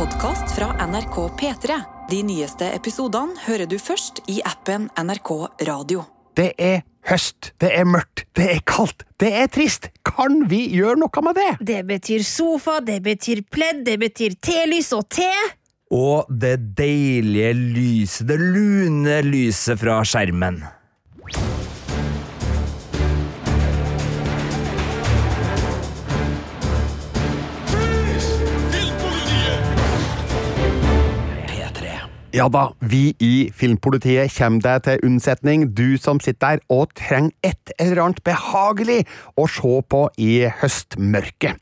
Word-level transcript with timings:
podkast 0.00 0.54
fra 0.56 0.86
NRK 0.86 1.16
P3. 1.40 1.74
De 2.08 2.22
nyeste 2.24 2.64
episodene 2.72 3.36
hører 3.44 3.68
du 3.68 3.74
først 3.76 4.22
i 4.32 4.38
appen 4.48 4.86
NRK 4.96 5.28
Radio. 5.68 6.06
Det 6.32 6.54
er 6.56 6.86
høst, 7.04 7.50
det 7.60 7.68
er 7.76 7.84
mørkt, 7.84 8.22
det 8.38 8.46
er 8.54 8.62
kaldt, 8.64 9.04
det 9.20 9.28
er 9.42 9.50
trist. 9.52 9.90
Kan 10.08 10.46
vi 10.48 10.62
gjøre 10.72 11.02
noe 11.02 11.24
med 11.26 11.36
det? 11.36 11.50
Det 11.72 11.82
betyr 11.90 12.24
sofa, 12.24 12.78
det 12.80 13.02
betyr 13.04 13.44
pledd, 13.52 13.84
det 13.90 13.98
betyr 14.00 14.40
telys 14.40 14.88
og 14.96 15.04
te. 15.12 15.28
Og 15.92 16.32
det 16.32 16.56
deilige 16.80 17.52
lyset, 17.60 18.24
det 18.32 18.40
lune 18.40 19.20
lyset 19.28 19.84
fra 19.84 20.00
skjermen. 20.00 20.62
Ja 32.30 32.44
da, 32.46 32.68
vi 32.78 33.08
i 33.18 33.50
Filmpolitiet 33.50 34.30
kommer 34.36 34.62
deg 34.62 34.84
til 34.86 35.00
unnsetning, 35.08 35.64
du 35.74 35.96
som 35.98 36.20
sitter 36.22 36.60
der 36.60 36.60
og 36.70 36.92
trenger 36.94 37.32
et 37.42 37.72
eller 37.74 38.04
annet 38.04 38.20
behagelig 38.22 39.00
å 39.34 39.48
se 39.50 39.80
på 39.90 40.04
i 40.14 40.44
høstmørket. 40.60 41.58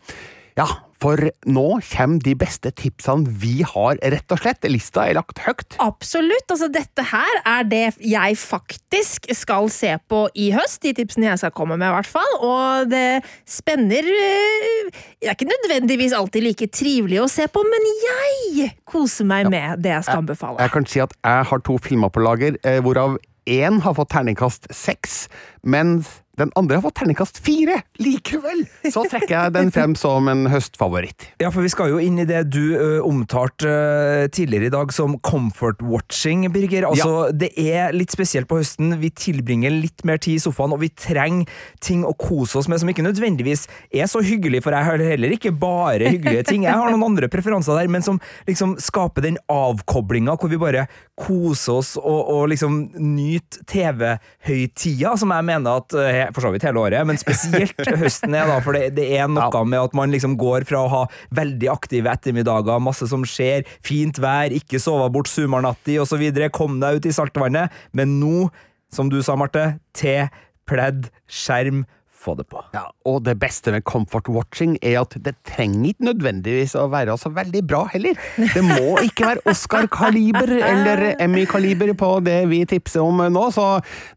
Ja, 0.61 0.67
for 0.99 1.29
nå 1.47 1.67
kommer 1.93 2.23
de 2.25 2.35
beste 2.39 2.73
tipsene 2.75 3.31
vi 3.39 3.63
har, 3.63 3.99
rett 4.03 4.35
og 4.35 4.41
slett. 4.43 4.67
Lista 4.69 5.05
er 5.07 5.19
lagt 5.19 5.39
høyt. 5.45 5.79
Absolutt. 5.83 6.51
altså 6.51 6.69
Dette 6.75 7.05
her 7.13 7.41
er 7.47 7.69
det 7.71 7.85
jeg 8.03 8.39
faktisk 8.41 9.29
skal 9.37 9.71
se 9.73 9.95
på 10.11 10.25
i 10.35 10.51
høst. 10.57 10.81
De 10.83 10.95
tipsene 10.99 11.31
jeg 11.31 11.43
skal 11.45 11.55
komme 11.55 11.79
med, 11.79 11.87
i 11.87 11.95
hvert 11.95 12.11
fall. 12.11 12.35
Og 12.43 12.91
det 12.91 13.23
spenner 13.49 14.03
øh, 14.03 14.91
Det 15.21 15.31
er 15.31 15.37
ikke 15.37 15.51
nødvendigvis 15.53 16.17
alltid 16.19 16.47
like 16.49 16.71
trivelig 16.75 17.23
å 17.23 17.31
se 17.31 17.47
på, 17.51 17.63
men 17.63 17.89
jeg 18.03 18.71
koser 18.89 19.27
meg 19.29 19.51
med 19.53 19.83
det 19.85 19.95
jeg 19.95 20.09
skal 20.09 20.25
anbefale. 20.25 20.59
Jeg 20.63 20.75
kan 20.75 20.87
si 20.91 21.03
at 21.05 21.15
jeg 21.23 21.49
har 21.51 21.67
to 21.67 21.79
filmer 21.83 22.11
på 22.13 22.23
lager, 22.25 22.59
eh, 22.67 22.83
hvorav 22.83 23.19
én 23.49 23.81
har 23.81 23.97
fått 23.97 24.13
terningkast 24.13 24.69
seks, 24.75 25.27
mens 25.63 26.19
den 26.39 26.53
andre 26.55 26.77
har 26.79 26.85
fått 26.85 27.01
terningkast 27.01 27.41
fire! 27.43 27.81
Likevel 27.99 28.61
så 28.95 29.03
trekker 29.11 29.33
jeg 29.33 29.55
den 29.57 29.73
frem 29.75 29.97
som 29.99 30.29
en 30.31 30.45
høstfavoritt. 30.47 31.33
Ja, 31.43 31.49
for 31.51 31.65
vi 31.67 31.71
skal 31.73 31.91
jo 31.91 31.99
inn 31.99 32.21
i 32.23 32.27
det 32.29 32.45
du 32.53 32.77
ø, 32.79 33.01
omtalte 33.03 33.67
ø, 33.67 34.29
tidligere 34.31 34.69
i 34.69 34.71
dag 34.71 34.93
som 34.95 35.17
comfort 35.27 35.83
watching, 35.83 36.45
Birger. 36.55 36.87
Altså, 36.87 37.33
Det 37.35 37.51
er 37.59 37.91
litt 37.97 38.15
spesielt 38.15 38.47
på 38.47 38.61
høsten. 38.61 38.95
Vi 39.03 39.11
tilbringer 39.11 39.75
litt 39.75 40.05
mer 40.07 40.23
tid 40.23 40.39
i 40.39 40.45
sofaen, 40.45 40.77
og 40.77 40.85
vi 40.85 40.93
trenger 40.95 41.51
ting 41.83 42.05
å 42.07 42.15
kose 42.15 42.61
oss 42.63 42.71
med 42.71 42.79
som 42.85 42.93
ikke 42.95 43.03
nødvendigvis 43.09 43.67
er 43.91 44.07
så 44.07 44.23
hyggelig, 44.23 44.63
for 44.63 44.79
jeg 44.79 44.87
har 44.93 45.05
heller 45.11 45.35
ikke 45.35 45.51
bare 45.59 46.13
hyggelige 46.15 46.47
ting. 46.53 46.69
Jeg 46.69 46.79
har 46.79 46.95
noen 46.95 47.09
andre 47.11 47.27
preferanser 47.33 47.81
der, 47.81 47.91
men 47.91 48.07
som 48.07 48.23
liksom 48.47 48.77
skaper 48.79 49.27
den 49.27 49.43
avkoblinga 49.51 50.39
hvor 50.39 50.55
vi 50.55 50.63
bare 50.63 50.87
koser 51.19 51.81
oss 51.81 51.97
og, 51.99 52.31
og 52.31 52.47
liksom 52.55 52.79
nyter 52.95 53.67
TV-høytida, 53.75 55.17
som 55.19 55.35
jeg 55.35 55.48
mener 55.49 55.83
at 55.83 55.97
for 56.37 56.45
så 56.45 56.53
vidt 56.55 56.67
hele 56.69 56.83
året, 56.83 57.07
men 57.09 57.19
spesielt 57.21 57.79
høsten 58.03 58.37
er 58.37 58.49
da, 58.51 58.59
for 58.65 58.77
det, 58.77 58.93
det 58.99 59.09
er 59.19 59.29
noe 59.33 59.65
med 59.69 59.81
at 59.81 59.97
man 59.99 60.13
liksom 60.15 60.37
går 60.41 60.67
fra 60.69 60.85
å 60.85 60.93
ha 60.93 61.03
veldig 61.37 61.71
aktive 61.73 62.13
ettermiddager, 62.13 62.83
masse 62.83 63.09
som 63.11 63.25
skjer, 63.27 63.67
fint 63.87 64.21
vær, 64.23 64.55
ikke 64.55 64.81
sove 64.83 65.09
bort 65.15 65.31
sumarnatti 65.31 65.99
osv., 66.03 66.25
kom 66.55 66.79
deg 66.83 66.99
ut 66.99 67.09
i 67.09 67.15
saltvannet, 67.15 67.75
men 67.97 68.19
nå, 68.21 68.49
som 68.95 69.11
du 69.13 69.21
sa, 69.25 69.37
Marte, 69.39 69.79
te, 69.97 70.29
pledd, 70.69 71.09
skjerm, 71.29 71.85
få 72.29 72.37
det 72.39 72.47
på. 72.53 72.63
Ja, 72.77 72.87
og 73.09 73.23
det 73.27 73.39
beste 73.41 73.73
med 73.75 73.87
comfort 73.89 74.29
watching 74.33 74.77
er 74.83 75.01
at 75.03 75.17
det 75.25 75.35
trenger 75.49 75.93
ikke 75.93 76.09
nødvendigvis 76.11 76.77
å 76.79 76.87
være 76.93 77.17
så 77.21 77.33
veldig 77.35 77.65
bra 77.69 77.85
heller. 77.95 78.19
Det 78.39 78.65
må 78.65 78.99
ikke 79.03 79.33
være 79.33 79.45
Oscar-kaliber 79.49 80.55
eller 80.59 81.05
Emmy-kaliber 81.17 81.95
på 81.99 82.13
det 82.27 82.41
vi 82.53 82.63
tipser 82.69 83.05
om 83.05 83.25
nå, 83.33 83.45
så 83.55 83.69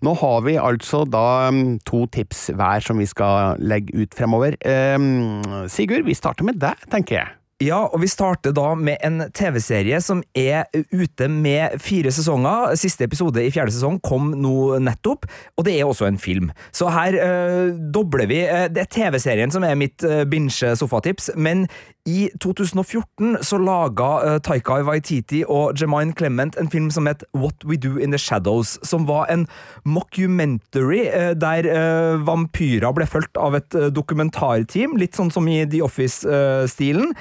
nå 0.05 0.15
har 0.21 0.45
vi 0.47 0.57
altså 0.61 1.03
da 1.09 1.25
um, 1.49 1.77
to 1.87 2.05
tips 2.13 2.49
hver 2.57 2.83
som 2.85 3.01
vi 3.01 3.09
skal 3.09 3.61
legge 3.61 3.95
ut 3.95 4.17
fremover. 4.17 4.57
Um, 4.65 5.67
Sigurd, 5.71 6.07
vi 6.07 6.17
starter 6.17 6.47
med 6.47 6.61
deg, 6.61 6.89
tenker 6.91 7.21
jeg. 7.21 7.40
Ja, 7.61 7.83
og 7.93 8.01
vi 8.01 8.07
starter 8.09 8.53
da 8.57 8.71
med 8.73 8.97
en 9.05 9.21
TV-serie 9.37 9.99
som 10.01 10.23
er 10.37 10.65
ute 10.89 11.27
med 11.29 11.77
fire 11.83 12.09
sesonger. 12.13 12.73
Siste 12.79 13.05
episode 13.05 13.43
i 13.45 13.51
fjerde 13.53 13.73
sesong 13.75 13.99
kom 14.01 14.31
nå 14.33 14.79
nettopp, 14.81 15.27
og 15.59 15.67
det 15.67 15.75
er 15.77 15.85
også 15.85 16.07
en 16.09 16.17
film. 16.21 16.49
Så 16.73 16.89
her 16.89 17.19
øh, 17.21 17.75
dobler 17.93 18.25
vi. 18.31 18.41
Det 18.73 18.81
er 18.81 18.89
TV-serien 18.89 19.53
som 19.53 19.65
er 19.67 19.77
mitt 19.77 20.01
øh, 20.01 20.23
binge-sofatips, 20.31 21.29
men 21.37 21.67
i 22.09 22.29
2014 22.41 23.43
så 23.45 23.57
laga 23.61 24.09
uh, 24.25 24.37
Taika 24.41 24.79
Waititi 24.85 25.43
og 25.45 25.77
Jemine 25.77 26.15
Clement 26.17 26.55
en 26.57 26.69
film 26.71 26.89
som 26.93 27.05
het 27.05 27.23
What 27.37 27.61
We 27.67 27.77
Do 27.77 27.99
In 28.01 28.13
The 28.13 28.19
Shadows, 28.21 28.79
som 28.87 29.05
var 29.09 29.29
en 29.29 29.45
mockumentary 29.85 31.03
uh, 31.11 31.31
der 31.37 31.67
uh, 31.69 32.23
vampyrer 32.25 32.93
ble 32.97 33.05
fulgt 33.05 33.37
av 33.37 33.55
et 33.59 33.77
dokumentarteam, 33.93 34.95
litt 34.97 35.17
sånn 35.17 35.29
som 35.33 35.45
i 35.47 35.61
The 35.69 35.81
Office-stilen. 35.85 37.13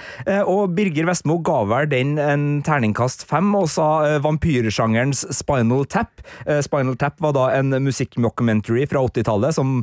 og 0.48 0.72
Birger 0.74 1.06
Vestmo 1.08 1.36
ga 1.44 1.60
vel 1.68 1.88
den 1.90 2.16
en 2.20 2.44
terningkast 2.66 3.22
fem 3.28 3.52
og 3.56 3.68
sa 3.72 4.18
vampyrsjangerens 4.22 5.22
Spinal 5.34 5.84
Tap. 5.90 6.22
Spinal 6.64 6.96
Tap 7.00 7.20
var 7.22 7.34
da 7.36 7.46
en 7.56 7.74
musikkmockumentary 7.84 8.86
fra 8.90 9.02
80-tallet 9.06 9.56
som 9.56 9.80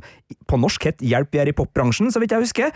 på 0.50 0.60
norsk 0.60 0.90
het 0.90 1.04
Hjelp, 1.04 1.32
vi 1.34 1.42
er 1.42 1.52
i 1.52 1.56
popbransjen, 1.56 2.12
så 2.14 2.22
vidt 2.22 2.36
jeg 2.36 2.46
husker. 2.46 2.74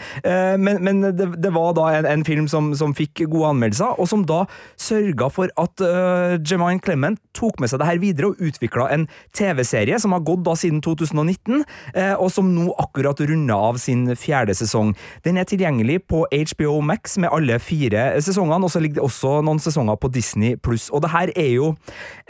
men, 0.61 0.81
men 0.83 1.03
det, 1.17 1.27
det 1.41 1.53
var 1.55 1.75
da 1.77 1.89
en 1.97 2.10
en 2.11 2.25
film 2.27 2.47
som, 2.51 2.71
som, 2.77 2.93
fikk 2.97 3.23
gode 3.31 3.53
anmeldelser, 3.53 3.95
og 3.99 4.09
som 4.09 4.25
da 4.27 4.43
sørga 4.79 5.29
for 5.31 5.51
at 5.59 5.83
uh, 5.83 6.35
Jemine 6.37 6.81
Clement 6.83 7.19
tok 7.37 7.61
med 7.61 7.71
seg 7.71 7.81
det 7.81 7.87
her 7.87 8.01
videre 8.01 8.31
og 8.31 8.41
utvikla 8.43 8.89
en 8.93 9.07
TV-serie 9.37 9.99
som 10.01 10.15
har 10.15 10.25
gått 10.27 10.43
da 10.45 10.55
siden 10.59 10.81
2019, 10.83 11.63
uh, 11.63 12.15
og 12.17 12.29
som 12.33 12.51
nå 12.53 12.69
akkurat 12.81 13.21
runda 13.23 13.57
av 13.71 13.79
sin 13.81 14.09
fjerde 14.19 14.55
sesong. 14.57 14.93
Den 15.25 15.39
er 15.39 15.47
tilgjengelig 15.49 16.01
på 16.11 16.25
HBO 16.27 16.79
Max 16.85 17.17
med 17.21 17.31
alle 17.31 17.59
fire 17.63 18.09
sesongene, 18.23 18.67
og 18.67 18.73
så 18.73 18.83
ligger 18.83 19.01
det 19.01 19.07
også 19.07 19.37
noen 19.45 19.61
sesonger 19.63 19.99
på 20.01 20.11
Disney 20.13 20.57
pluss. 20.59 20.89
Og 20.91 21.05
det 21.05 21.13
her 21.15 21.33
er 21.35 21.51
jo 21.55 21.71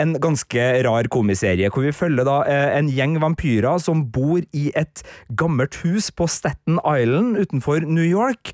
en 0.01 0.15
ganske 0.21 0.67
rar 0.85 1.09
komiserie, 1.11 1.71
hvor 1.73 1.87
vi 1.87 1.95
følger 1.95 2.27
da 2.27 2.41
uh, 2.45 2.69
en 2.77 2.91
gjeng 2.91 3.17
vampyrer 3.23 3.81
som 3.81 4.05
bor 4.13 4.43
i 4.53 4.69
et 4.77 5.03
gammelt 5.39 5.81
hus 5.81 6.11
på 6.13 6.27
Staten 6.29 6.79
Island 6.85 7.39
utenfor 7.41 7.85
New 7.87 8.05
York, 8.05 8.51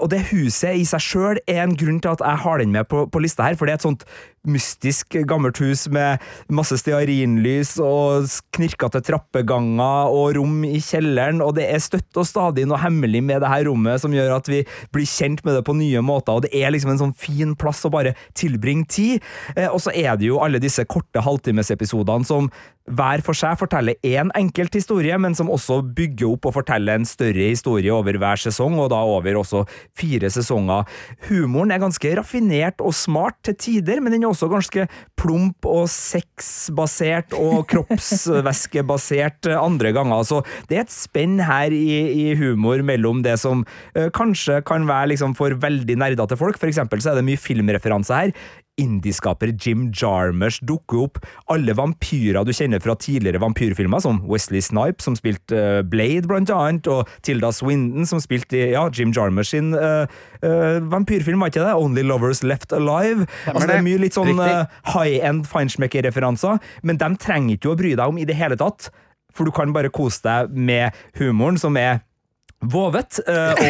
og 0.00 0.08
det 0.12 0.20
huset 0.30 0.61
huset 0.62 0.78
i 0.78 0.84
seg 0.86 1.02
sjøl 1.02 1.40
er 1.46 1.64
en 1.64 1.76
grunn 1.76 2.00
til 2.02 2.12
at 2.12 2.22
jeg 2.22 2.42
har 2.44 2.58
den 2.60 2.72
med 2.72 2.88
på, 2.88 3.06
på 3.10 3.22
lista 3.22 3.44
her, 3.46 3.56
for 3.56 3.66
det 3.66 3.74
er 3.74 3.80
et 3.80 3.86
sånt 3.86 4.04
mystisk 4.42 5.14
gammelt 5.30 5.60
hus 5.62 5.86
med 5.92 6.18
masse 6.50 6.74
stearinlys 6.80 7.76
og 7.82 8.26
knirkete 8.56 9.02
trappeganger 9.06 10.10
og 10.10 10.34
rom 10.38 10.64
i 10.66 10.80
kjelleren, 10.82 11.42
og 11.44 11.54
det 11.58 11.68
er 11.70 11.82
støtt 11.82 12.18
og 12.18 12.26
stadig 12.26 12.66
noe 12.66 12.80
hemmelig 12.82 13.22
med 13.22 13.42
det 13.42 13.52
her 13.52 13.68
rommet 13.68 14.02
som 14.02 14.14
gjør 14.14 14.34
at 14.40 14.50
vi 14.50 14.64
blir 14.94 15.06
kjent 15.06 15.44
med 15.46 15.58
det 15.58 15.64
på 15.66 15.76
nye 15.78 16.02
måter, 16.02 16.34
og 16.34 16.46
det 16.46 16.52
er 16.58 16.74
liksom 16.74 16.94
en 16.94 17.02
sånn 17.04 17.16
fin 17.18 17.54
plass 17.58 17.84
å 17.86 17.92
bare 17.94 18.16
tilbringe 18.38 18.88
tid. 18.90 19.22
Eh, 19.54 19.68
og 19.70 19.78
så 19.84 19.94
er 19.94 20.18
det 20.18 20.26
jo 20.30 20.42
alle 20.42 20.62
disse 20.62 20.84
korte 20.90 21.22
halvtimesepisodene 21.22 22.26
som 22.26 22.50
hver 22.90 23.22
for 23.22 23.38
seg 23.38 23.58
forteller 23.60 23.98
én 24.02 24.30
enkelt 24.38 24.74
historie, 24.74 25.14
men 25.20 25.36
som 25.38 25.50
også 25.52 25.80
bygger 25.94 26.32
opp 26.32 26.48
og 26.48 26.56
forteller 26.58 26.98
en 26.98 27.06
større 27.08 27.50
historie 27.52 27.92
over 27.94 28.18
hver 28.18 28.40
sesong, 28.40 28.78
og 28.82 28.90
da 28.92 28.98
over 29.06 29.38
også 29.38 29.64
fire 29.98 30.30
sesonger. 30.32 30.88
Humoren 31.28 31.74
er 31.74 31.82
ganske 31.82 32.14
raffinert 32.18 32.82
og 32.82 32.94
smart 32.96 33.38
til 33.46 33.56
tider, 33.56 34.02
men 34.02 34.14
den 34.14 34.26
er 34.26 34.32
også 34.32 34.50
ganske 34.50 34.88
plump 35.18 35.68
og 35.68 35.86
sexbasert 35.92 37.36
og 37.38 37.62
kroppsvæskebasert 37.72 39.52
andre 39.54 39.94
ganger. 39.94 40.26
Så 40.26 40.42
det 40.70 40.80
er 40.80 40.86
et 40.86 40.94
spenn 40.94 41.38
her 41.42 41.74
i, 41.74 41.86
i 42.10 42.26
humor 42.38 42.82
mellom 42.86 43.22
det 43.24 43.38
som 43.42 43.64
øh, 43.94 44.10
kanskje 44.14 44.60
kan 44.66 44.88
være 44.88 45.12
liksom 45.14 45.36
for 45.38 45.54
veldig 45.62 45.98
nerdete 46.02 46.38
folk, 46.40 46.58
for 46.58 46.70
eksempel 46.70 47.02
så 47.02 47.12
er 47.12 47.20
det 47.20 47.26
mye 47.30 47.40
filmreferanser 47.40 48.26
her, 48.26 48.34
indieskaper 48.80 49.52
Jim 49.60 49.90
Jarmers 49.92 50.58
dukker 50.64 51.04
opp. 51.06 51.20
Alle 51.52 51.74
vampyrer 51.76 52.44
du 52.46 52.52
kjenner 52.56 52.80
fra 52.82 52.94
tidligere 52.98 53.42
vampyrfilmer, 53.42 54.02
som 54.04 54.22
Wesley 54.28 54.62
Snipe, 54.64 55.04
som 55.04 55.16
spilte 55.18 55.58
uh, 55.58 55.82
Blade, 55.84 56.26
blant 56.30 56.50
annet, 56.52 56.88
og 56.88 57.10
Tilda 57.26 57.52
Swindon, 57.54 58.08
som 58.08 58.22
spilte 58.22 58.70
ja, 58.72 58.86
Jim 58.94 59.12
Jarmers 59.14 59.52
sin 59.52 59.72
uh, 59.76 60.08
uh, 60.44 60.78
vampyrfilm, 60.92 61.42
var 61.42 61.52
ikke 61.52 61.64
det? 61.66 61.76
Only 61.76 62.06
Lovers 62.06 62.42
Left 62.46 62.72
Alive. 62.72 63.28
Altså, 63.46 63.68
det 63.68 63.78
er 63.78 63.86
mye 63.86 64.02
litt 64.02 64.16
sånn 64.16 64.32
high 64.36 65.18
end 65.20 65.48
Feinschmecker-referanser, 65.50 66.62
men 66.82 67.00
dem 67.00 67.18
trenger 67.20 67.56
ikke 67.56 67.68
du 67.68 67.74
å 67.74 67.78
bry 67.78 67.96
deg 67.98 68.08
om 68.08 68.20
i 68.20 68.28
det 68.28 68.38
hele 68.38 68.58
tatt, 68.60 68.88
for 69.32 69.48
du 69.48 69.54
kan 69.54 69.72
bare 69.72 69.92
kose 69.92 70.20
deg 70.24 70.52
med 70.52 70.96
humoren, 71.20 71.60
som 71.60 71.76
er 71.80 72.02
vovet, 72.62 73.18
eh, 73.26 73.62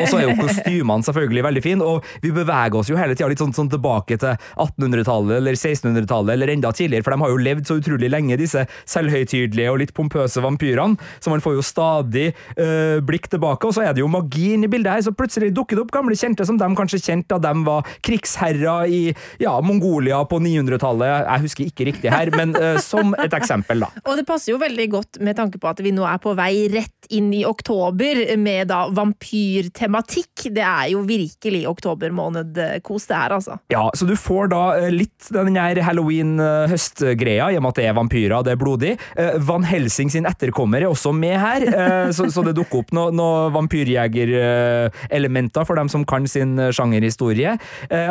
og, 0.00 0.06
så 0.08 0.18
er 0.18 0.26
jo 0.26 0.36
kostymene 0.40 1.04
selvfølgelig 1.06 1.44
veldig 1.46 1.62
fine, 1.64 1.84
og 1.86 2.06
vi 2.24 2.32
beveger 2.34 2.78
oss 2.80 2.90
jo 2.90 2.98
hele 2.98 3.16
tida 3.16 3.28
litt 3.30 3.42
sånn, 3.42 3.54
sånn 3.56 3.70
tilbake 3.72 4.18
til 4.20 4.36
1800-tallet 4.56 5.36
eller 5.38 5.58
1600-tallet 5.58 6.36
eller 6.36 6.52
enda 6.54 6.72
tidligere, 6.76 7.04
for 7.04 7.14
de 7.14 7.22
har 7.24 7.32
jo 7.34 7.42
levd 7.48 7.68
så 7.68 7.78
utrolig 7.80 8.10
lenge, 8.12 8.38
disse 8.40 8.64
selvhøytidelige 8.88 9.72
og 9.72 9.80
litt 9.82 9.94
pompøse 9.96 10.42
vampyrene, 10.44 10.96
så 11.20 11.32
man 11.32 11.44
får 11.44 11.58
jo 11.58 11.66
stadig 11.66 12.26
uh, 12.56 12.98
blikk 13.04 13.28
tilbake, 13.32 13.68
og 13.68 13.76
så 13.76 13.86
er 13.86 13.96
det 13.96 14.04
jo 14.04 14.10
magi 14.12 14.52
inni 14.56 14.70
bildet 14.72 14.96
her, 14.96 15.04
så 15.06 15.14
plutselig 15.16 15.52
dukker 15.56 15.78
det 15.78 15.84
opp 15.84 15.94
gamle 15.94 16.16
kjente 16.18 16.46
som 16.48 16.58
de 16.60 16.70
kanskje 16.78 17.02
kjente 17.02 17.36
da 17.36 17.52
de 17.52 17.66
var 17.66 17.86
krigsherrer 18.04 18.88
i 18.92 19.02
ja, 19.42 19.54
Mongolia 19.64 20.22
på 20.28 20.40
900-tallet, 20.42 21.28
jeg 21.28 21.46
husker 21.46 21.68
ikke 21.68 21.88
riktig 21.90 22.12
her, 22.12 22.32
men 22.36 22.56
uh, 22.56 22.76
som 22.82 23.16
et 23.20 23.36
eksempel, 23.36 23.84
da. 23.84 23.92
Og 24.08 24.18
det 24.18 24.26
passer 24.28 24.54
jo 24.54 24.60
veldig 24.62 24.88
godt 24.92 25.20
med 25.24 25.36
tanke 25.38 25.60
på 25.60 25.70
at 25.70 25.82
vi 25.84 25.94
nå 25.94 26.06
er 26.08 26.20
på 26.22 26.34
vei 26.38 26.66
rett 26.72 27.12
inn 27.12 27.30
i 27.34 27.44
oktober, 27.48 28.21
med 28.38 28.68
da 28.70 28.86
vampyrtematikk. 28.94 30.46
Det 30.54 30.62
er 30.64 30.88
jo 30.92 31.00
virkelig 31.06 31.68
oktobermåned-kos, 31.70 33.06
det 33.10 33.16
her, 33.16 33.30
altså. 33.38 33.54
Ja, 33.72 33.90
så 33.94 34.04
du 34.08 34.16
får 34.18 34.48
da 34.52 34.62
eh, 34.78 34.90
litt 34.92 35.30
den 35.34 35.56
her 35.58 35.76
halloween-høstgreia, 35.86 37.50
i 37.52 37.56
og 37.58 37.62
med 37.64 37.70
at 37.72 37.78
det 37.80 37.86
er 37.88 37.98
vampyrer, 37.98 38.44
det 38.46 38.52
er 38.54 38.60
blodig. 38.60 38.92
Eh, 39.16 39.34
Van 39.46 39.64
Helsing 39.66 40.10
sin 40.12 40.26
etterkommer 40.28 40.78
er 40.82 40.88
også 40.90 41.10
med 41.16 41.36
her, 41.40 41.60
eh, 41.68 42.10
så, 42.14 42.42
det 42.42 42.56
dukker 42.58 42.78
opp 42.82 42.90
noen 42.96 43.16
noe 43.16 43.50
vampyrjegerelementer 43.54 45.62
for 45.68 45.74
dem 45.78 45.88
som 45.92 46.02
kan 46.08 46.24
sin 46.30 46.52
sjangerhistorie. 46.74 47.50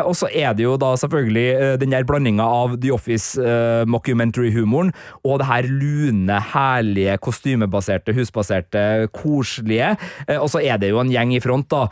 Og 0.06 0.16
så 0.18 0.28
er 0.30 0.54
det 0.56 0.64
jo 0.64 0.78
da 0.80 0.96
selvfølgelig 1.00 1.80
den 1.82 1.94
der 1.94 2.04
blandinga 2.08 2.46
av 2.46 2.82
The 2.82 2.92
Office-mockumentary-humoren 2.96 4.92
og 5.28 5.40
det 5.42 5.48
her 5.50 5.64
lune, 5.68 6.38
herlige, 6.54 7.18
kostymebaserte, 7.24 8.14
husbaserte, 8.16 9.08
koselige. 9.16 9.96
Eh, 10.28 10.38
og 10.38 10.50
så 10.54 10.62
er 10.64 10.80
det 10.82 10.92
jo 10.92 11.02
en 11.02 11.12
gjeng 11.12 11.34
i 11.36 11.42
front, 11.44 11.70
da. 11.72 11.88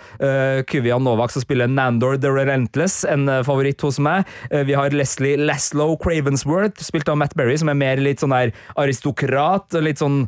Kuvian 0.70 1.04
Novak 1.06 1.32
som 1.34 1.44
spiller 1.44 1.70
Nandor 1.70 2.18
the 2.20 2.32
Relentless, 2.34 3.04
en 3.08 3.28
eh, 3.30 3.42
favoritt 3.46 3.82
hos 3.86 4.00
meg. 4.04 4.28
Vi 4.50 4.76
har 4.76 4.94
Leslie 4.96 5.38
Laslow 5.40 5.96
Cravensworth, 6.02 6.82
spilt 6.84 7.10
av 7.12 7.20
Matt 7.20 7.36
Berry, 7.40 7.58
som 7.60 7.72
er 7.72 7.78
mer 7.80 8.02
litt 8.04 8.24
sånn 8.24 8.34
der 8.34 8.54
aristokrat. 8.80 9.78
Litt 9.80 10.02
sånn 10.02 10.24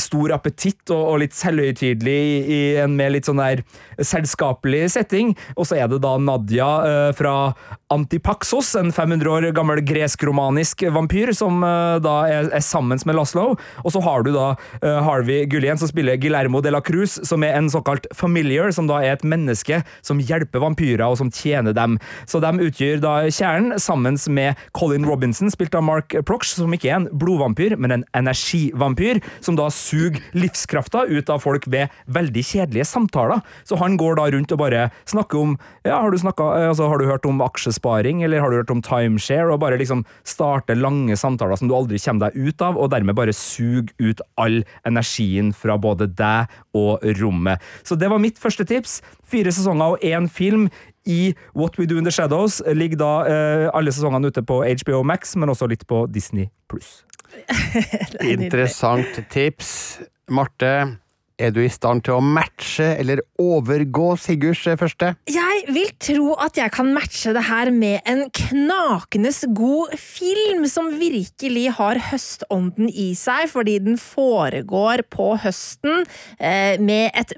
stor 0.00 0.34
appetitt 0.34 0.92
og, 0.94 1.20
litt 1.22 1.36
selvhøytidelig 1.36 2.20
i 2.50 2.60
en 2.80 2.96
mer 2.98 3.12
litt 3.14 3.28
sånn 3.28 3.40
der 3.40 3.62
selskapelig 3.98 4.88
setting. 4.96 5.34
Og 5.56 5.68
så 5.68 5.80
er 5.80 5.90
det 5.90 6.00
da 6.04 6.16
Nadia 6.20 6.70
fra 7.16 7.34
Antipaxos, 7.90 8.68
en 8.78 8.92
500 8.94 9.30
år 9.30 9.44
gammel 9.50 9.80
gresk-romanisk 9.82 10.84
vampyr, 10.94 11.32
som 11.34 11.58
da 12.04 12.12
er, 12.30 12.46
er 12.54 12.62
sammen 12.62 13.00
med 13.02 13.16
Laslo. 13.18 13.56
Og 13.82 13.90
så 13.90 14.02
har 14.04 14.22
du 14.22 14.30
da 14.30 14.52
Harvey 15.02 15.42
Gullien, 15.50 15.78
som 15.80 15.90
spiller 15.90 16.14
Guillermo 16.22 16.60
de 16.62 16.70
la 16.70 16.78
Cruz, 16.86 17.16
som 17.26 17.42
er 17.42 17.56
en 17.58 17.70
såkalt 17.72 18.06
familiar, 18.14 18.70
som 18.76 18.86
da 18.86 19.00
er 19.02 19.16
et 19.16 19.24
menneske 19.26 19.80
som 20.06 20.20
hjelper 20.22 20.62
vampyrer 20.62 21.02
og 21.02 21.18
som 21.18 21.32
tjener 21.34 21.74
dem. 21.74 21.96
Så 22.30 22.38
de 22.44 22.52
utgjør 22.68 23.02
da 23.02 23.14
kjernen, 23.26 23.74
sammen 23.82 24.20
med 24.30 24.62
Colin 24.76 25.08
Robinson, 25.08 25.50
spilt 25.50 25.74
av 25.74 25.82
Mark 25.88 26.14
Proch, 26.28 26.46
som 26.46 26.70
ikke 26.76 26.92
er 26.92 27.00
en 27.00 27.08
blodvampyr, 27.10 27.74
men 27.74 27.96
en 27.96 28.06
energivampyr, 28.14 29.18
som 29.42 29.58
da 29.58 29.66
suger 29.74 30.22
livskrafta 30.38 31.08
ut 31.10 31.34
av 31.34 31.42
folk 31.42 31.66
ved 31.66 31.90
veldig 32.06 32.46
kjedelige 32.52 32.86
samtaler. 32.86 33.42
Så 33.66 33.82
han 33.82 33.98
går 33.98 34.22
da 34.22 34.30
rundt 34.30 34.54
og 34.54 34.62
bare 34.62 34.88
snakker 35.10 35.42
om 35.42 35.58
ja, 35.82 35.98
har 35.98 36.14
du, 36.14 36.20
snakket, 36.22 36.70
altså, 36.70 36.86
har 36.86 37.02
du 37.02 37.08
hørt 37.10 37.26
om 37.26 37.42
aksjesparing, 37.80 38.22
eller 38.22 38.40
har 38.40 38.50
du 38.50 38.56
hørt 38.56 38.70
om 38.70 38.82
timeshare, 38.82 39.52
og 39.52 39.60
bare 39.60 39.78
liksom 39.78 40.04
starte 40.24 40.74
lange 40.74 41.16
samtaler 41.16 41.56
som 41.56 41.68
du 41.68 41.74
aldri 41.74 41.98
kommer 41.98 42.30
deg 42.30 42.48
ut 42.48 42.60
av, 42.62 42.76
og 42.76 42.90
dermed 42.90 43.16
bare 43.16 43.32
suge 43.32 43.92
ut 43.98 44.20
all 44.36 44.64
energien 44.86 45.52
fra 45.52 45.76
både 45.78 46.06
deg 46.06 46.46
og 46.74 47.00
rommet. 47.20 47.60
Så 47.84 47.96
det 47.96 48.10
var 48.10 48.20
mitt 48.20 48.38
første 48.38 48.64
tips. 48.64 49.00
Fire 49.24 49.50
sesonger 49.52 49.96
og 49.96 50.00
én 50.02 50.28
film 50.28 50.68
i 51.06 51.34
What 51.54 51.78
We 51.78 51.86
Do 51.86 51.98
In 51.98 52.04
The 52.04 52.12
Shadows. 52.12 52.60
Ligger 52.66 52.98
da 53.00 53.12
eh, 53.26 53.68
alle 53.72 53.92
sesongene 53.92 54.28
ute 54.28 54.42
på 54.42 54.62
HBO 54.64 55.02
Max, 55.02 55.36
men 55.36 55.48
også 55.48 55.68
litt 55.70 55.86
på 55.86 56.06
Disney 56.10 56.50
pluss. 56.68 57.04
Interessant 58.20 59.22
tips. 59.30 60.00
Marte, 60.30 60.98
er 61.40 61.54
du 61.54 61.60
i 61.64 61.70
stand 61.72 62.04
til 62.06 62.18
å 62.18 62.24
matche 62.24 62.86
eller 63.00 63.22
overgå 63.40 64.12
Sigurds 64.20 64.66
første? 64.80 65.14
Jeg 65.30 65.64
vil 65.72 65.90
tro 66.02 66.34
at 66.40 66.58
jeg 66.60 66.72
kan 66.74 66.92
matche 66.94 67.32
det 67.36 67.46
her 67.48 67.72
med 67.74 68.04
en 68.08 68.26
knakende 68.36 69.32
god 69.56 69.94
film 69.98 70.66
som 70.70 70.90
virkelig 71.00 71.66
har 71.78 72.00
høstånden 72.10 72.90
i 72.90 73.10
seg, 73.18 73.48
fordi 73.52 73.78
den 73.82 73.98
foregår 74.00 75.04
på 75.12 75.32
høsten 75.42 76.04
eh, 76.38 76.76
med 76.80 77.10
et 77.16 77.34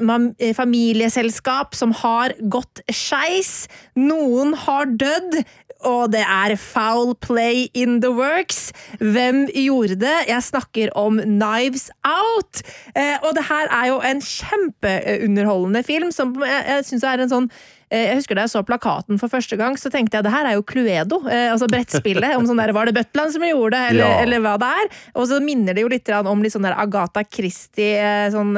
familieselskap 0.57 1.77
som 1.79 1.95
har 2.03 2.35
gått 2.53 2.83
skeis. 2.91 3.69
Noen 3.99 4.57
har 4.67 4.91
dødd, 4.91 5.43
og 5.89 6.13
det 6.13 6.23
er 6.25 6.57
foul 6.61 7.15
play 7.21 7.67
in 7.75 8.01
the 8.03 8.11
works. 8.11 8.73
Hvem 9.01 9.47
gjorde 9.55 9.99
det? 10.01 10.17
Jeg 10.29 10.43
snakker 10.43 10.93
om 10.99 11.21
Knives 11.21 11.91
Out. 12.05 12.63
Eh, 12.97 13.17
og 13.23 13.35
det 13.37 13.47
her 13.49 13.69
er 13.71 13.87
jo 13.91 14.01
en 14.01 14.23
kjempeunderholdende 14.23 15.83
film 15.83 16.11
som 16.13 16.35
jeg, 16.43 16.65
jeg 16.69 16.85
syns 16.91 17.07
er 17.07 17.23
en 17.23 17.33
sånn 17.33 17.49
jeg 17.93 18.17
husker 18.19 18.35
Da 18.39 18.45
jeg 18.47 18.53
så 18.55 18.63
plakaten 18.67 19.19
for 19.21 19.29
første 19.33 19.57
gang, 19.61 19.77
så 19.81 19.91
tenkte 19.93 20.17
jeg 20.19 20.25
det 20.27 20.33
her 20.33 20.47
er 20.49 20.55
jo 20.57 20.65
Cluedo. 20.67 21.19
Eh, 21.29 21.53
altså 21.53 21.69
brettspillet. 21.71 22.37
om 22.39 22.47
sånn 22.49 22.61
der, 22.61 22.73
Var 22.73 22.85
det 22.89 22.97
Butland 22.97 23.31
som 23.35 23.43
gjorde 23.45 23.77
det, 23.77 23.83
eller, 23.93 24.09
ja. 24.09 24.21
eller 24.25 24.39
hva 24.45 24.55
det 24.61 24.71
er? 24.83 24.87
Og 25.19 25.25
så 25.31 25.37
minner 25.45 25.73
det 25.77 25.83
jo 25.85 25.93
litt 25.93 26.09
om 26.13 26.43
litt 26.43 26.55
sånn 26.55 26.67
der 26.67 26.79
Agatha 26.79 27.23
Christie, 27.29 27.97
eh, 28.01 28.31
sånn 28.33 28.53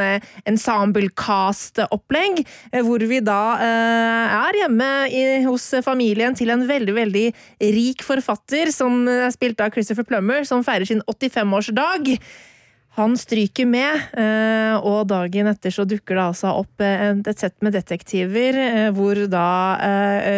ensemble-cast-opplegg. 0.46 2.34
Hvor 2.86 3.00
vi 3.08 3.20
da 3.24 3.42
er 3.58 4.54
hjemme 4.62 4.90
i, 5.10 5.44
hos 5.44 5.74
familien 5.84 6.34
til 6.38 6.50
en 6.54 6.66
veldig, 6.68 6.94
veldig 6.96 7.26
rik 7.74 8.02
forfatter, 8.06 8.72
som 8.74 9.08
er 9.08 9.30
spilt 9.34 9.60
av 9.64 9.72
Christopher 9.74 10.06
Plummer, 10.08 10.44
som 10.48 10.64
feirer 10.66 10.86
sin 10.88 11.02
85-årsdag. 11.10 12.18
Han 12.94 13.16
stryker 13.18 13.66
med, 13.66 14.04
eh, 14.14 14.76
og 14.78 15.08
dagen 15.10 15.48
etter 15.50 15.72
så 15.74 15.82
dukker 15.88 16.14
det 16.14 16.26
altså 16.28 16.52
opp 16.60 16.82
eh, 16.84 17.10
et 17.10 17.40
sett 17.40 17.56
med 17.64 17.74
detektiver, 17.74 18.58
eh, 18.60 18.90
hvor 18.94 19.18
da 19.30 19.46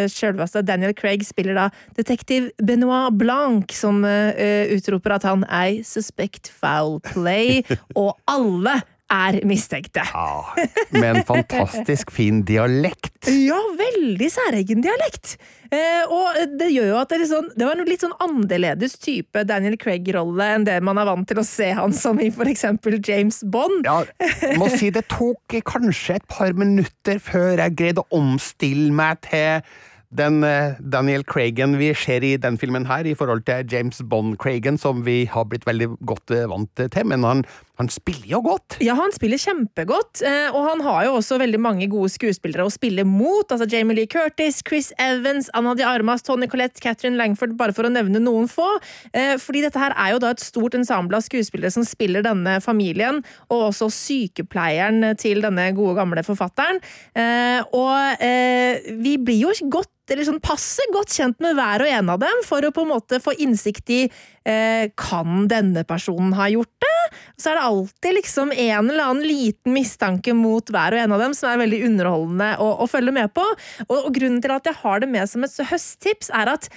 selveste 0.09 0.63
Daniel 0.65 0.95
Craig 0.97 1.25
spiller 1.27 1.59
da 1.59 1.67
detektiv 1.99 2.49
Benoit 2.57 3.13
Blanc, 3.21 3.73
som 3.77 4.01
utroper 4.07 5.17
at 5.19 5.27
han 5.29 5.45
I 5.51 5.83
suspect 5.85 6.49
foul 6.49 7.01
play, 7.05 7.61
og 8.01 8.15
alle 8.31 8.81
er 9.13 9.39
mistenkte. 9.47 10.03
Ja, 10.13 10.45
med 10.91 11.09
en 11.17 11.25
fantastisk 11.27 12.11
fin 12.15 12.45
dialekt. 12.47 13.13
Ja, 13.27 13.59
veldig 13.79 14.27
særegen 14.31 14.83
dialekt. 14.85 15.33
Eh, 15.75 16.05
og 16.13 16.37
det 16.61 16.69
gjør 16.71 16.93
jo 16.93 16.99
at 17.01 17.11
det, 17.11 17.27
sånn, 17.27 17.49
det 17.59 17.67
var 17.67 17.75
en 17.75 17.89
litt 17.89 18.05
sånn 18.05 18.15
annerledes 18.23 18.95
type 19.03 19.43
Daniel 19.49 19.75
Craig-rolle 19.83 20.47
enn 20.55 20.67
det 20.69 20.77
man 20.87 21.01
er 21.03 21.09
vant 21.09 21.27
til 21.27 21.41
å 21.43 21.47
se 21.47 21.73
han 21.75 21.95
som 21.97 22.21
i 22.23 22.29
for 22.35 22.47
eksempel 22.51 23.01
James 23.03 23.41
Bond. 23.43 23.87
Ja, 23.87 24.05
må 24.61 24.71
si 24.71 24.93
det 24.95 25.09
tok 25.11 25.59
kanskje 25.67 26.21
et 26.21 26.29
par 26.31 26.55
minutter 26.55 27.19
før 27.23 27.59
jeg 27.65 27.77
greide 27.79 28.07
å 28.07 28.21
omstille 28.23 28.95
meg 28.95 29.23
til 29.27 29.67
den 30.17 30.45
eh, 30.47 30.77
Daniel 30.81 31.25
Craigen 31.27 31.77
vi 31.81 31.91
ser 31.99 32.25
i 32.25 32.37
den 32.41 32.59
filmen 32.59 32.87
her, 32.87 33.07
i 33.07 33.15
forhold 33.19 33.45
til 33.47 33.67
James 33.71 34.01
Bond-Craigen, 34.03 34.79
som 34.79 35.03
vi 35.07 35.25
har 35.31 35.47
blitt 35.51 35.67
veldig 35.67 35.89
godt 36.07 36.31
eh, 36.31 36.47
vant 36.51 36.71
til, 36.79 37.07
men 37.11 37.27
han, 37.27 37.45
han, 37.79 37.91
spiller 37.93 38.27
jo 38.31 38.41
godt! 38.45 38.79
Ja, 38.85 38.97
han 38.99 39.13
spiller 39.15 39.41
kjempegodt, 39.41 40.23
eh, 40.27 40.49
og 40.51 40.65
han 40.67 40.83
har 40.87 41.07
jo 41.07 41.17
også 41.19 41.39
veldig 41.43 41.61
mange 41.63 41.89
gode 41.93 42.11
skuespillere 42.13 42.67
å 42.67 42.73
spille 42.73 43.05
mot. 43.09 43.45
altså 43.51 43.69
Jamie 43.71 43.97
Lee 43.97 44.11
Curtis, 44.11 44.63
Chris 44.67 44.93
Evans, 45.03 45.51
Anna 45.57 45.75
de 45.77 45.87
Armas, 45.87 46.25
Tony 46.27 46.49
Collette, 46.51 46.81
Catherine 46.83 47.21
Langford, 47.21 47.57
bare 47.59 47.77
for 47.77 47.89
å 47.89 47.93
nevne 47.93 48.23
noen 48.23 48.49
få. 48.51 48.69
Fordi 49.43 49.63
dette 49.65 49.81
her 49.81 49.95
er 49.97 50.15
jo 50.15 50.21
da 50.23 50.33
et 50.35 50.45
stort 50.45 50.77
ensemble 50.79 51.19
av 51.19 51.25
skuespillere 51.27 51.73
som 51.73 51.85
spiller 51.87 52.25
denne 52.25 52.59
familien, 52.65 53.23
og 53.51 53.69
også 53.71 53.91
sykepleieren 53.93 55.13
til 55.21 55.43
denne 55.45 55.69
gode, 55.77 55.97
gamle 55.99 56.25
forfatteren. 56.27 56.81
Og 57.77 58.25
vi 59.05 59.17
blir 59.21 59.47
jo 59.47 59.55
godt 59.73 59.93
eller 60.15 60.27
sånn 60.27 60.43
passe 60.45 60.85
godt 60.95 61.15
kjent 61.17 61.41
med 61.43 61.57
hver 61.59 61.83
og 61.85 61.91
en 61.91 62.11
av 62.15 62.21
dem, 62.23 62.43
for 62.47 62.63
å 62.63 62.73
på 62.75 62.85
en 62.85 62.93
måte 62.93 63.19
få 63.23 63.35
innsikt 63.43 63.91
i 63.91 64.01
eh, 64.07 64.13
kan 64.95 65.49
denne 65.51 65.83
personen 65.89 66.35
ha 66.39 66.47
gjort 66.53 66.71
det? 66.85 66.93
Så 67.41 67.51
er 67.51 67.59
det 67.59 67.67
alltid 67.69 68.15
liksom 68.19 68.53
en 68.53 68.91
eller 68.91 69.05
annen 69.05 69.27
liten 69.27 69.75
mistanke 69.77 70.35
mot 70.37 70.71
hver 70.73 70.97
og 70.97 71.03
en 71.03 71.17
av 71.17 71.25
dem 71.25 71.35
som 71.37 71.51
er 71.51 71.63
veldig 71.65 71.83
underholdende 71.91 72.53
å, 72.63 72.69
å 72.85 72.91
følge 72.91 73.15
med 73.17 73.33
på. 73.37 73.45
Og, 73.89 73.97
og, 73.99 74.13
grunnen 74.17 74.43
til 74.45 74.55
at 74.55 74.69
jeg 74.69 74.81
har 74.83 75.03
det 75.03 75.11
med 75.11 75.29
som 75.31 75.45
et 75.47 75.59
høsttips, 75.71 76.31
er 76.35 76.55
at 76.57 76.71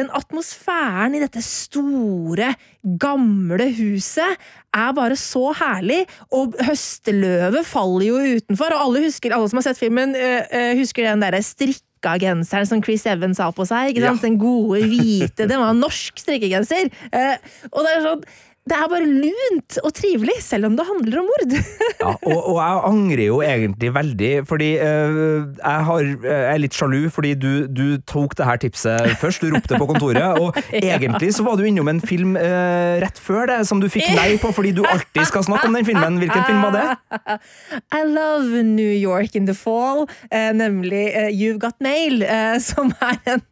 den 0.00 0.08
atmosfæren 0.16 1.16
i 1.16 1.20
dette 1.20 1.42
store, 1.44 2.54
gamle 3.00 3.66
huset 3.76 4.40
er 4.72 4.94
bare 4.96 5.18
så 5.20 5.50
herlig, 5.58 6.00
og 6.32 6.56
høsteløvet 6.64 7.68
faller 7.68 8.06
jo 8.08 8.38
utenfor, 8.38 8.72
og 8.72 8.86
alle, 8.86 9.04
husker, 9.04 9.34
alle 9.36 9.52
som 9.52 9.60
har 9.60 9.68
sett 9.68 9.80
filmen, 9.80 10.16
øh, 10.16 10.72
husker 10.80 11.10
den 11.10 11.24
derre 11.24 11.42
strikk 11.44 11.84
genseren 12.22 12.66
som 12.68 12.82
Chris 12.84 13.06
Evans 13.06 13.38
har 13.38 13.52
på 13.56 13.66
seg. 13.68 13.92
ikke 13.92 14.06
sant? 14.06 14.22
Ja. 14.22 14.28
Den 14.28 14.38
gode, 14.40 14.82
hvite. 14.90 15.46
Den 15.48 15.60
var 15.62 15.76
norsk 15.76 16.18
strikkegenser. 16.18 16.90
Eh, 17.12 17.36
og 17.70 17.84
det 17.86 17.92
er 17.94 18.06
sånn 18.06 18.24
det 18.62 18.76
er 18.78 18.86
bare 18.86 19.06
lunt 19.06 19.76
og 19.82 19.90
trivelig, 19.96 20.36
selv 20.44 20.68
om 20.68 20.76
det 20.78 20.84
handler 20.86 21.18
om 21.22 21.30
mord. 21.30 21.54
Ja, 22.02 22.12
og, 22.26 22.38
og 22.50 22.56
jeg 22.58 22.78
angrer 22.88 23.22
jo 23.24 23.36
egentlig 23.46 23.90
veldig, 23.94 24.30
fordi 24.46 24.70
øh, 24.82 25.44
jeg, 25.58 25.84
har, 25.86 26.00
jeg 26.24 26.46
er 26.52 26.60
litt 26.62 26.74
sjalu, 26.74 27.10
fordi 27.14 27.34
du, 27.38 27.66
du 27.66 27.84
tok 28.10 28.34
det 28.38 28.46
her 28.46 28.58
tipset 28.62 29.12
først. 29.20 29.42
Du 29.42 29.54
ropte 29.54 29.78
på 29.78 29.86
kontoret, 29.90 30.40
og 30.40 30.58
egentlig 30.78 31.30
så 31.36 31.46
var 31.46 31.58
du 31.58 31.66
innom 31.66 31.90
en 31.92 32.00
film 32.02 32.34
øh, 32.38 33.02
rett 33.02 33.18
før 33.22 33.46
det, 33.50 33.60
som 33.70 33.82
du 33.82 33.88
fikk 33.92 34.08
nei 34.16 34.34
på 34.42 34.50
fordi 34.54 34.72
du 34.74 34.82
alltid 34.86 35.30
skal 35.30 35.46
snakke 35.46 35.70
om 35.70 35.78
den 35.78 35.86
filmen. 35.86 36.18
Hvilken 36.22 36.46
film 36.48 36.66
var 36.66 36.74
det? 36.78 37.38
I 38.00 38.02
love 38.06 38.62
New 38.66 38.94
York 38.94 39.38
in 39.38 39.46
the 39.46 39.54
fall, 39.54 40.06
eh, 40.30 40.50
nemlig 40.54 41.06
uh, 41.14 41.30
You've 41.30 41.58
Got 41.62 41.78
Mail, 41.82 42.22
eh, 42.22 42.58
som 42.62 42.94
er 43.02 43.18
en 43.26 43.46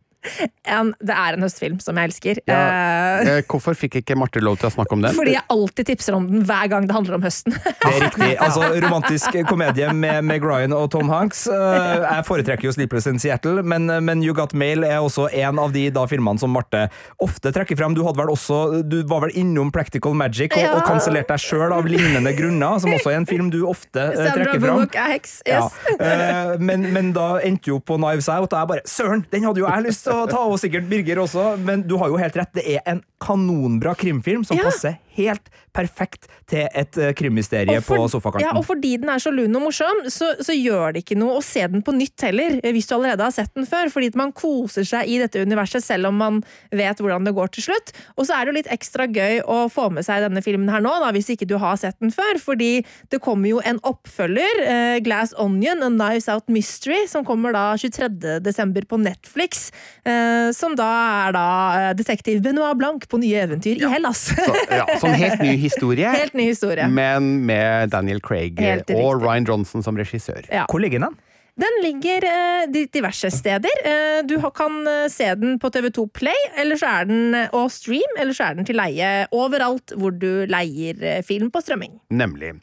en, 0.68 0.92
det 1.00 1.14
er 1.16 1.36
en 1.38 1.44
høstfilm 1.46 1.78
som 1.82 1.96
jeg 2.00 2.10
elsker. 2.10 2.40
Ja. 2.48 2.60
Eh, 2.60 2.98
Eh, 3.20 3.42
Hvorfor 3.50 3.74
fikk 3.76 3.98
ikke 4.00 4.14
Marte 4.16 4.40
lov 4.40 4.56
til 4.60 4.68
å 4.68 4.72
snakke 4.72 4.94
om 4.96 5.02
den? 5.04 5.12
fordi 5.16 5.32
jeg 5.34 5.42
alltid 5.52 5.86
tipser 5.90 6.14
om 6.16 6.26
den 6.30 6.44
hver 6.48 6.68
gang 6.72 6.86
det 6.88 6.94
handler 6.94 7.18
om 7.18 7.22
høsten. 7.24 7.52
Det 7.84 7.90
er 7.90 8.00
riktig. 8.06 8.28
Altså, 8.44 8.62
romantisk 8.82 9.34
komedie 9.48 9.90
med 9.92 10.24
Meg 10.24 10.42
Ryan 10.46 10.72
og 10.76 10.90
Tom 10.94 11.08
Hanks. 11.12 11.46
Eh, 11.50 12.04
Jeg 12.06 12.24
foretrekker 12.28 12.68
jo 12.68 12.72
Sleepless 12.72 13.06
in 13.10 13.18
Seattle, 13.20 13.62
men, 13.62 13.86
men 14.04 14.22
You 14.24 14.32
Got 14.36 14.54
Mail 14.56 14.84
er 14.88 14.98
også 15.02 15.28
en 15.32 15.58
av 15.60 15.72
de 15.74 15.86
da, 15.94 16.06
filmene 16.10 16.40
som 16.40 16.52
Marte 16.54 16.86
ofte 17.20 17.52
trekker 17.54 17.76
frem. 17.78 17.94
Du, 17.96 18.02
hadde 18.06 18.20
vel 18.22 18.32
også, 18.32 18.60
du 18.88 19.00
var 19.10 19.24
vel 19.26 19.34
innom 19.40 19.70
Practical 19.74 20.14
Magic 20.16 20.54
og, 20.56 20.62
Ja. 20.64 20.72
og 20.78 20.84
kansellerte 20.88 21.34
deg 21.36 21.42
sjøl 21.44 21.72
av 21.76 21.86
lignende 21.88 22.32
grunner, 22.36 22.80
som 22.82 22.92
også 22.96 23.12
er 23.12 23.20
en 23.20 23.26
film 23.28 23.50
du 23.52 23.60
ofte 23.68 24.06
Sandra 24.14 24.32
trekker 24.38 24.60
fram. 24.64 24.80
Bullock 24.80 24.96
er 25.00 25.12
heks. 25.16 25.36
Yes. 25.46 25.76
Ja. 26.00 26.56
men, 26.60 26.86
men 26.94 27.12
da 27.16 27.28
endte 27.44 27.72
jo 27.72 27.78
på 27.80 27.96
Knives 28.00 28.28
Out, 28.32 28.52
og 28.52 28.58
jeg 28.62 28.70
bare 28.74 28.86
Søren, 28.90 29.24
den 29.32 29.44
hadde 29.46 29.62
jo 29.62 29.68
jeg 29.68 29.86
lyst 29.86 30.04
til 30.06 30.09
å 30.12 30.26
ta, 30.30 30.40
over 30.44 30.60
sikkert 30.60 30.88
Birger 30.90 31.20
også, 31.22 31.56
men 31.62 31.82
du 31.86 31.96
har 32.00 32.08
jo 32.12 32.18
helt 32.20 32.36
rett. 32.36 32.52
Det 32.56 32.64
er 32.76 32.80
en 32.90 33.02
kanonbra 33.22 33.94
krimfilm 33.98 34.44
som 34.46 34.56
Ja. 34.58 34.64
passer 34.68 34.98
helt 35.18 35.50
perfekt 35.74 36.30
til 36.50 36.66
et 36.66 36.94
krimmysterium 37.16 37.30
krimmysterie 37.30 37.80
på 37.80 38.08
sofakanten. 38.08 38.46
Ja, 38.46 38.54
og 38.58 38.66
fordi 38.66 38.96
den 39.00 39.10
er 39.12 39.22
så 39.22 39.32
lun 39.32 39.54
og 39.56 39.66
morsom, 39.68 40.04
så, 40.10 40.32
så 40.42 40.54
gjør 40.54 40.94
det 40.94 41.04
ikke 41.04 41.18
noe 41.18 41.38
å 41.38 41.44
se 41.44 41.62
den 41.70 41.84
på 41.86 41.94
nytt 41.96 42.26
heller, 42.26 42.58
eh, 42.62 42.72
hvis 42.74 42.88
du 42.88 42.96
allerede 42.96 43.26
har 43.26 43.34
sett 43.34 43.52
den 43.56 43.68
før. 43.68 43.90
Fordi 43.92 44.10
man 44.18 44.32
koser 44.36 44.86
seg 44.86 45.10
i 45.10 45.18
dette 45.20 45.42
universet, 45.42 45.84
selv 45.84 46.10
om 46.10 46.18
man 46.20 46.40
vet 46.74 47.00
hvordan 47.00 47.26
det 47.26 47.34
går 47.36 47.52
til 47.54 47.68
slutt. 47.70 47.94
Og 48.16 48.26
så 48.26 48.36
er 48.36 48.44
det 48.44 48.52
jo 48.52 48.58
litt 48.60 48.72
ekstra 48.72 49.06
gøy 49.10 49.42
å 49.44 49.62
få 49.72 49.88
med 49.94 50.06
seg 50.06 50.24
denne 50.26 50.42
filmen 50.44 50.70
her 50.72 50.82
nå, 50.84 50.92
da, 51.02 51.12
hvis 51.14 51.32
ikke 51.34 51.48
du 51.50 51.56
har 51.60 51.78
sett 51.80 51.98
den 52.02 52.14
før. 52.14 52.40
Fordi 52.42 52.72
det 53.12 53.22
kommer 53.24 53.52
jo 53.52 53.62
en 53.64 53.80
oppfølger, 53.86 54.64
eh, 54.66 54.98
Glass 55.04 55.34
Onion, 55.40 55.84
A 55.86 55.90
Knives 55.92 56.28
Out 56.32 56.48
Mystery, 56.52 57.04
som 57.10 57.26
kommer 57.26 57.54
da 57.56 57.70
23. 57.80 58.40
desember 58.44 58.86
på 58.88 59.00
Netflix. 59.00 59.70
Eh, 60.04 60.50
som 60.56 60.76
da 60.78 60.90
er 61.28 61.36
da 61.36 61.46
eh, 61.78 61.90
detektiv 61.98 62.42
Benoit 62.44 62.78
Blanc 62.78 63.06
på 63.10 63.20
nye 63.22 63.44
eventyr 63.46 63.80
i 63.80 63.90
Hellas. 63.90 64.28
Så, 64.30 64.54
ja, 64.70 64.86
sånn 65.00 65.16
helt 65.18 65.42
ny 65.42 65.56
historie, 65.60 66.10
Helt 66.20 66.36
ny 66.38 66.50
historie. 66.50 66.86
men 66.88 67.32
med 67.48 67.90
Daniel 67.94 68.20
Craig 68.24 68.60
og. 68.60 69.20
Ryan 69.24 69.48
Johnson 69.48 69.82
som 69.84 69.98
regissør. 69.98 70.44
Ja. 70.52 70.66
Hvor 70.70 70.80
ligger 70.82 71.02
den? 71.08 71.18
Den 71.60 71.74
ligger 71.82 72.24
eh, 72.24 72.84
diverse 72.94 73.28
steder. 73.34 73.80
Eh, 73.84 74.20
du 74.24 74.36
kan 74.56 74.78
eh, 74.88 75.08
se 75.12 75.26
den 75.36 75.58
på 75.60 75.68
TV2 75.74 76.06
Play, 76.16 76.38
eller 76.56 76.78
så 76.80 76.92
er 77.00 77.08
den 77.10 77.34
eh, 77.36 77.50
og 77.52 77.68
Stream, 77.74 78.14
eller 78.16 78.32
så 78.36 78.46
er 78.46 78.56
den 78.56 78.68
til 78.68 78.78
leie 78.80 79.10
overalt 79.36 79.92
hvor 79.98 80.14
du 80.14 80.46
leier 80.48 81.02
eh, 81.02 81.18
film 81.26 81.50
på 81.52 81.60
strømming. 81.60 81.98
Nemlig. 82.16 82.54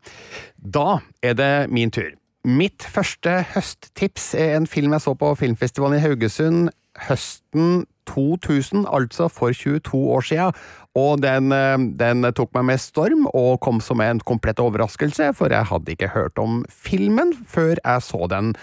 Da 0.58 1.01
er 1.22 1.38
det 1.38 1.51
min 1.70 1.91
tur. 1.94 2.15
Mitt 2.48 2.86
første 2.88 3.41
høsttips 3.53 4.32
er 4.39 4.56
en 4.56 4.65
film 4.72 4.96
jeg 4.96 5.03
så 5.03 5.13
på 5.20 5.34
filmfestivalen 5.44 6.00
i 6.00 6.03
Haugesund 6.06 6.70
høsten 7.10 7.84
2000, 8.10 8.88
altså 8.88 9.30
for 9.32 9.56
22 9.56 10.02
år 10.18 10.26
siden. 10.30 10.58
Og 10.98 11.22
den, 11.22 11.52
eh, 11.52 11.78
den 12.00 12.32
tok 12.34 12.54
meg 12.58 12.66
med 12.72 12.82
storm 12.82 13.28
og 13.34 13.60
kom 13.62 13.82
som 13.84 14.02
en 14.02 14.20
komplett 14.20 14.60
overraskelse, 14.64 15.34
for 15.38 15.54
jeg 15.54 15.70
hadde 15.70 15.94
ikke 15.94 16.14
hørt 16.16 16.42
om 16.42 16.64
filmen 16.70 17.36
før 17.46 17.76
jeg 17.78 18.02
så 18.02 18.28
den. 18.32 18.56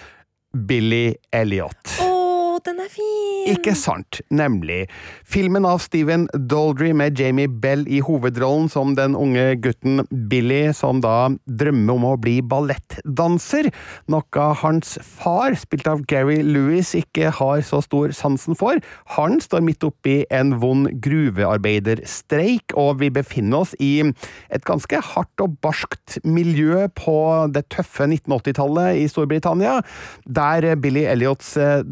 Billy 0.55 1.15
Elliot. 1.35 1.97
Å, 1.99 2.04
den 2.65 2.81
er 2.81 2.89
fin! 2.93 3.51
Ikke 3.53 3.75
sant, 3.77 4.21
nemlig. 4.33 4.87
Filmen 5.29 5.67
av 5.69 5.83
Steven 5.85 6.27
Doldry 6.33 6.93
med 6.97 7.19
Jamie 7.21 7.49
Bell 7.49 7.85
i 7.93 8.01
hovedrollen 8.05 8.71
som 8.73 8.95
den 8.97 9.17
unge 9.19 9.59
gutten 9.61 10.05
Billy, 10.31 10.73
som 10.77 11.03
da 11.05 11.29
drømmer 11.45 11.99
om 11.99 12.07
å 12.09 12.15
bli 12.21 12.39
ballettdanser, 12.41 13.69
noe 14.13 14.47
hans 14.63 14.97
far, 15.05 15.57
spilt 15.61 15.89
av 15.91 16.05
Gary 16.09 16.41
Lewis, 16.47 16.95
ikke 16.97 17.33
har 17.37 17.65
så 17.67 17.83
stor 17.85 18.15
sansen 18.17 18.57
for. 18.59 18.81
Han 19.19 19.37
står 19.45 19.65
midt 19.67 19.85
oppi 19.85 20.23
en 20.33 20.57
vond 20.63 20.89
gruvearbeiderstreik, 21.05 22.77
og 22.81 23.03
vi 23.03 23.13
befinner 23.13 23.67
oss 23.67 23.77
i 23.83 23.93
et 24.05 24.65
ganske 24.65 25.03
hardt 25.13 25.45
og 25.45 25.59
barskt 25.65 26.19
miljø 26.25 26.87
på 26.97 27.19
det 27.53 27.67
tøffe 27.75 28.09
1980-tallet 28.09 29.03
i 29.03 29.07
Storbritannia, 29.11 29.81
der 30.25 30.71
Billy 30.81 31.05
Elliots 31.11 31.55
eh, 31.61 31.85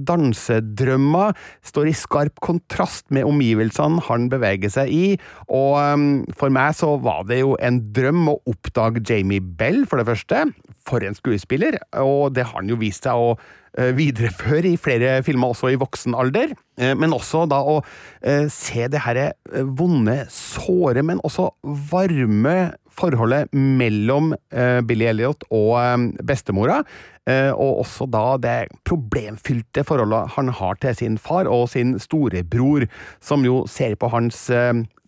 dansedrømmer 0.62 1.34
står 1.64 1.90
i 1.90 1.94
skarp 1.96 2.40
kontrast 2.44 3.10
med 3.10 3.26
omgivelsene 3.28 4.02
han 4.08 4.28
beveger 4.32 4.70
seg 4.72 4.92
i, 4.92 5.06
og 5.48 5.78
um, 5.78 6.24
for 6.38 6.52
meg 6.52 6.74
så 6.78 6.96
var 7.02 7.24
det 7.28 7.42
jo 7.42 7.56
en 7.60 7.80
drøm 7.94 8.28
å 8.32 8.38
oppdage 8.50 9.02
Jamie 9.08 9.40
Bell, 9.40 9.84
for 9.86 10.00
det 10.00 10.08
første. 10.08 10.46
For 10.86 11.02
en 11.04 11.14
skuespiller, 11.14 11.78
og 12.02 12.34
det 12.34 12.46
har 12.48 12.60
han 12.60 12.70
jo 12.70 12.78
vist 12.80 13.06
seg 13.06 13.14
å 13.14 13.34
eh, 13.78 13.92
videreføre 13.94 14.72
i 14.72 14.78
flere 14.80 15.20
filmer, 15.22 15.52
også 15.52 15.70
i 15.70 15.78
voksen 15.78 16.16
alder. 16.18 16.56
Eh, 16.78 16.94
Men 16.98 17.14
også 17.14 17.44
da 17.50 17.60
å 17.62 17.78
eh, 18.22 18.48
se 18.50 18.88
det 18.90 19.04
her 19.04 19.20
eh, 19.22 19.62
vonde, 19.62 20.24
såre, 20.32 21.04
men 21.06 21.22
også 21.22 21.52
varme 21.92 22.72
forholdet 22.96 23.52
mellom 23.52 24.32
eh, 24.52 24.80
Billy 24.86 25.08
Elliot 25.10 25.46
og 25.50 25.74
eh, 25.80 26.06
bestemora. 26.26 26.82
Eh, 27.30 27.50
og 27.54 27.84
også 27.84 28.08
da 28.10 28.24
det 28.42 28.56
problemfylte 28.88 29.84
forholdet 29.86 30.32
han 30.36 30.50
har 30.58 30.80
til 30.82 30.96
sin 30.98 31.18
far 31.22 31.50
og 31.50 31.68
sin 31.70 31.94
storebror, 32.02 32.88
som 33.22 33.46
jo 33.46 33.62
ser 33.70 33.94
på 33.94 34.10
hans 34.10 34.48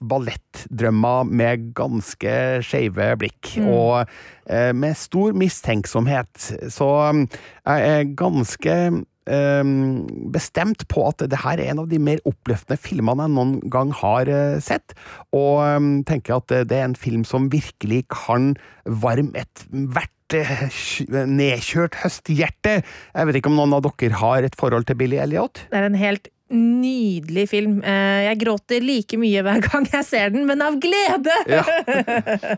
ballettdrømmer 0.08 1.26
med 1.28 1.70
ganske 1.76 2.34
skeive 2.64 3.10
blikk, 3.20 3.54
og 3.64 4.04
eh, 4.46 4.72
med 4.76 4.96
stor 4.98 5.34
mistenksomhet. 5.36 6.52
Så 6.72 6.90
jeg 7.08 7.90
er 7.90 8.14
ganske 8.18 8.76
bestemt 9.24 10.84
på 10.92 11.06
at 11.08 11.24
det 11.30 11.40
her 11.44 11.60
er 11.60 11.72
en 11.72 11.84
av 11.84 11.88
de 11.88 12.00
mer 12.02 12.20
oppløftende 12.28 12.76
filmene 12.80 13.24
jeg 13.24 13.34
noen 13.34 13.54
gang 13.72 13.92
har 13.96 14.28
eh, 14.28 14.58
sett, 14.64 14.96
og 15.32 15.62
eh, 15.64 15.80
tenker 16.08 16.38
at 16.38 16.52
det 16.68 16.76
er 16.76 16.88
en 16.90 16.98
film 16.98 17.24
som 17.28 17.48
virkelig 17.52 18.04
kan 18.12 18.52
varme 18.84 19.32
et 19.40 19.64
hvert 19.72 20.36
eh, 20.36 20.68
nedkjørt 21.08 22.00
høsthjerte. 22.02 22.80
Jeg 22.84 23.30
vet 23.30 23.40
ikke 23.40 23.52
om 23.52 23.58
noen 23.62 23.76
av 23.78 23.86
dere 23.86 24.20
har 24.20 24.44
et 24.44 24.58
forhold 24.60 24.88
til 24.90 25.00
Billy 25.00 25.20
Elliot? 25.22 25.66
Det 25.70 25.80
er 25.80 25.88
en 25.88 26.00
helt 26.00 26.28
nydelig 26.54 27.49
film. 27.50 27.80
Eh, 27.82 28.25
Jeg 28.25 28.40
gråter 28.40 28.84
like 28.84 29.18
mye 29.20 29.42
hver 29.44 29.61
gang 29.64 29.88
jeg 29.92 30.06
ser 30.06 30.32
den, 30.34 30.46
men 30.49 30.62
av 30.64 30.78
glede! 30.82 31.34
Ja. 31.50 31.64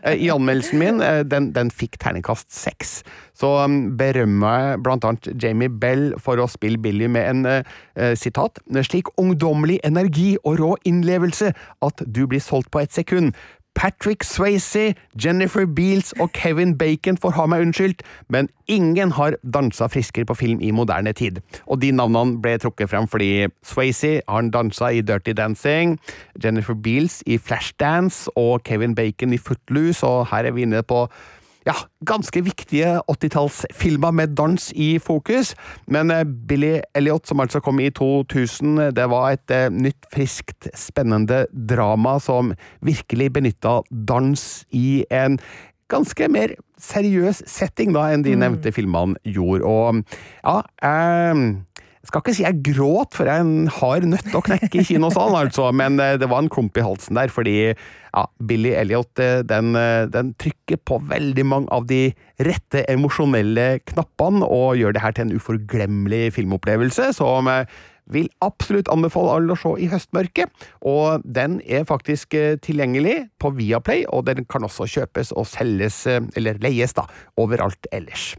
Eh, 0.07 0.19
I 0.23 0.29
anmeldelsen 0.31 0.79
min, 0.79 1.01
eh, 1.03 1.23
den, 1.27 1.49
den 1.55 1.69
fikk 1.73 1.97
terningkast 2.01 2.47
seks, 2.53 3.01
så 3.37 3.49
um, 3.65 3.77
berømmer 3.97 4.61
jeg 4.61 4.81
blant 4.85 5.05
annet 5.07 5.29
Jamie 5.41 5.69
Bell 5.69 6.11
for 6.21 6.39
å 6.41 6.47
spille 6.51 6.79
Billy 6.81 7.09
med 7.11 7.27
en 7.27 8.15
sitat 8.17 8.59
slik 8.85 9.09
ungdommelig 9.21 9.79
energi 9.87 10.35
og 10.43 10.59
rå 10.61 10.71
innlevelse 10.89 11.51
at 11.85 12.03
du 12.05 12.23
blir 12.29 12.41
solgt 12.43 12.69
på 12.73 12.81
et 12.83 12.93
sekund. 12.93 13.33
Patrick 13.77 14.23
Swayze, 14.23 14.95
Jennifer 15.23 15.65
Beals 15.65 16.11
og 16.19 16.31
Kevin 16.33 16.77
Bacon 16.77 17.17
får 17.21 17.35
ha 17.37 17.43
meg 17.45 17.61
unnskyldt, 17.61 18.01
men 18.33 18.49
ingen 18.65 19.11
har 19.13 19.37
dansa 19.53 19.85
friskere 19.93 20.25
på 20.25 20.33
film 20.39 20.63
i 20.65 20.71
moderne 20.73 21.13
tid. 21.13 21.37
Og 21.69 21.83
de 21.83 21.91
navnene 21.93 22.41
ble 22.41 22.55
trukket 22.57 22.89
frem 22.89 23.05
fordi 23.05 23.45
Swayze 23.61 24.15
har 24.25 24.49
dansa 24.49 24.89
i 24.89 25.03
Dirty 25.05 25.37
Dancing, 25.37 25.99
Jennifer 26.43 26.73
Beals 26.73 27.21
i 27.29 27.37
Flashdance 27.37 28.33
og 28.33 28.63
Kevin 28.65 28.97
Bacon 28.97 29.37
i 29.37 29.37
Footloose, 29.37 30.01
og 30.01 30.25
her 30.33 30.49
er 30.49 30.57
vi 30.57 30.65
inne 30.65 30.81
på 30.81 31.05
ja, 31.65 31.75
ganske 32.07 32.41
viktige 32.45 32.97
80-tallsfilmer 33.11 34.13
med 34.15 34.35
dans 34.37 34.69
i 34.75 34.97
fokus, 35.03 35.53
men 35.87 36.11
eh, 36.11 36.23
Billy 36.23 36.77
Elliot, 36.95 37.27
som 37.27 37.41
altså 37.43 37.61
kom 37.63 37.79
i 37.83 37.89
2000, 37.89 38.91
det 38.95 39.07
var 39.11 39.35
et 39.35 39.53
eh, 39.53 39.69
nytt, 39.73 40.07
friskt, 40.13 40.69
spennende 40.77 41.45
drama 41.51 42.17
som 42.23 42.53
virkelig 42.85 43.31
benytta 43.39 43.81
dans 43.89 44.47
i 44.71 45.03
en 45.11 45.39
ganske 45.91 46.27
mer 46.31 46.55
seriøs 46.81 47.41
setting 47.47 47.93
da 47.95 48.09
enn 48.11 48.25
de 48.25 48.35
nevnte 48.37 48.73
filmene 48.75 49.17
gjorde, 49.25 49.63
og 49.65 50.03
ja, 50.43 50.57
jeg 52.07 52.13
skal 52.13 52.23
ikke 52.23 52.33
si 52.37 52.43
jeg 52.45 52.61
gråt, 52.63 53.15
for 53.17 53.27
jeg 53.27 53.35
er 53.35 53.43
en 53.43 53.71
hard 53.81 54.05
å 54.37 54.39
knekke 54.45 54.79
i 54.79 54.85
kinosalen, 54.87 55.35
altså, 55.41 55.65
men 55.75 55.99
eh, 55.99 56.15
det 56.15 56.29
var 56.31 56.39
en 56.39 56.47
klump 56.47 56.77
i 56.79 56.85
halsen 56.85 57.19
der, 57.19 57.27
fordi 57.27 57.57
ja, 57.73 58.23
Billy 58.47 58.71
Elliot 58.79 59.19
eh, 59.19 59.41
den, 59.43 59.75
eh, 59.75 60.05
den 60.07 60.31
trykker 60.39 60.79
på 60.87 61.01
veldig 61.09 61.43
mange 61.43 61.67
av 61.75 61.83
de 61.89 62.13
rette 62.47 62.85
emosjonelle 62.87 63.81
knappene, 63.91 64.47
og 64.47 64.79
gjør 64.79 64.95
det 64.95 65.03
her 65.03 65.17
til 65.17 65.27
en 65.27 65.35
uforglemmelig 65.35 66.31
filmopplevelse, 66.37 67.11
som 67.19 67.51
vil 68.07 68.31
absolutt 68.39 68.87
anbefale 68.87 69.35
alle 69.35 69.51
å 69.51 69.59
se 69.59 69.73
i 69.83 69.91
høstmørket. 69.91 70.67
Og 70.87 71.27
den 71.27 71.59
er 71.67 71.83
faktisk 71.89 72.39
tilgjengelig 72.63 73.17
på 73.43 73.51
Viaplay, 73.59 74.07
og 74.07 74.29
den 74.31 74.47
kan 74.47 74.63
også 74.63 74.87
kjøpes 74.95 75.35
og 75.35 75.49
selges, 75.51 76.05
eller 76.07 76.63
leies, 76.63 76.95
da, 76.95 77.03
overalt 77.35 77.91
ellers. 77.91 78.31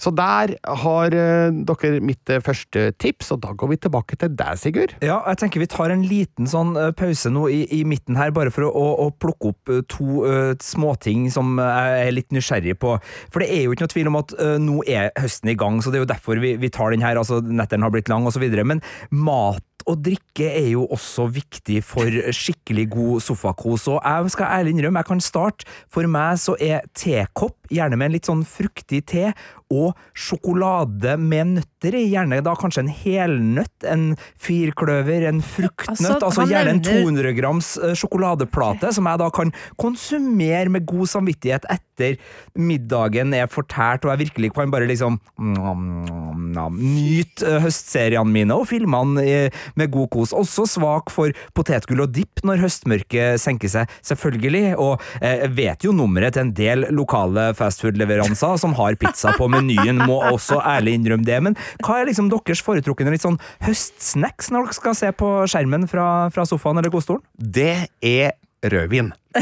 Så 0.00 0.12
der 0.14 0.54
har 0.82 1.14
eh, 1.14 1.54
dere 1.68 2.00
mitt 2.04 2.30
eh, 2.30 2.42
første 2.44 2.86
tips, 3.00 3.32
og 3.34 3.42
da 3.44 3.54
går 3.56 3.72
vi 3.72 3.80
tilbake 3.86 4.18
til 4.20 4.32
deg, 4.36 4.58
Sigurd. 4.60 4.96
Ja, 5.04 5.20
jeg 5.30 5.40
tenker 5.42 5.62
vi 5.62 5.70
tar 5.70 5.94
en 5.94 6.04
liten 6.08 6.48
sånn 6.50 6.74
eh, 6.80 6.90
pause 6.96 7.32
nå 7.32 7.46
i, 7.52 7.62
i 7.78 7.82
midten 7.88 8.18
her, 8.18 8.34
bare 8.34 8.52
for 8.54 8.68
å, 8.68 8.72
å, 8.72 8.86
å 9.06 9.08
plukke 9.22 9.52
opp 9.52 9.72
to 9.90 10.24
uh, 10.24 10.52
småting 10.62 11.26
som 11.32 11.58
jeg 11.60 12.06
er 12.06 12.14
litt 12.14 12.34
nysgjerrig 12.34 12.76
på. 12.80 12.96
For 13.32 13.42
det 13.42 13.50
er 13.52 13.64
jo 13.64 13.74
ikke 13.74 13.86
noe 13.86 13.94
tvil 13.94 14.10
om 14.10 14.18
at 14.20 14.34
uh, 14.38 14.56
nå 14.60 14.80
er 14.90 15.12
høsten 15.20 15.52
i 15.52 15.56
gang, 15.58 15.80
så 15.82 15.92
det 15.92 16.00
er 16.00 16.04
jo 16.04 16.12
derfor 16.14 16.40
vi, 16.42 16.54
vi 16.60 16.72
tar 16.72 16.94
den 16.94 17.04
her. 17.04 17.20
Altså, 17.20 17.40
Netteren 17.44 17.86
har 17.86 17.94
blitt 17.94 18.10
lang, 18.12 18.26
videre. 18.40 18.64
Men 18.66 18.80
mat 19.12 19.64
og 19.90 20.00
drikke 20.04 20.46
er 20.48 20.70
jo 20.72 20.86
også 20.92 21.26
viktig 21.32 21.80
for 21.86 22.08
skikkelig 22.34 22.86
god 22.94 23.24
sofakos, 23.24 23.88
og 23.92 24.00
jeg 24.00 24.32
skal 24.34 24.52
ærlig 24.58 24.74
innrømme, 24.74 25.02
jeg 25.02 25.10
kan 25.10 25.24
starte. 25.24 25.68
For 25.92 26.08
meg 26.10 26.40
så 26.42 26.56
er 26.62 26.86
tekopp, 26.96 27.58
gjerne 27.72 27.98
med 27.98 28.10
en 28.10 28.16
litt 28.16 28.28
sånn 28.28 28.44
fruktig 28.48 29.02
te, 29.10 29.30
og 29.74 29.94
sjokolade 30.16 31.16
med 31.20 31.54
nøtter 31.56 31.96
i, 31.98 32.04
gjerne 32.12 32.40
da 32.44 32.54
kanskje 32.58 32.84
en 32.84 32.92
helnøtt, 32.92 33.86
en 33.88 34.06
firkløver, 34.40 35.28
en 35.30 35.42
fruktnøtt, 35.44 35.92
Altså, 35.94 36.18
altså, 36.28 36.46
gjerne 36.50 36.76
en 36.76 36.82
200 36.84 37.34
grams 37.36 37.74
eh, 37.80 37.94
sjokoladeplate, 37.98 38.92
som 38.94 39.08
jeg 39.08 39.20
da 39.20 39.30
kan 39.34 39.52
konsumere 39.80 40.72
med 40.72 40.86
god 40.88 41.10
samvittighet 41.10 41.68
etter 41.72 42.18
middagen 42.58 43.34
er 43.36 43.50
fortært, 43.50 44.04
og 44.04 44.14
jeg 44.14 44.26
virkelig 44.28 44.52
kan 44.56 44.72
bare 44.72 44.88
liksom 44.90 45.18
mm, 45.38 46.33
mm, 46.56 46.78
nyte 46.94 47.48
eh, 47.48 47.60
høstseriene 47.64 48.34
mine 48.34 48.56
og 48.56 48.68
filmene 48.70 49.24
eh, 49.24 49.64
med 49.78 49.92
god 49.94 50.10
kos. 50.14 50.34
Også 50.36 50.66
svak 50.70 51.12
for 51.14 51.34
potetgull 51.56 52.04
og 52.06 52.14
dipp 52.14 52.42
når 52.46 52.62
høstmørket 52.64 53.42
senker 53.42 53.72
seg, 53.72 53.96
selvfølgelig, 54.06 54.74
og 54.80 55.02
eh, 55.20 55.44
jeg 55.44 55.54
vet 55.58 55.86
jo 55.86 55.94
nummeret 55.96 56.36
til 56.36 56.46
en 56.46 56.54
del 56.56 56.88
lokale 56.94 57.50
fastfood-leveranser 57.58 58.58
som 58.60 58.76
har 58.78 58.98
pizza 59.00 59.34
på 59.38 59.48
menyen, 59.52 60.02
må 60.04 60.20
også 60.30 60.60
ærlig 60.60 60.98
innrømme 60.98 61.26
det. 61.26 61.40
Men 61.44 61.58
hva 61.84 62.00
er 62.00 62.10
liksom 62.10 62.30
deres 62.32 62.62
foretrukne 62.64 63.14
litt 63.14 63.24
sånn 63.24 63.40
høstsnacks 63.64 64.52
når 64.54 64.68
dere 64.68 64.78
skal 64.78 64.98
se 64.98 65.12
på 65.16 65.34
skjermen 65.50 65.88
fra, 65.90 66.30
fra 66.34 66.46
sofaen 66.48 66.80
eller 66.80 66.92
godstolen? 66.94 67.24
Det 67.34 67.88
er 68.04 68.34
rødvin. 68.72 69.10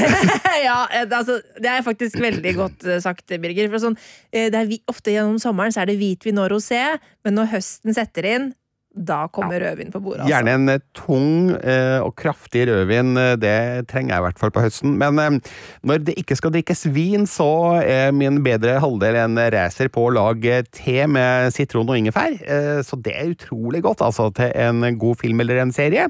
ja, 0.66 0.78
eh, 0.90 1.04
det- 1.06 1.18
altså, 1.18 1.38
det 1.60 1.70
er 1.70 1.84
faktisk 1.86 2.18
veldig 2.22 2.54
godt 2.62 2.86
eh, 2.88 3.00
sagt, 3.04 3.26
Birger. 3.42 3.70
For 3.72 3.82
sånn, 3.86 3.96
eh, 4.32 4.48
det 4.52 4.58
er 4.62 4.70
vi, 4.70 4.80
ofte 4.90 5.14
gjennom 5.14 5.38
sommeren 5.42 5.74
så 5.74 5.82
er 5.84 5.92
det 5.92 5.98
hvitvin 6.00 6.40
og 6.42 6.50
rosé, 6.54 6.82
men 7.24 7.38
når 7.38 7.52
høsten 7.56 7.94
setter 7.96 8.28
inn, 8.34 8.50
da 8.94 9.22
kommer 9.32 9.56
rødvin 9.62 9.88
på 9.92 10.00
bordet. 10.04 10.20
Altså. 10.26 10.30
Gjerne 10.34 10.54
en 10.58 10.68
eh, 10.68 10.80
tung 10.94 11.50
eh, 11.64 11.98
og 12.04 12.12
kraftig 12.20 12.66
rødvin, 12.68 13.14
eh, 13.16 13.36
det 13.40 13.54
trenger 13.88 14.12
jeg 14.14 14.20
i 14.20 14.26
hvert 14.26 14.38
fall 14.42 14.50
på 14.52 14.64
høsten. 14.66 14.96
Men 15.00 15.18
eh, 15.18 15.38
når 15.88 16.02
det 16.08 16.14
ikke 16.20 16.36
skal 16.36 16.52
drikkes 16.52 16.82
vin, 16.92 17.24
så 17.30 17.48
er 17.80 18.12
min 18.12 18.42
bedre 18.44 18.74
halvdel 18.84 19.16
en 19.22 19.40
racer 19.54 19.88
på 19.94 20.04
å 20.08 20.12
lage 20.12 20.58
te 20.76 21.06
med 21.08 21.48
sitron 21.56 21.88
og 21.88 21.96
ingefær. 22.02 22.36
Eh, 22.44 22.82
så 22.84 22.98
det 23.00 23.14
er 23.16 23.32
utrolig 23.32 23.80
godt, 23.86 24.04
altså, 24.04 24.28
til 24.36 24.52
en 24.60 24.84
god 25.00 25.16
film 25.22 25.40
eller 25.40 25.62
en 25.62 25.72
serie. 25.72 26.08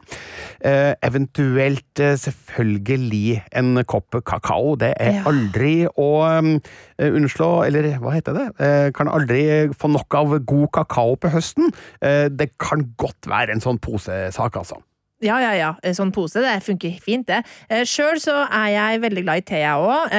Eh, 0.64 0.94
eventuelt 1.06 2.00
eh, 2.02 2.16
selvfølgelig 2.18 3.42
en 3.62 3.84
kopp 3.86 4.18
kakao. 4.26 4.74
Det 4.80 4.94
er 4.98 5.12
Ja. 5.20 5.22
aldri 5.28 5.86
å 5.86 6.10
eh, 6.26 7.10
unnslå, 7.12 7.50
eller 7.66 7.92
hva 8.02 8.14
heter 8.16 8.32
det? 8.40 8.46
Eh, 8.58 8.90
kan 8.96 9.06
aldri 9.12 9.68
få 9.76 9.90
nok 9.92 10.14
av 10.18 10.34
god 10.48 10.68
kakao 10.72 11.14
på 11.20 11.30
høsten. 11.34 11.70
Eh, 12.02 12.26
det 12.32 12.50
kan 12.58 12.71
godt 12.96 13.28
være 13.28 13.52
en 13.52 13.60
sånn 13.60 13.78
posesak, 13.82 14.56
altså. 14.56 14.80
Ja, 15.22 15.36
ja, 15.38 15.52
ja. 15.54 15.68
Eh, 15.86 15.94
Sånn 15.94 16.10
pose, 16.10 16.40
det 16.42 16.56
funker 16.66 16.96
fint, 17.02 17.28
det. 17.28 17.42
Eh, 17.70 17.84
Sjøl 17.86 18.18
så 18.18 18.40
er 18.48 18.72
jeg 18.74 19.02
veldig 19.04 19.22
glad 19.22 19.42
i 19.42 19.44
te, 19.46 19.60
jeg 19.62 19.78
òg. 19.78 20.16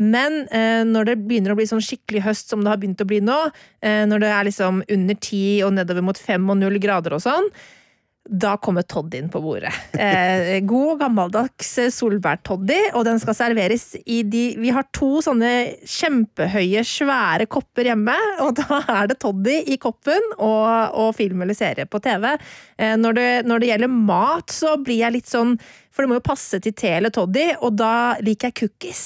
Men 0.00 0.38
eh, 0.48 0.84
når 0.88 1.10
det 1.10 1.16
begynner 1.26 1.52
å 1.52 1.58
bli 1.58 1.66
sånn 1.68 1.84
skikkelig 1.84 2.24
høst 2.24 2.48
som 2.48 2.64
det 2.64 2.72
har 2.72 2.80
begynt 2.80 3.04
å 3.04 3.08
bli 3.08 3.20
nå, 3.20 3.36
eh, 3.84 4.06
når 4.08 4.24
det 4.24 4.30
er 4.32 4.48
liksom 4.48 4.80
under 4.88 5.18
ti 5.20 5.42
og 5.66 5.74
nedover 5.76 6.06
mot 6.06 6.16
fem 6.16 6.48
og 6.48 6.62
null 6.62 6.80
grader 6.80 7.18
og 7.18 7.20
sånn, 7.26 7.50
da 8.28 8.56
kommer 8.56 8.82
toddyen 8.82 9.28
på 9.28 9.40
bordet. 9.40 9.72
Eh, 9.98 10.60
god 10.60 10.98
gammeldags 11.00 11.70
eh, 11.78 11.90
solbærtoddy, 11.90 12.78
og 12.92 13.04
den 13.08 13.20
skal 13.22 13.36
serveres 13.36 13.96
i 14.04 14.20
de 14.22 14.42
Vi 14.60 14.72
har 14.74 14.86
to 14.94 15.22
sånne 15.24 15.52
kjempehøye, 15.88 16.84
svære 16.84 17.48
kopper 17.50 17.88
hjemme, 17.88 18.16
og 18.44 18.54
da 18.60 18.82
er 19.00 19.10
det 19.10 19.18
toddy 19.22 19.58
i 19.72 19.78
koppen 19.80 20.32
og, 20.36 20.68
og 20.98 21.14
film 21.16 21.42
eller 21.44 21.56
serie 21.56 21.88
på 21.88 22.02
TV. 22.04 22.30
Eh, 22.76 22.96
når, 23.00 23.18
det, 23.18 23.28
når 23.48 23.62
det 23.64 23.72
gjelder 23.72 23.94
mat, 23.96 24.52
så 24.52 24.76
blir 24.82 25.02
jeg 25.04 25.18
litt 25.18 25.30
sånn 25.30 25.56
For 25.92 26.04
det 26.04 26.12
må 26.12 26.18
jo 26.20 26.28
passe 26.28 26.60
til 26.62 26.76
te 26.76 26.92
eller 27.00 27.14
toddy, 27.14 27.48
og 27.64 27.74
da 27.80 28.18
liker 28.22 28.52
jeg 28.52 28.60
cookies. 28.60 29.04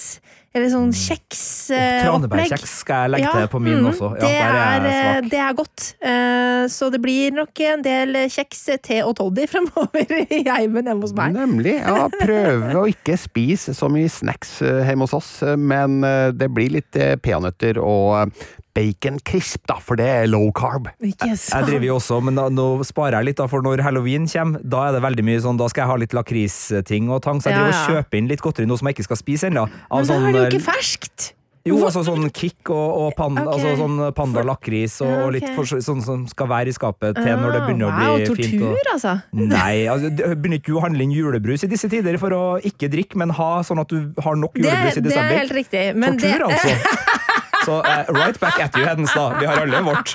Eller 0.53 0.69
sånn 0.69 0.91
kjeksopplegg. 0.93 2.03
Tranebærkjeks 2.05 2.73
skal 2.83 3.07
jeg 3.07 3.13
legge 3.15 3.31
til 3.33 3.47
på 3.55 3.61
min 3.65 3.79
mm, 3.81 3.87
også. 3.89 4.11
Ja, 4.19 4.21
det, 4.21 4.33
er 4.37 4.57
er, 4.59 4.89
eh, 4.91 5.29
det 5.33 5.41
er 5.41 5.55
godt. 5.57 5.87
Eh, 6.05 6.65
Så 6.69 6.91
det 6.93 7.01
blir 7.03 7.33
nok 7.35 7.63
en 7.67 7.83
del 7.83 8.19
kjeks, 8.31 8.61
te 8.85 8.99
og 9.03 9.17
toddy 9.19 9.47
fremover 9.51 10.13
i 10.37 10.43
heimen 10.47 10.87
hjemme 10.91 11.07
hos 11.09 11.15
meg. 11.17 11.33
Nemlig. 11.39 11.79
Ja, 11.81 12.05
prøve 12.13 12.75
å 12.83 12.85
ikke 12.91 13.17
spise 13.19 13.73
så 13.75 13.89
mye 13.93 14.13
snacks 14.13 14.59
eh, 14.63 14.83
hjemme 14.91 15.09
hos 15.09 15.17
oss, 15.17 15.33
eh, 15.47 15.57
men 15.57 16.03
eh, 16.05 16.29
det 16.37 16.51
blir 16.53 16.77
litt 16.77 17.01
eh, 17.01 17.17
peanøtter 17.17 17.81
og 17.83 18.19
eh, 18.21 18.51
bacon 18.75 19.19
crisp, 19.25 19.67
da, 19.69 19.77
for 19.83 19.97
det 20.01 20.07
er 20.09 20.31
low 20.33 20.51
carb. 20.57 20.89
Ikke 21.05 21.29
Jeg 21.33 21.39
jeg 21.53 21.69
driver 21.69 21.87
jo 21.91 21.97
også, 21.99 22.21
men 22.25 22.39
da, 22.41 22.49
nå 22.53 22.69
sparer 22.89 23.19
jeg 23.21 23.31
litt, 23.33 23.41
da, 23.43 23.47
for 23.53 23.65
når 23.65 23.83
halloween 23.85 24.27
kommer, 24.31 24.63
da 24.65 24.87
er 24.89 24.97
det 24.97 25.03
veldig 25.05 25.25
mye 25.29 25.43
sånn, 25.45 25.61
da 25.61 25.69
skal 25.73 25.85
jeg 25.85 25.93
ha 25.93 26.01
litt 26.07 26.17
lakristing 26.17 27.11
og 27.13 27.23
tang, 27.27 27.43
så 27.43 27.51
jeg 27.53 27.59
Ja, 27.59 27.69
driver 27.69 27.77
og 27.79 27.93
kjøper 27.97 28.19
inn 28.23 28.33
litt 28.33 28.41
godteri 28.45 28.67
nå 28.71 28.79
som 28.81 28.89
jeg 28.89 28.97
ikke 28.99 29.09
skal 29.11 29.21
spise 29.21 29.51
ennå. 29.53 29.69
av 29.69 30.03
Men 30.03 30.09
da 30.09 30.15
sånn, 30.15 30.27
er 30.27 30.33
det 30.33 30.41
jo 30.41 30.49
eh, 30.49 30.53
ikke 30.57 30.67
ferskt! 30.73 31.33
Jo, 31.63 31.77
altså 31.87 32.01
sånn 32.03 32.25
kick 32.35 32.73
og, 32.75 32.89
og 33.05 33.13
panda, 33.15 33.45
okay. 33.47 33.69
altså 33.71 33.85
sånn 33.85 34.01
panda 34.19 34.43
lakris 34.43 34.97
og, 35.05 35.13
og 35.29 35.29
litt 35.37 35.47
for, 35.55 35.63
sånn 35.63 36.01
som 36.03 36.25
skal 36.27 36.49
være 36.51 36.73
i 36.73 36.75
skapet 36.75 37.15
til 37.21 37.37
når 37.39 37.55
det 37.55 37.61
begynner 37.69 37.87
Ah, 37.87 38.01
wow, 38.01 38.17
å 38.17 38.35
bli 38.35 38.49
fint. 38.49 38.65
Og, 38.67 38.73
tortur, 38.73 38.91
altså. 38.97 39.13
Nei, 39.39 39.85
altså, 39.93 40.11
det- 40.11 40.33
begynner 40.43 40.59
ikke 40.59 40.73
du 40.73 40.81
å 40.81 40.83
handle 40.83 41.07
inn 41.07 41.15
julebrus 41.15 41.63
i 41.63 41.71
disse 41.71 41.87
tider 41.93 42.19
for 42.19 42.35
å 42.35 42.43
ikke 42.67 42.91
drikke, 42.91 43.15
men 43.23 43.31
ha 43.39 43.53
sånn 43.63 43.79
at 43.79 43.95
du 43.95 44.11
har 44.27 44.35
nok 44.43 44.59
Det, 44.59 44.65
julebrus 44.67 44.99
i 44.99 45.07
det 45.07 45.15
er 45.15 45.31
helt 45.39 45.55
riktig. 45.61 45.85
Men 45.95 46.19
det, 46.19 46.35
Tortur, 46.35 46.51
altså. 46.51 47.39
Så 47.65 47.79
uh, 47.79 48.05
right 48.15 48.41
back 48.41 48.61
at 48.61 48.77
you, 48.77 48.87
Hedenstad. 48.87 49.37
Vi 49.41 49.47
har 49.47 49.63
alle 49.63 49.83
vårt. 49.83 50.15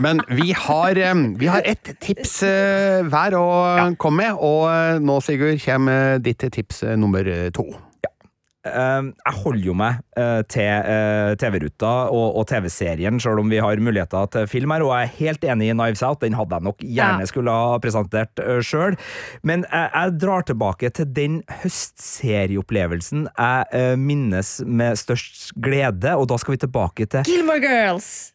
Men 0.00 0.20
vi 0.28 0.52
har, 0.56 0.96
eh, 0.96 1.14
vi 1.38 1.46
har 1.46 1.62
ett 1.64 2.00
tips 2.00 2.42
eh, 2.42 3.02
hver 3.04 3.36
å 3.36 3.48
komme 3.98 4.22
med, 4.22 4.38
og 4.40 5.02
nå, 5.02 5.20
Sigurd, 5.20 5.60
kommer 5.64 6.18
ditt 6.18 6.44
tips 6.52 6.82
nummer 6.96 7.50
to. 7.50 7.68
Eh, 8.66 9.08
jeg 9.22 9.38
holder 9.42 9.66
jo 9.66 9.74
meg 9.78 10.00
eh, 10.18 10.42
til 10.50 10.66
eh, 10.66 11.32
TV-ruta 11.40 11.92
og, 12.12 12.42
TV-serien, 12.50 13.20
selv 13.22 13.42
om 13.42 13.50
vi 13.50 13.60
har 13.62 13.82
muligheter 13.82 14.28
til 14.32 14.46
film 14.50 14.74
her, 14.74 14.84
og 14.86 14.92
jeg 14.94 15.08
er 15.08 15.16
helt 15.20 15.48
enig 15.54 15.70
i 15.70 15.76
Knives 15.76 16.04
Out. 16.06 16.22
Den 16.22 16.36
hadde 16.38 16.58
jeg 16.58 16.66
nok 16.68 16.84
gjerne 16.84 17.26
skulle 17.30 17.52
ha 17.52 17.80
presentert 17.82 18.42
uh, 18.42 18.60
sjøl. 18.64 18.96
Men 19.46 19.64
jeg, 19.70 20.14
drar 20.20 20.46
tilbake 20.46 20.90
til 20.94 21.08
den 21.16 21.40
høstserieopplevelsen 21.62 23.26
jeg 23.26 23.66
eh, 23.76 23.96
minnes 24.00 24.56
med 24.66 24.96
størst 25.00 25.50
glede, 25.62 26.14
og 26.16 26.28
da 26.30 26.38
skal 26.40 26.56
vi 26.56 26.62
tilbake 26.64 27.08
til 27.10 27.28
Gilmore 27.28 27.60
Girls! 27.62 28.32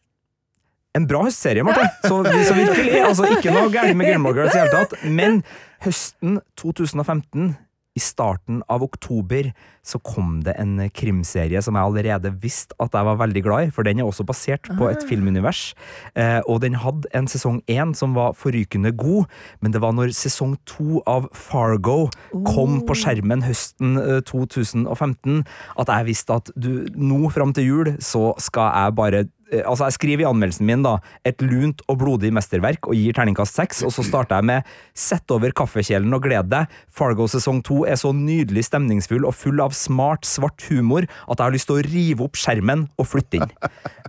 en 0.92 1.06
bra 1.08 1.22
høstserie, 1.24 1.64
Marte. 1.64 1.86
Så, 2.08 2.18
så 2.20 2.54
virkelig. 2.54 2.98
Altså, 3.00 3.28
ikke 3.32 3.52
noe 3.54 3.70
gærent 3.72 3.96
med 3.96 4.10
Gilmore 4.10 4.36
Girls 4.36 4.52
i 4.52 4.58
det 4.58 4.64
hele 4.66 4.82
tatt. 4.82 5.06
Men 5.08 5.38
høsten 5.86 6.40
2015, 6.60 7.54
i 7.92 8.00
starten 8.00 8.62
av 8.72 8.82
oktober, 8.84 9.50
så 9.84 9.98
kom 10.00 10.38
det 10.46 10.54
en 10.60 10.78
krimserie 10.94 11.60
som 11.64 11.76
jeg 11.76 11.84
allerede 11.84 12.30
visste 12.42 12.76
at 12.80 12.94
jeg 12.94 13.08
var 13.08 13.18
veldig 13.20 13.42
glad 13.44 13.66
i, 13.66 13.72
for 13.74 13.84
den 13.86 14.00
er 14.00 14.08
også 14.08 14.24
basert 14.24 14.70
på 14.78 14.88
et 14.88 15.04
filmunivers. 15.08 15.72
Eh, 16.14 16.40
og 16.46 16.62
den 16.64 16.78
hadde 16.80 17.10
en 17.16 17.28
sesong 17.28 17.60
én 17.70 17.92
som 17.98 18.14
var 18.16 18.36
forrykende 18.38 18.94
god, 18.96 19.28
men 19.60 19.74
det 19.74 19.82
var 19.82 19.96
når 19.96 20.14
sesong 20.16 20.56
to 20.68 21.02
av 21.10 21.28
Fargo 21.36 22.06
kom 22.46 22.80
på 22.86 22.96
skjermen 23.02 23.44
høsten 23.44 23.98
eh, 24.00 24.22
2015, 24.28 25.42
at 25.82 25.92
jeg 25.92 26.08
visste 26.08 26.40
at 26.40 26.52
du, 26.56 26.86
nå 26.96 27.28
fram 27.34 27.52
til 27.56 27.68
jul 27.68 27.94
så 28.00 28.30
skal 28.40 28.70
jeg 28.72 28.98
bare 28.98 29.24
eh, 29.26 29.38
Altså, 29.60 29.88
jeg 29.88 29.98
skriver 29.98 30.24
i 30.24 30.28
anmeldelsen 30.28 30.66
min 30.68 30.84
da 30.84 30.96
et 31.28 31.42
lunt 31.44 31.82
og 31.90 32.00
blodig 32.00 32.32
mesterverk 32.34 32.88
og 32.88 32.96
gir 32.96 33.16
terningkast 33.16 33.58
seks, 33.58 33.82
og 33.86 33.92
så 33.94 34.04
starter 34.06 34.40
jeg 34.40 34.48
med 34.48 34.70
Sett 34.96 35.30
over 35.32 35.52
kaffekjelen 35.56 36.12
og 36.14 36.24
gled 36.24 36.50
deg. 36.52 36.70
Fargo 36.92 37.26
sesong 37.30 37.62
to 37.64 37.82
er 37.88 37.98
så 38.00 38.12
nydelig 38.16 38.66
stemningsfull 38.68 39.26
og 39.28 39.34
full 39.36 39.60
av 39.64 39.74
smart, 39.76 40.26
svart 40.28 40.64
humor 40.68 41.06
at 41.06 41.38
jeg 41.38 41.44
har 41.44 41.54
lyst 41.54 41.68
til 41.70 41.78
å 41.78 41.84
rive 41.86 42.26
opp 42.26 42.38
skjermen 42.38 42.86
og 43.00 43.08
flytte 43.08 43.40
inn. 43.40 43.54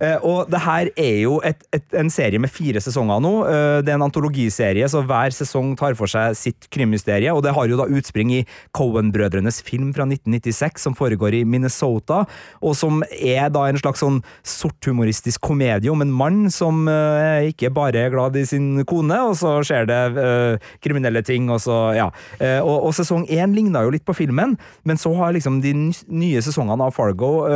Eh, 0.02 0.18
og 0.26 0.48
det 0.50 0.58
her 0.64 0.88
er 0.98 1.18
jo 1.22 1.36
et, 1.46 1.60
et, 1.74 1.84
en 1.94 2.08
serie 2.10 2.40
med 2.42 2.50
fire 2.52 2.80
sesonger 2.82 3.20
nå. 3.22 3.32
Eh, 3.46 3.78
det 3.86 3.92
er 3.92 3.98
en 3.98 4.06
antologiserie, 4.06 4.88
så 4.90 5.04
hver 5.06 5.34
sesong 5.34 5.74
tar 5.78 5.96
for 5.98 6.10
seg 6.10 6.34
sitt 6.38 6.68
krimmysterie, 6.74 7.32
og 7.32 7.44
det 7.46 7.54
har 7.56 7.70
jo 7.70 7.78
da 7.78 7.86
utspring 7.86 8.32
i 8.34 8.42
Cohen-brødrenes 8.76 9.60
film 9.66 9.92
fra 9.94 10.06
1996 10.08 10.84
som 10.86 10.96
foregår 10.98 11.38
i 11.40 11.44
Minnesota, 11.48 12.24
og 12.60 12.74
som 12.78 13.04
er 13.14 13.52
da 13.54 13.66
en 13.68 13.80
slags 13.80 14.02
sånn 14.04 14.20
sorthumoristisk 14.42 15.33
romantisk 15.34 15.40
komedie 15.40 15.90
om 15.90 16.02
en 16.02 16.12
mann 16.12 16.50
som 16.50 16.86
uh, 16.88 17.42
ikke 17.48 17.70
bare 17.70 18.06
er 18.06 18.10
glad 18.10 18.36
i 18.36 18.44
sin 18.44 18.84
kone, 18.84 19.16
og 19.16 19.36
så 19.36 19.62
skjer 19.62 19.86
det 19.86 20.16
uh, 20.16 20.58
kriminelle 20.82 21.22
ting, 21.22 21.50
og 21.50 21.60
så, 21.60 21.94
ja. 21.94 22.10
Uh, 22.40 22.62
og, 22.62 22.86
og, 22.86 22.94
sesong 22.94 23.26
én 23.28 23.54
ligna 23.54 23.82
jo 23.84 23.90
litt 23.90 24.04
på 24.04 24.14
filmen, 24.14 24.56
men 24.84 24.96
så 24.96 25.12
har 25.14 25.32
liksom 25.34 25.60
de 25.62 25.92
nye 26.08 26.42
sesongene 26.42 26.84
av 26.84 26.94
Fargo 26.94 27.46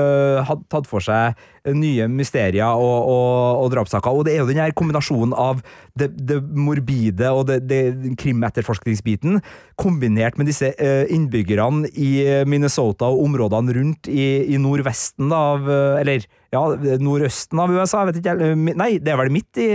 tatt 0.69 0.87
for 0.89 1.01
seg 1.01 1.35
nye 1.75 2.09
mysterier 2.13 2.79
og, 2.79 3.09
og, 3.11 3.65
og 3.65 3.71
drapssaker, 3.75 4.15
og 4.15 4.27
det 4.27 4.35
er 4.35 4.43
jo 4.43 4.49
den 4.51 4.61
her 4.63 4.75
kombinasjonen 4.77 5.35
av 5.37 5.63
det, 5.99 6.11
det 6.29 6.39
morbide 6.55 7.33
og 7.35 7.47
det, 7.51 7.61
det 7.69 8.15
krimetterforskningsbiten, 8.21 9.41
kombinert 9.81 10.39
med 10.39 10.51
disse 10.51 10.71
innbyggerne 11.13 11.91
i 11.99 12.11
Minnesota 12.49 13.09
og 13.11 13.25
områdene 13.27 13.75
rundt 13.77 14.11
i, 14.11 14.29
i 14.55 14.61
nordvesten 14.61 15.33
av 15.35 15.67
Eller 15.69 16.27
ja, 16.55 16.63
nordøsten 17.03 17.61
av 17.61 17.73
USA, 17.75 18.05
vet 18.09 18.21
ikke 18.21 18.37
Nei, 18.57 18.95
det 19.03 19.13
er 19.13 19.21
vel 19.21 19.33
midt 19.35 19.61
i 19.63 19.71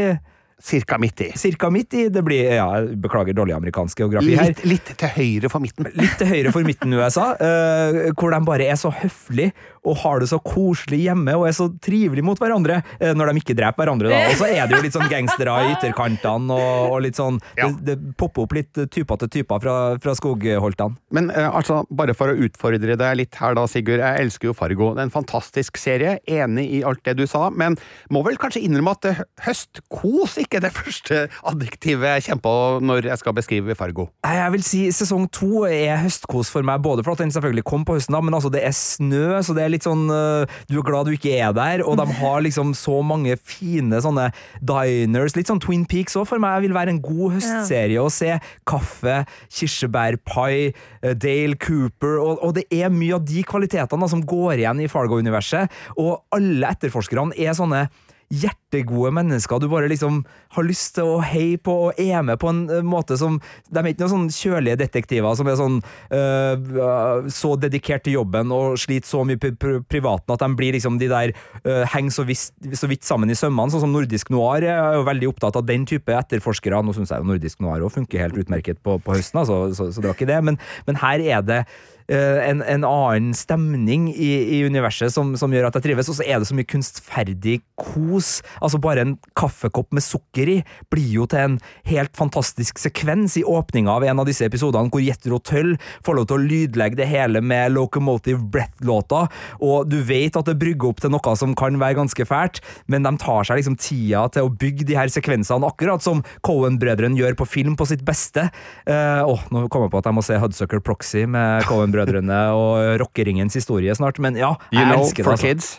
Cirka 0.63 0.97
midt 0.97 1.21
i. 1.21 1.25
Cirka 1.35 1.67
midt 1.69 1.93
i. 1.93 2.05
Det 2.13 2.21
blir, 2.23 2.45
ja, 2.55 2.67
Beklager 3.03 3.35
dårlig 3.35 3.55
amerikansk 3.57 3.99
geografi 3.99 4.37
her. 4.39 4.53
Litt, 4.53 4.61
litt 4.63 4.91
til 4.95 5.11
høyre 5.11 5.49
for 5.51 5.63
midten. 5.63 5.89
Litt 5.99 6.15
til 6.21 6.29
høyre 6.29 6.53
for 6.55 6.63
midten 6.67 6.95
USA, 6.95 7.33
uh, 7.35 7.97
hvor 8.15 8.31
de 8.31 8.39
bare 8.47 8.69
er 8.71 8.79
så 8.79 8.93
høflige 8.95 9.51
og 9.83 9.97
har 10.03 10.21
det 10.23 10.29
så 10.31 10.39
koselig 10.43 11.03
hjemme 11.05 11.35
og 11.37 11.47
er 11.47 11.55
så 11.55 11.67
trivelige 11.83 12.25
mot 12.25 12.39
hverandre 12.39 12.79
uh, 12.83 13.11
når 13.15 13.31
de 13.31 13.43
ikke 13.43 13.55
dreper 13.57 13.83
hverandre. 13.83 14.11
da. 14.11 14.31
Og 14.31 14.39
så 14.39 14.49
er 14.49 14.67
det 14.67 14.77
jo 14.77 14.83
litt 14.85 14.95
sånn 14.95 15.11
gangstere 15.11 15.55
i 15.65 15.73
ytterkantene, 15.73 16.55
og, 16.55 16.93
og, 16.93 16.97
litt 17.03 17.19
sånn 17.19 17.39
ja. 17.57 17.67
det, 17.67 17.97
det, 17.97 18.15
popper 18.19 18.45
opp 18.45 18.55
litt 18.57 18.83
typete 18.93 19.29
typer 19.31 19.63
fra, 19.63 19.75
fra 20.03 20.15
skogholtene. 20.17 20.99
Men 21.15 21.29
uh, 21.33 21.49
altså, 21.51 21.83
bare 21.91 22.15
for 22.17 22.31
å 22.31 22.37
utfordre 22.47 22.97
deg 22.99 23.19
litt 23.19 23.39
her 23.41 23.57
da, 23.57 23.65
Sigurd. 23.69 24.03
Jeg 24.03 24.27
elsker 24.27 24.51
jo 24.51 24.55
Fargo. 24.57 24.91
Det 24.93 25.03
er 25.03 25.09
en 25.09 25.13
fantastisk 25.13 25.79
serie. 25.81 26.17
Enig 26.29 26.67
i 26.79 26.83
alt 26.87 27.03
det 27.07 27.17
du 27.19 27.25
sa, 27.29 27.47
men 27.49 27.77
må 28.13 28.23
vel 28.25 28.39
kanskje 28.41 28.63
innrømme 28.63 28.95
at 28.95 29.25
høstkos 29.45 30.37
ikke 30.41 30.59
er 30.59 30.67
det 30.67 30.73
første 30.81 31.23
adjektivet 31.49 32.17
jeg 32.17 32.27
kommer 32.27 32.43
på 32.43 32.55
når 32.87 33.09
jeg 33.11 33.21
skal 33.21 33.35
beskrive 33.37 33.77
Fargo. 33.79 34.07
Jeg 34.23 34.55
vil 34.55 34.65
si 34.65 34.83
sesong 34.95 35.27
to 35.33 35.65
er 35.67 35.99
høstkos 36.03 36.51
for 36.53 36.65
meg, 36.65 36.81
både 36.85 37.05
for 37.05 37.15
at 37.15 37.23
den 37.23 37.33
selvfølgelig 37.33 37.65
kom 37.67 37.85
på 37.87 37.97
høsten, 37.97 38.15
da, 38.15 38.21
men 38.23 38.35
altså 38.37 38.51
det 38.53 38.63
er 38.65 38.75
snø, 38.75 39.41
så 39.43 39.55
det 39.55 39.65
er 39.65 39.72
litt 39.73 39.87
sånn 39.87 40.05
uh, 40.11 40.45
Du 40.69 40.77
er 40.79 40.87
glad 40.87 41.09
du 41.09 41.15
ikke 41.15 41.33
er 41.35 41.53
der, 41.55 41.83
og 41.85 41.97
de 41.99 42.07
har 42.19 42.43
liksom 42.45 42.73
så 42.77 42.99
mange 43.05 43.35
fine 43.39 43.99
sånne 44.03 44.29
diners, 44.61 45.37
litt 45.37 45.51
sånn 45.51 45.61
Twin 45.63 45.87
Peaks 45.89 46.17
òg, 46.19 46.27
for 46.29 46.41
meg 46.43 46.63
vil 46.65 46.75
være 46.75 46.95
en 46.95 47.01
god 47.03 47.37
høstserie 47.37 48.01
å 48.01 48.11
se. 48.13 48.37
Kaffe, 48.69 49.23
kirsebærpai, 49.49 50.55
uh, 51.03 51.11
Dale 51.13 51.59
Cooper, 51.61 52.17
og, 52.21 52.39
og, 52.39 52.55
det 52.57 52.67
er 52.73 52.93
mye 52.93 53.17
av 53.17 53.27
de 53.27 53.43
kvalitetene 53.47 54.05
da, 54.05 54.11
som 54.11 54.23
går 54.23 54.61
igjen 54.61 54.83
i 54.83 54.89
Fargo-universet, 54.91 55.71
og 55.97 56.23
alle 56.35 56.73
etterforskerne 56.73 57.37
er 57.39 57.55
sånne 57.57 57.87
hjertegode 58.33 59.11
mennesker. 59.13 59.61
Du 59.61 59.69
bare 59.71 59.89
liksom 59.91 60.21
har 60.55 60.65
lyst 60.65 60.95
til 60.97 61.09
å 61.09 61.19
heie 61.23 61.59
på 61.61 61.75
og 61.87 61.99
er 62.01 62.23
med 62.25 62.39
på 62.41 62.49
en 62.49 62.63
uh, 62.71 62.79
måte 62.85 63.17
som 63.19 63.39
De 63.69 63.81
er 63.81 63.91
ikke 63.91 64.03
noen 64.03 64.13
sånn 64.13 64.33
kjølige 64.33 64.79
detektiver 64.81 65.35
som 65.37 65.49
er 65.49 65.57
sånn 65.59 65.79
øh, 66.13 67.27
så 67.33 67.53
dedikert 67.59 68.03
til 68.05 68.17
jobben 68.17 68.51
og 68.53 68.77
sliter 68.81 69.09
så 69.09 69.23
mye 69.27 69.39
pri 69.39 69.75
privaten 69.89 70.33
at 70.33 70.43
de 70.43 70.49
blir 70.57 70.75
liksom 70.75 70.97
de 71.01 71.09
der 71.11 71.33
øh, 71.33 71.83
henger 71.93 72.13
så, 72.15 72.25
så, 72.29 72.89
vidt 72.89 73.05
sammen 73.07 73.31
i 73.31 73.37
sømmene, 73.37 73.73
sånn 73.73 73.83
som 73.85 73.93
nordisk 73.93 74.31
noir 74.33 74.65
Jeg 74.65 74.73
er 74.73 74.97
jo 74.97 75.07
veldig 75.07 75.31
opptatt 75.31 75.57
av 75.59 75.65
den 75.67 75.87
type 75.89 76.13
etterforskere. 76.13 76.81
Nå 76.85 76.95
syns 76.95 77.13
jeg 77.13 77.23
jo 77.23 77.31
nordisk 77.31 77.63
noir 77.63 77.83
òg 77.83 77.93
funker 77.95 78.25
helt 78.25 78.37
utmerket 78.39 78.81
på, 78.85 78.99
på 79.03 79.17
høsten, 79.17 79.41
altså, 79.43 79.65
så, 79.75 79.89
så, 79.91 80.03
det 80.03 80.11
var 80.11 80.17
ikke 80.17 80.29
det, 80.29 80.39
men, 80.45 80.59
men 80.87 81.01
her 81.03 81.23
er 81.23 81.45
det 81.47 81.63
Eh, 81.65 81.92
en, 82.11 82.61
en, 82.61 82.83
annen 82.83 83.33
stemning 83.37 84.09
i, 84.11 84.31
i 84.57 84.61
universet 84.67 85.13
som, 85.13 85.33
som, 85.39 85.53
gjør 85.53 85.69
at 85.69 85.77
jeg 85.79 85.87
trives. 85.87 86.09
Og 86.11 86.17
så 86.19 86.25
er 86.27 86.41
det 86.41 86.49
så 86.49 86.57
mye 86.57 86.69
kunstferdig 86.69 87.59
kos. 87.79 88.41
Altså 88.59 88.81
Bare 88.83 89.05
en 89.05 89.15
kaffekopp 89.39 89.93
med 89.95 90.03
sukker 90.03 90.49
i 90.51 90.57
blir 90.91 91.09
jo 91.15 91.27
til 91.29 91.39
en 91.39 91.57
helt 91.87 92.13
fantastisk 92.17 92.81
sekvens 92.81 93.37
i 93.39 93.45
åpninga 93.47 93.93
av 93.93 94.05
en 94.07 94.23
av 94.23 94.27
disse 94.27 94.45
episodene, 94.45 94.91
hvor 94.91 95.03
Jetro 95.03 95.39
Tøll 95.39 95.75
får 96.05 96.17
lov 96.17 96.27
til 96.29 96.37
å 96.37 96.43
lydlegge 96.43 96.99
det 96.99 97.07
hele 97.09 97.41
med 97.43 97.73
Locomotive 97.75 98.43
Breath-låta, 98.53 99.25
og 99.63 99.89
du 99.89 99.99
vet 100.05 100.35
at 100.39 100.49
det 100.49 100.57
brygger 100.59 100.91
opp 100.91 101.03
til 101.03 101.13
noe 101.13 101.35
som 101.39 101.55
kan 101.57 101.79
være 101.81 101.97
ganske 102.01 102.27
fælt, 102.27 102.61
men 102.91 103.05
de 103.05 103.13
tar 103.21 103.47
seg 103.47 103.61
liksom 103.61 103.77
tida 103.79 104.25
til 104.33 104.47
å 104.47 104.51
bygge 104.51 104.87
de 104.89 104.97
her 104.97 105.11
sekvensene, 105.13 105.67
akkurat 105.67 106.03
som 106.03 106.23
Cohen-brødrene 106.45 107.19
gjør 107.19 107.37
på 107.39 107.49
film 107.49 107.77
på 107.79 107.87
sitt 107.89 108.03
beste. 108.07 108.49
Uh, 108.89 109.23
oh, 109.27 109.41
nå 109.53 109.65
kom 109.71 109.85
jeg 109.85 109.93
på 109.93 110.01
at 110.01 110.09
jeg 110.09 110.17
må 110.17 110.25
se 110.25 110.39
Hudsucker 110.41 110.83
Proxy 110.83 111.25
med 111.29 111.65
Cohen 111.69 111.92
Coen-brødrene 111.93 112.41
og 112.57 112.99
rockeringens 113.01 113.53
historie 113.53 113.93
snart, 113.95 114.19
men 114.19 114.37
ja, 114.39 114.55
jeg 114.71 114.81
you 114.81 114.89
know, 114.89 115.03
elsker 115.03 115.23
det. 115.23 115.31
Altså. 115.31 115.47
Kids. 115.47 115.73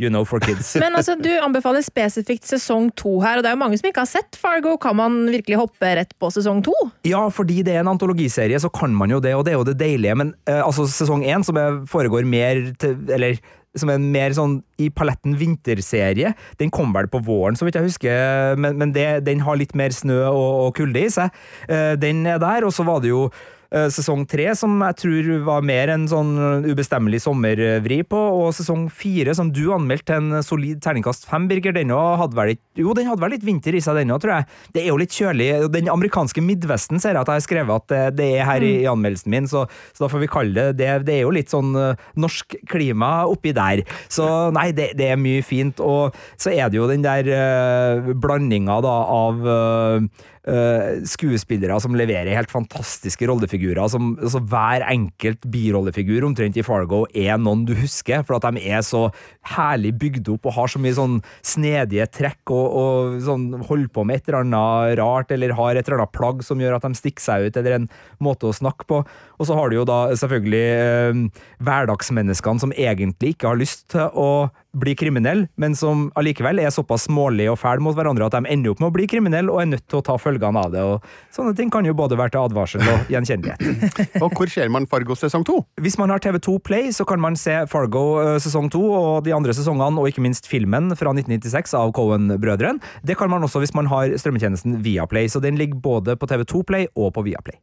You 0.00 0.08
know 0.08 0.24
for 0.24 0.40
kids. 0.40 0.72
Men 0.80 0.94
altså, 0.96 1.12
Du 1.20 1.28
anbefaler 1.28 1.84
spesifikt 1.84 2.46
sesong 2.48 2.88
to 2.96 3.18
her, 3.20 3.36
og 3.36 3.44
det 3.44 3.50
er 3.50 3.52
jo 3.52 3.60
mange 3.60 3.76
som 3.76 3.90
ikke 3.90 4.00
har 4.00 4.08
sett 4.08 4.38
Fargo. 4.40 4.78
Kan 4.80 4.96
man 4.96 5.26
virkelig 5.28 5.58
hoppe 5.60 5.90
rett 5.98 6.14
på 6.16 6.30
sesong 6.32 6.62
to? 6.64 6.72
Ja, 7.04 7.26
fordi 7.28 7.58
det 7.66 7.74
er 7.74 7.82
en 7.82 7.92
antologiserie, 7.92 8.56
så 8.56 8.72
kan 8.72 8.96
man 8.96 9.12
jo 9.12 9.20
det, 9.20 9.34
og 9.36 9.44
det 9.44 9.52
er 9.52 9.58
jo 9.58 9.66
det 9.68 9.76
deilige. 9.76 10.16
Men 10.16 10.32
uh, 10.48 10.62
altså, 10.62 10.88
sesong 10.88 11.26
én, 11.28 11.44
som 11.44 11.60
foregår 11.84 12.24
mer 12.24 12.70
til 12.80 12.96
Eller 13.12 13.42
som 13.76 13.92
er 13.92 14.00
en 14.00 14.08
mer 14.10 14.32
sånn 14.34 14.56
i 14.80 14.88
paletten 14.88 15.36
vinterserie. 15.38 16.32
Den 16.58 16.72
kom 16.72 16.96
vel 16.96 17.06
på 17.12 17.20
våren, 17.22 17.54
så 17.54 17.68
vidt 17.68 17.76
jeg 17.76 17.86
husker, 17.86 18.56
men, 18.56 18.80
men 18.80 18.96
det, 18.96 19.26
den 19.28 19.44
har 19.44 19.60
litt 19.60 19.76
mer 19.78 19.92
snø 19.92 20.24
og, 20.32 20.48
og 20.64 20.72
kulde 20.80 21.04
i 21.04 21.12
seg. 21.12 21.28
Uh, 21.68 21.92
den 22.00 22.24
er 22.24 22.40
der, 22.40 22.64
og 22.64 22.72
så 22.72 22.88
var 22.88 23.04
det 23.04 23.12
jo 23.12 23.28
sesong 23.70 24.24
tre, 24.26 24.48
som 24.58 24.74
jeg 24.82 24.98
tror 24.98 25.28
var 25.46 25.66
mer 25.66 25.92
en 25.94 26.08
sånn 26.10 26.32
ubestemmelig 26.66 27.22
sommervri 27.22 28.00
på, 28.08 28.18
og 28.40 28.50
sesong 28.56 28.88
fire, 28.90 29.34
som 29.36 29.52
du 29.54 29.62
anmeldte 29.74 30.16
en 30.16 30.40
solid 30.46 30.80
terningkast 30.82 31.28
fem, 31.30 31.46
Birger, 31.50 31.74
den 31.76 31.92
hadde 31.94 32.36
vel 32.38 32.54
litt, 32.54 32.62
Jo, 32.80 32.94
den 32.96 33.08
hadde 33.10 33.22
vel 33.22 33.34
litt 33.34 33.46
vinter 33.46 33.76
i 33.76 33.82
seg, 33.84 33.98
den 34.00 34.12
òg, 34.14 34.22
tror 34.24 34.38
jeg. 34.38 34.48
Det 34.74 34.82
er 34.82 34.90
jo 34.90 34.98
litt 35.00 35.14
kjølig. 35.14 35.48
Den 35.74 35.90
amerikanske 35.92 36.42
Midvesten 36.44 37.02
ser 37.02 37.14
jeg 37.14 37.22
at 37.22 37.30
jeg 37.30 37.42
har 37.42 37.46
skrevet 37.46 37.82
at 37.82 37.90
det, 37.92 38.02
det 38.20 38.28
er 38.38 38.48
her 38.48 38.64
i, 38.64 38.72
i, 38.82 38.88
anmeldelsen 38.90 39.30
min, 39.32 39.48
så, 39.50 39.66
så, 39.92 40.04
da 40.04 40.10
får 40.12 40.24
vi 40.24 40.30
kalle 40.32 40.54
det 40.54 40.80
det. 40.80 40.90
Det 41.06 41.16
er 41.18 41.24
jo 41.24 41.34
litt 41.34 41.52
sånn 41.52 41.74
norsk 42.20 42.58
klima 42.70 43.12
oppi 43.30 43.54
der. 43.56 43.84
Så 44.10 44.26
nei, 44.56 44.70
det, 44.76 44.92
det, 44.98 45.12
er 45.12 45.20
mye 45.20 45.44
fint. 45.46 45.80
Og 45.84 46.16
så 46.40 46.54
er 46.54 46.70
det 46.70 46.80
jo 46.80 46.88
den 46.90 47.04
der 47.04 47.28
uh, 47.30 48.12
blandinga 48.20 48.80
da 48.84 48.96
av 49.10 49.40
uh, 49.46 50.26
uh, 50.48 51.00
skuespillere 51.08 51.76
som 51.82 51.96
leverer 51.96 52.32
helt 52.36 52.52
fantastiske 52.52 53.26
rollefigurer. 53.28 53.82
Som, 53.92 54.12
altså 54.20 54.42
Hver 54.50 54.84
enkelt 54.88 55.46
birollefigur 55.50 56.26
omtrent 56.28 56.58
i 56.60 56.64
Fargo 56.66 57.04
er 57.14 57.40
noen 57.40 57.66
du 57.68 57.74
husker, 57.78 58.24
for 58.26 58.38
at 58.38 58.48
de 58.48 58.64
er 58.70 58.84
så 58.86 59.06
herlig 59.54 59.94
bygd 60.00 60.32
opp 60.34 60.48
og 60.48 60.56
har 60.58 60.72
så 60.72 60.82
mye 60.82 60.96
sånn 60.96 61.18
snedige 61.46 62.08
trekk 62.14 62.54
og, 62.54 62.66
og 62.82 63.18
sånn 63.26 63.48
holder 63.68 63.90
på 63.94 64.06
med 64.06 64.20
et 64.20 64.30
eller 64.30 64.42
annet 64.44 64.98
rart, 65.00 65.34
eller 65.34 65.56
har 65.58 65.76
et 65.76 65.86
eller 65.86 66.02
annet 66.02 66.16
plagg 66.16 66.44
som 66.46 66.60
gjør 66.62 66.78
at 66.78 66.86
de 66.86 66.98
stikker 66.98 67.24
seg 67.24 67.48
ut, 67.48 67.60
eller 67.60 67.80
en 67.80 67.90
måte 68.22 68.48
å 68.48 68.56
snakke 68.56 68.88
på. 68.88 69.02
Og 69.40 69.48
så 69.48 69.56
har 69.56 69.70
du 69.70 69.78
jo 69.78 69.86
da 69.88 70.00
selvfølgelig 70.20 70.64
eh, 70.76 71.44
hverdagsmenneskene 71.64 72.60
som 72.60 72.74
egentlig 72.76 73.34
ikke 73.34 73.48
har 73.48 73.60
lyst 73.60 73.86
til 73.94 74.12
å 74.12 74.50
bli 74.76 74.92
kriminell, 74.94 75.46
men 75.58 75.74
som 75.74 76.08
allikevel 76.18 76.60
er 76.62 76.70
såpass 76.70 77.08
smålige 77.08 77.50
og 77.50 77.58
fæle 77.58 77.82
mot 77.82 77.96
hverandre 77.96 78.28
at 78.28 78.36
de 78.36 78.52
ender 78.52 78.70
opp 78.70 78.82
med 78.82 78.90
å 78.90 78.94
bli 78.94 79.06
kriminelle 79.10 79.50
og 79.50 79.62
er 79.62 79.70
nødt 79.72 79.86
til 79.90 79.98
å 79.98 80.04
ta 80.06 80.14
følgene 80.20 80.62
av 80.62 80.74
det. 80.74 80.84
og 80.84 81.34
Sånne 81.34 81.56
ting 81.58 81.72
kan 81.72 81.88
jo 81.88 81.96
både 81.96 82.18
være 82.20 82.36
til 82.36 82.44
advarsel 82.44 82.84
og 82.84 83.10
gjenkjennelighet. 83.10 84.20
og 84.22 84.36
hvor 84.36 84.52
ser 84.52 84.70
man 84.70 84.86
Fargo 84.90 85.16
sesong 85.18 85.46
to? 85.48 85.58
Hvis 85.82 85.98
man 85.98 86.12
har 86.14 86.22
TV2 86.22 86.60
Play, 86.66 86.92
så 86.94 87.06
kan 87.08 87.22
man 87.22 87.38
se 87.40 87.56
Fargo 87.72 88.04
eh, 88.22 88.36
sesong 88.42 88.70
to 88.70 88.84
og 88.92 89.24
de 89.26 89.34
andre 89.34 89.56
sesongene, 89.56 89.98
og 89.98 90.12
ikke 90.12 90.24
minst 90.24 90.46
filmen 90.50 90.92
fra 90.94 91.16
1996 91.16 91.74
av 91.80 91.94
Cohen-brødrene. 91.96 92.84
Det 93.06 93.18
kan 93.18 93.32
man 93.32 93.42
også 93.46 93.64
hvis 93.64 93.74
man 93.74 93.90
har 93.90 94.14
strømmetjenesten 94.20 94.78
Viaplay, 94.84 95.26
så 95.32 95.42
den 95.42 95.58
ligger 95.58 95.82
både 95.82 96.18
på 96.20 96.30
TV2 96.30 96.62
Play 96.68 96.90
og 96.94 97.14
på 97.16 97.26
Viaplay. 97.26 97.58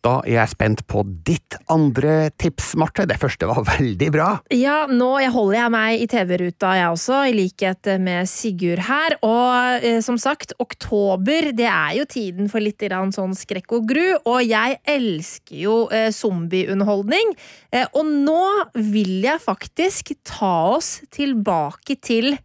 Da 0.00 0.14
er 0.24 0.38
jeg 0.38 0.52
spent 0.54 0.82
på 0.88 1.02
ditt 1.28 1.58
andre 1.68 2.30
tips, 2.40 2.72
Marte. 2.80 3.04
Det 3.08 3.18
første 3.20 3.48
var 3.50 3.60
veldig 3.74 4.08
bra. 4.14 4.28
Ja, 4.54 4.86
nå 4.88 5.10
holder 5.34 5.58
jeg 5.58 5.74
meg 5.74 6.04
i 6.04 6.08
TV-ruta, 6.10 6.72
jeg 6.78 6.94
også, 6.94 7.18
i 7.28 7.36
likhet 7.36 7.90
med 8.00 8.30
Sigurd 8.30 8.84
her. 8.88 9.18
Og 9.26 9.84
eh, 9.84 10.00
som 10.04 10.16
sagt, 10.20 10.56
oktober 10.62 11.50
det 11.56 11.68
er 11.68 11.98
jo 12.00 12.08
tiden 12.08 12.48
for 12.52 12.64
litt 12.64 12.80
sånn 12.80 13.36
skrekk 13.36 13.76
og 13.76 13.88
gru. 13.90 14.06
Og 14.24 14.40
jeg 14.46 14.80
elsker 14.88 15.58
jo 15.66 15.76
eh, 15.92 16.08
zombieunderholdning. 16.16 17.34
Eh, 17.68 17.84
og 17.92 18.08
nå 18.08 18.44
vil 18.80 19.20
jeg 19.26 19.44
faktisk 19.44 20.14
ta 20.24 20.54
oss 20.78 21.00
tilbake 21.12 22.00
til 22.00 22.38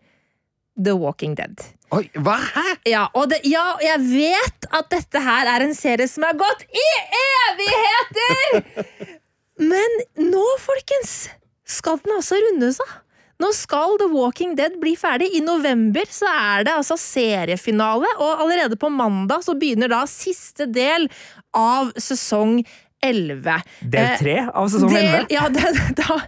The 0.75 0.95
Walking 0.99 1.35
Dead. 1.37 1.61
Oi, 1.95 2.07
hva? 2.19 2.35
Hæ? 2.41 2.65
Ja, 2.89 3.05
og 3.15 3.29
det, 3.31 3.41
ja, 3.47 3.75
jeg 3.83 4.01
vet 4.09 4.67
at 4.73 4.89
dette 4.91 5.21
her 5.23 5.49
er 5.53 5.65
en 5.65 5.75
serie 5.77 6.07
som 6.11 6.25
har 6.27 6.35
gått 6.39 6.65
i 6.67 6.85
evigheter! 7.21 8.85
Men 9.71 9.99
nå, 10.19 10.43
folkens, 10.59 11.29
skal 11.63 12.01
den 12.03 12.17
altså 12.17 12.39
rundes 12.41 12.81
av. 12.83 13.01
Nå 13.41 13.49
skal 13.55 13.97
The 13.99 14.07
Walking 14.11 14.55
Dead 14.55 14.77
bli 14.79 14.93
ferdig. 14.99 15.27
I 15.35 15.41
november 15.43 16.07
så 16.11 16.27
er 16.31 16.65
det 16.67 16.75
altså 16.75 16.95
seriefinale, 16.99 18.07
og 18.15 18.43
allerede 18.45 18.79
på 18.79 18.89
mandag 18.91 19.43
så 19.43 19.55
begynner 19.59 19.91
da 19.91 20.05
siste 20.07 20.67
del 20.71 21.09
av 21.55 21.91
sesong 21.99 22.61
11. 23.03 23.59
Del 23.91 24.07
eh, 24.07 24.17
tre 24.21 24.37
av 24.47 24.69
sesong 24.71 24.95
11? 24.95 25.27
ja, 25.35 25.47
det, 25.55 25.73
da, 25.99 26.19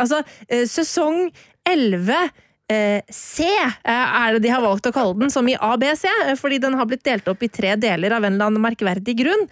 altså, 0.00 0.22
eh, 0.48 0.64
sesong 0.68 1.28
11 1.68 2.30
eh, 2.72 3.00
C 3.10 3.44
eh, 3.44 3.90
er 3.90 4.36
det 4.36 4.42
de 4.44 4.52
har 4.52 4.62
valgt 4.62 4.88
å 4.88 4.92
kalle 4.94 5.16
den, 5.18 5.32
som 5.32 5.48
i 5.48 5.56
ABC, 5.56 6.04
eh, 6.08 6.34
fordi 6.38 6.60
den 6.62 6.76
har 6.78 6.88
blitt 6.88 7.04
delt 7.06 7.28
opp 7.30 7.42
i 7.44 7.50
tre 7.52 7.74
deler 7.80 8.14
av 8.16 8.26
en 8.26 8.36
eller 8.36 8.50
annen 8.50 8.64
merkverdig 8.64 9.16
grunn. 9.18 9.46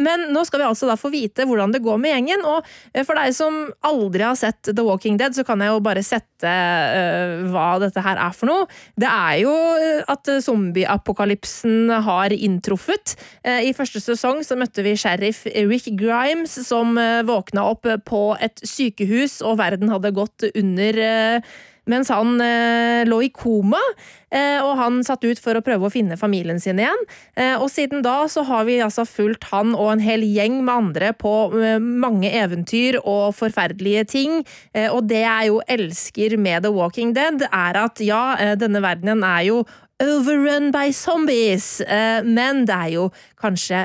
Men 0.00 0.28
nå 0.34 0.42
skal 0.46 0.62
vi 0.62 0.66
altså 0.68 0.88
da 0.88 0.96
få 0.98 1.10
vite 1.12 1.44
hvordan 1.48 1.72
det 1.74 1.82
går 1.84 1.98
med 2.00 2.12
gjengen, 2.14 2.42
og 2.46 2.66
for 3.06 3.18
deg 3.18 3.34
som 3.36 3.56
aldri 3.86 4.24
har 4.24 4.36
sett 4.38 4.70
The 4.70 4.84
Walking 4.86 5.18
Dead, 5.20 5.34
så 5.36 5.44
kan 5.46 5.60
jeg 5.62 5.72
jo 5.72 5.82
bare 5.84 6.02
sette 6.06 6.52
hva 7.50 7.66
dette 7.82 8.02
her 8.04 8.20
er 8.20 8.34
for 8.36 8.50
noe. 8.50 8.68
Det 9.00 9.08
er 9.10 9.40
jo 9.42 9.54
at 10.10 10.30
zombieapokalypsen 10.46 11.90
har 12.06 12.34
inntruffet. 12.34 13.16
I 13.44 13.74
første 13.76 14.02
sesong 14.04 14.42
så 14.46 14.58
møtte 14.60 14.84
vi 14.86 14.96
sheriff 14.98 15.44
Rick 15.50 15.90
Grimes, 16.00 16.56
som 16.66 16.96
våkna 17.28 17.66
opp 17.74 17.88
på 18.08 18.22
et 18.40 18.62
sykehus, 18.66 19.40
og 19.44 19.58
verden 19.60 19.92
hadde 19.92 20.14
gått 20.16 20.48
under 20.54 21.02
mens 21.90 22.10
han 22.12 22.38
eh, 22.44 23.02
lå 23.08 23.20
i 23.26 23.30
koma, 23.34 23.80
eh, 24.30 24.58
og 24.62 24.76
han 24.78 25.00
satt 25.06 25.24
ut 25.26 25.40
for 25.42 25.58
å 25.58 25.64
prøve 25.64 25.88
å 25.88 25.92
finne 25.92 26.18
familien 26.20 26.60
sin 26.62 26.80
igjen. 26.80 27.04
Eh, 27.34 27.56
og 27.56 27.68
siden 27.72 28.04
da 28.06 28.22
så 28.30 28.44
har 28.48 28.66
vi 28.68 28.80
altså 28.84 29.06
fulgt 29.08 29.48
han 29.50 29.74
og 29.74 29.92
en 29.94 30.04
hel 30.04 30.24
gjeng 30.26 30.60
med 30.62 30.74
andre 30.74 31.12
på 31.16 31.34
eh, 31.58 31.78
mange 31.80 32.30
eventyr 32.30 33.00
og 33.02 33.34
forferdelige 33.38 34.06
ting. 34.16 34.40
Eh, 34.74 34.88
og 34.90 35.08
det 35.10 35.24
jeg 35.24 35.52
jo 35.52 35.60
elsker 35.68 36.38
med 36.40 36.66
The 36.66 36.74
Walking 36.74 37.14
Dead, 37.16 37.46
er 37.50 37.84
at 37.84 38.02
ja, 38.04 38.24
eh, 38.38 38.56
denne 38.60 38.82
verdenen 38.84 39.24
er 39.26 39.46
jo 39.50 39.62
overrun 40.00 40.70
by 40.72 40.94
zombies, 40.96 41.82
men 42.24 42.62
det 42.64 42.72
er 42.72 42.92
jo 42.94 43.02
kanskje 43.36 43.82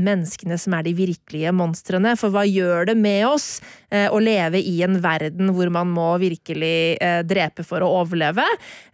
menneskene 0.00 0.56
som 0.56 0.72
er 0.78 0.86
de 0.86 0.94
virkelige 0.96 1.52
monstrene, 1.52 2.14
for 2.16 2.32
hva 2.32 2.46
gjør 2.48 2.88
det 2.88 2.94
med 2.96 3.26
oss 3.28 3.50
å 3.88 4.18
leve 4.20 4.60
i 4.60 4.74
en 4.84 4.98
verden 5.02 5.52
hvor 5.56 5.70
man 5.72 5.88
må 5.92 6.10
virkelig 6.20 6.98
eh, 7.00 7.20
drepe 7.26 7.64
for 7.66 7.84
å 7.84 7.88
overleve? 8.02 8.44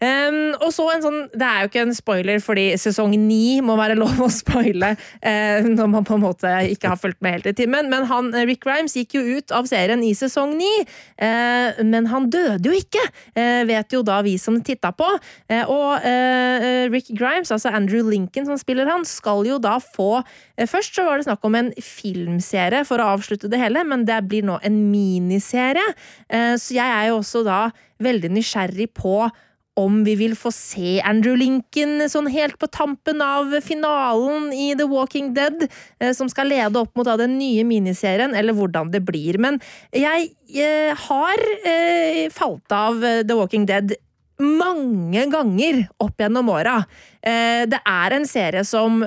Og 0.05 0.71
så 0.75 0.87
en 0.93 1.03
sånn, 1.05 1.19
det 1.35 1.47
er 1.47 1.65
jo 1.65 1.71
ikke 1.71 1.83
en 1.85 1.97
spoiler, 1.97 2.41
fordi 2.43 2.67
sesong 2.81 3.15
ni 3.19 3.61
må 3.65 3.77
være 3.79 3.97
lov 3.99 4.21
å 4.25 4.31
spoile 4.33 4.95
eh, 5.21 5.65
når 5.67 5.91
man 5.91 6.07
på 6.07 6.17
en 6.17 6.25
måte 6.25 6.51
ikke 6.73 6.93
har 6.93 7.01
fulgt 7.01 7.21
med 7.25 7.39
helt 7.39 7.49
i 7.51 7.55
timen, 7.57 7.91
men 7.93 8.07
han, 8.11 8.31
eh, 8.35 8.47
Rick 8.49 8.63
Grimes 8.65 8.97
gikk 8.99 9.17
jo 9.19 9.25
ut 9.39 9.55
av 9.55 9.69
serien 9.71 10.03
i 10.05 10.13
sesong 10.17 10.55
ni, 10.59 10.71
eh, 11.19 11.83
men 11.85 12.09
han 12.13 12.29
døde 12.33 12.71
jo 12.71 12.77
ikke, 12.77 13.03
eh, 13.39 13.63
vet 13.69 13.95
jo 13.95 14.03
da 14.07 14.21
vi 14.27 14.37
som 14.41 14.61
titta 14.65 14.93
på, 14.97 15.09
eh, 15.49 15.65
og 15.71 16.05
eh, 16.07 16.87
Rick 16.93 17.13
Grimes, 17.15 17.53
altså 17.55 17.73
Andrew 17.75 18.05
Lincoln 18.09 18.49
som 18.49 18.61
spiller 18.61 18.91
han, 18.91 19.07
skal 19.09 19.45
jo 19.49 19.61
da 19.63 19.79
få 19.83 20.19
eh, 20.21 20.69
Først 20.75 20.97
så 20.97 21.05
var 21.07 21.19
det 21.19 21.27
snakk 21.27 21.45
om 21.47 21.55
en 21.59 21.69
filmserie 21.83 22.83
for 22.89 23.03
å 23.03 23.13
avslutte 23.15 23.51
det 23.53 23.61
hele, 23.61 23.85
men 23.87 24.07
det 24.09 24.17
blir 24.29 24.45
nå 24.47 24.57
en 24.65 24.79
miniserie. 24.85 25.95
Eh, 26.29 26.55
Så 26.61 26.77
jeg 26.77 26.87
er 26.87 27.09
jo 27.11 27.19
også 27.21 27.45
da 27.47 27.71
veldig 28.03 28.31
nysgjerrig 28.35 28.93
på 28.95 29.31
om 29.77 30.05
vi 30.07 30.15
vil 30.15 30.37
få 30.39 30.53
se 30.55 31.01
Andrew 31.03 31.35
Lincoln 31.35 32.05
sånn 32.07 32.29
helt 32.31 32.61
på 32.63 32.69
tampen 32.71 33.19
av 33.25 33.51
finalen 33.65 34.53
i 34.55 34.69
The 34.79 34.87
Walking 34.87 35.33
Dead, 35.35 35.67
eh, 35.99 36.13
som 36.15 36.31
skal 36.31 36.53
lede 36.53 36.79
opp 36.79 36.95
mot 36.95 37.09
da 37.09 37.17
den 37.19 37.35
nye 37.41 37.65
miniserien, 37.67 38.37
eller 38.39 38.55
hvordan 38.55 38.93
det 38.93 39.03
blir. 39.03 39.41
Men 39.43 39.59
jeg 39.91 40.31
eh, 40.55 40.95
har 40.95 41.43
falt 42.31 42.71
av 42.71 43.03
The 43.03 43.35
Walking 43.35 43.67
Dead 43.67 43.97
mange 44.39 45.27
ganger 45.31 45.89
opp 46.03 46.23
gjennom 46.23 46.49
åra. 46.51 46.85
Det 47.23 47.79
er 47.87 48.15
en 48.15 48.27
serie 48.27 48.65
som 48.67 49.03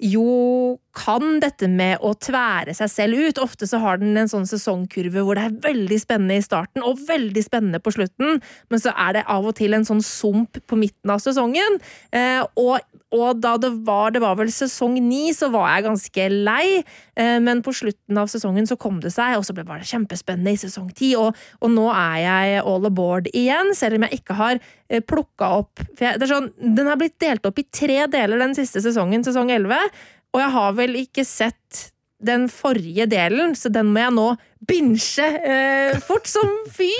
jo 0.00 0.78
kan 0.96 1.38
dette 1.42 1.68
med 1.70 2.02
å 2.02 2.12
tvære 2.18 2.74
seg 2.74 2.90
selv 2.90 3.20
ut. 3.20 3.40
Ofte 3.42 3.68
så 3.70 3.78
har 3.82 4.00
den 4.00 4.16
en 4.18 4.30
sånn 4.30 4.48
sesongkurve 4.48 5.22
hvor 5.24 5.38
det 5.38 5.46
er 5.46 5.58
veldig 5.68 5.98
spennende 6.02 6.40
i 6.40 6.44
starten 6.44 6.84
og 6.86 7.02
veldig 7.06 7.44
spennende 7.46 7.80
på 7.82 7.92
slutten, 7.94 8.40
men 8.42 8.82
så 8.82 8.94
er 8.98 9.18
det 9.18 9.26
av 9.30 9.46
og 9.46 9.54
til 9.60 9.76
en 9.76 9.86
sånn 9.86 10.02
sump 10.04 10.58
på 10.66 10.78
midten 10.78 11.12
av 11.14 11.22
sesongen. 11.22 11.78
Eh, 12.10 12.42
og, 12.58 12.82
og 13.14 13.38
da 13.42 13.54
det 13.62 13.70
var, 13.86 14.10
det 14.14 14.22
var 14.24 14.36
vel 14.40 14.50
sesong 14.54 14.98
ni, 15.04 15.30
så 15.36 15.50
var 15.54 15.68
jeg 15.76 15.86
ganske 15.86 16.28
lei, 16.50 16.66
eh, 17.14 17.38
men 17.42 17.62
på 17.66 17.74
slutten 17.76 18.18
av 18.20 18.30
sesongen 18.32 18.66
så 18.66 18.78
kom 18.80 18.98
det 19.04 19.14
seg, 19.14 19.38
og 19.38 19.46
så 19.46 19.54
ble 19.54 19.66
det 19.70 19.88
kjempespennende 19.90 20.56
i 20.56 20.60
sesong 20.60 20.90
ti, 20.96 21.14
og, 21.18 21.38
og 21.62 21.74
nå 21.74 21.86
er 21.94 22.20
jeg 22.24 22.62
all 22.66 22.90
aboard 22.90 23.30
igjen, 23.30 23.74
selv 23.78 23.98
om 23.98 24.08
jeg 24.08 24.22
ikke 24.22 24.38
har 24.42 24.58
eh, 24.58 25.02
plukka 25.02 25.54
opp 25.62 25.84
for 25.90 26.06
jeg, 26.06 26.18
det 26.18 26.26
er 26.26 26.32
sånn, 26.32 26.48
Den 26.58 26.88
har 26.90 26.98
blitt 26.98 27.18
delt 27.22 27.46
opp 27.46 27.58
i 27.60 27.66
tre 27.66 28.02
deler 28.10 28.40
den 28.40 28.56
siste 28.58 28.82
sesongen, 28.82 29.22
sesong 29.26 29.50
11, 29.52 29.90
og 30.34 30.42
jeg 30.42 30.54
har 30.56 30.76
vel 30.78 31.00
ikke 31.02 31.24
sett 31.26 31.88
den 32.20 32.46
forrige 32.52 33.06
delen, 33.08 33.54
så 33.56 33.70
den 33.72 33.90
må 33.94 34.02
jeg 34.02 34.14
nå 34.16 34.26
binsje 34.68 35.26
eh, 35.40 35.98
fort 36.04 36.28
som 36.28 36.50
fy, 36.68 36.90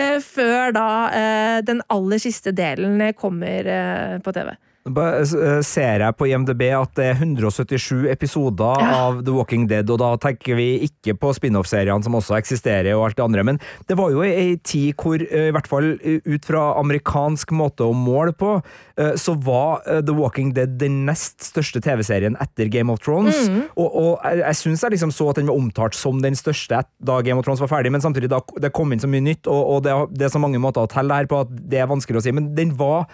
eh, 0.00 0.16
før 0.24 0.72
da 0.72 0.88
eh, 1.12 1.58
den 1.66 1.82
aller 1.92 2.22
siste 2.22 2.54
delen 2.56 3.02
kommer 3.18 3.68
eh, 3.68 4.16
på 4.24 4.32
TV. 4.32 4.54
Bare, 4.82 5.20
eh, 5.22 5.60
Ser 5.62 6.02
jeg 6.02 6.16
på 6.18 6.26
IMDb 6.26 6.64
at 6.74 6.90
det 6.98 7.04
er 7.12 7.14
177 7.20 8.08
episoder 8.10 8.80
Ja. 8.82 8.88
av 9.06 9.20
The 9.24 9.30
Walking 9.30 9.68
Dead, 9.70 9.88
og 9.88 9.98
da 10.02 10.16
tenker 10.16 10.56
vi 10.58 10.88
ikke 10.88 11.14
på 11.14 11.30
spin-off-seriene 11.36 12.02
som 12.02 12.16
også 12.18 12.34
eksisterer, 12.34 12.90
og 12.98 13.04
alt 13.06 13.16
det 13.16 13.22
andre, 13.24 13.44
men 13.44 13.60
det 13.86 13.96
var 13.96 14.10
jo 14.10 14.22
ei 14.26 14.56
tid 14.56 14.96
hvor, 14.98 15.22
eh, 15.22 15.48
i 15.48 15.52
hvert 15.54 15.68
fall 15.70 15.92
eh, 16.02 16.18
ut 16.26 16.44
fra 16.44 16.74
amerikansk 16.80 17.52
måte 17.54 17.86
å 17.86 17.94
måle 17.94 18.32
på, 18.34 18.56
eh, 18.98 19.12
så 19.14 19.36
var 19.40 19.82
eh, 19.86 20.00
The 20.02 20.12
Walking 20.18 20.52
Dead 20.52 20.76
den 20.78 21.06
nest 21.06 21.38
største 21.46 21.80
TV-serien 21.80 22.34
etter 22.42 22.68
Game 22.68 22.90
of 22.90 22.98
Thrones, 22.98 23.38
og, 23.76 23.86
og 23.94 24.18
jeg, 24.24 24.42
jeg 24.42 24.60
syns 24.64 24.82
jeg 24.82 24.90
liksom 24.96 25.12
så 25.14 25.30
at 25.30 25.36
den 25.38 25.46
var 25.46 25.62
omtalt 25.62 25.94
som 25.94 26.18
den 26.20 26.34
største 26.34 26.82
da 26.98 27.20
Game 27.22 27.38
of 27.38 27.44
Thrones 27.46 27.62
var 27.62 27.70
ferdig, 27.70 27.92
men 27.94 28.02
samtidig 28.02 28.28
da 28.34 28.40
det 28.58 28.72
kom 28.74 28.90
inn 28.92 28.98
så 28.98 29.06
mye 29.06 29.22
nytt, 29.22 29.46
og, 29.46 29.62
og 29.76 29.82
det, 29.86 29.94
det 30.18 30.26
er 30.26 30.34
så 30.34 30.42
mange 30.42 30.58
måter 30.58 30.82
å 30.82 30.90
telle 30.90 31.14
her 31.22 31.30
på 31.30 31.44
at 31.46 31.54
det 31.70 31.78
er 31.78 31.86
vanskelig 31.86 32.18
å 32.18 32.26
si, 32.26 32.32
men 32.34 32.50
den 32.58 32.74
var 32.74 33.06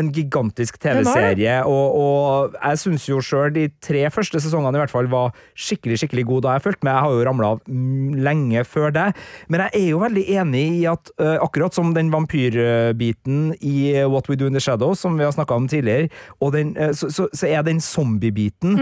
en 0.00 0.10
gigantisk. 0.14 0.78
TV-serie, 0.80 1.60
og, 1.68 1.96
og 2.00 2.56
jeg 2.56 2.80
syns 2.80 3.06
jo 3.08 3.20
sjøl 3.24 3.52
de 3.54 3.66
tre 3.84 4.06
første 4.12 4.40
sesongene 4.42 4.78
i 4.78 4.82
hvert 4.82 4.92
fall 4.92 5.10
var 5.12 5.34
skikkelig 5.58 6.00
skikkelig 6.00 6.26
gode 6.28 6.46
da 6.46 6.56
jeg 6.56 6.64
fulgte 6.66 6.86
med. 6.86 6.94
Jeg 6.94 7.04
har 7.04 7.14
jo 7.16 7.26
ramla 7.28 7.52
av 7.54 7.62
mm, 7.66 8.18
lenge 8.24 8.64
før 8.68 8.94
det. 8.96 9.06
Men 9.52 9.66
jeg 9.66 9.82
er 9.82 9.88
jo 9.90 10.02
veldig 10.02 10.26
enig 10.40 10.64
i 10.80 10.84
at 10.90 11.12
uh, 11.20 11.36
akkurat 11.44 11.76
som 11.76 11.94
den 11.96 12.12
vampyrbiten 12.14 13.54
i 13.60 13.76
What 14.08 14.30
We 14.30 14.38
Do 14.40 14.48
In 14.50 14.56
The 14.56 14.64
Shadows, 14.64 15.02
som 15.04 15.18
vi 15.20 15.26
har 15.26 15.34
snakka 15.36 15.58
om 15.60 15.68
tidligere, 15.70 16.10
og 16.40 16.54
den, 16.56 16.74
uh, 16.80 16.94
så, 16.96 17.10
så, 17.12 17.28
så 17.36 17.50
er 17.50 17.66
den 17.66 17.82
zombiebiten 17.84 18.78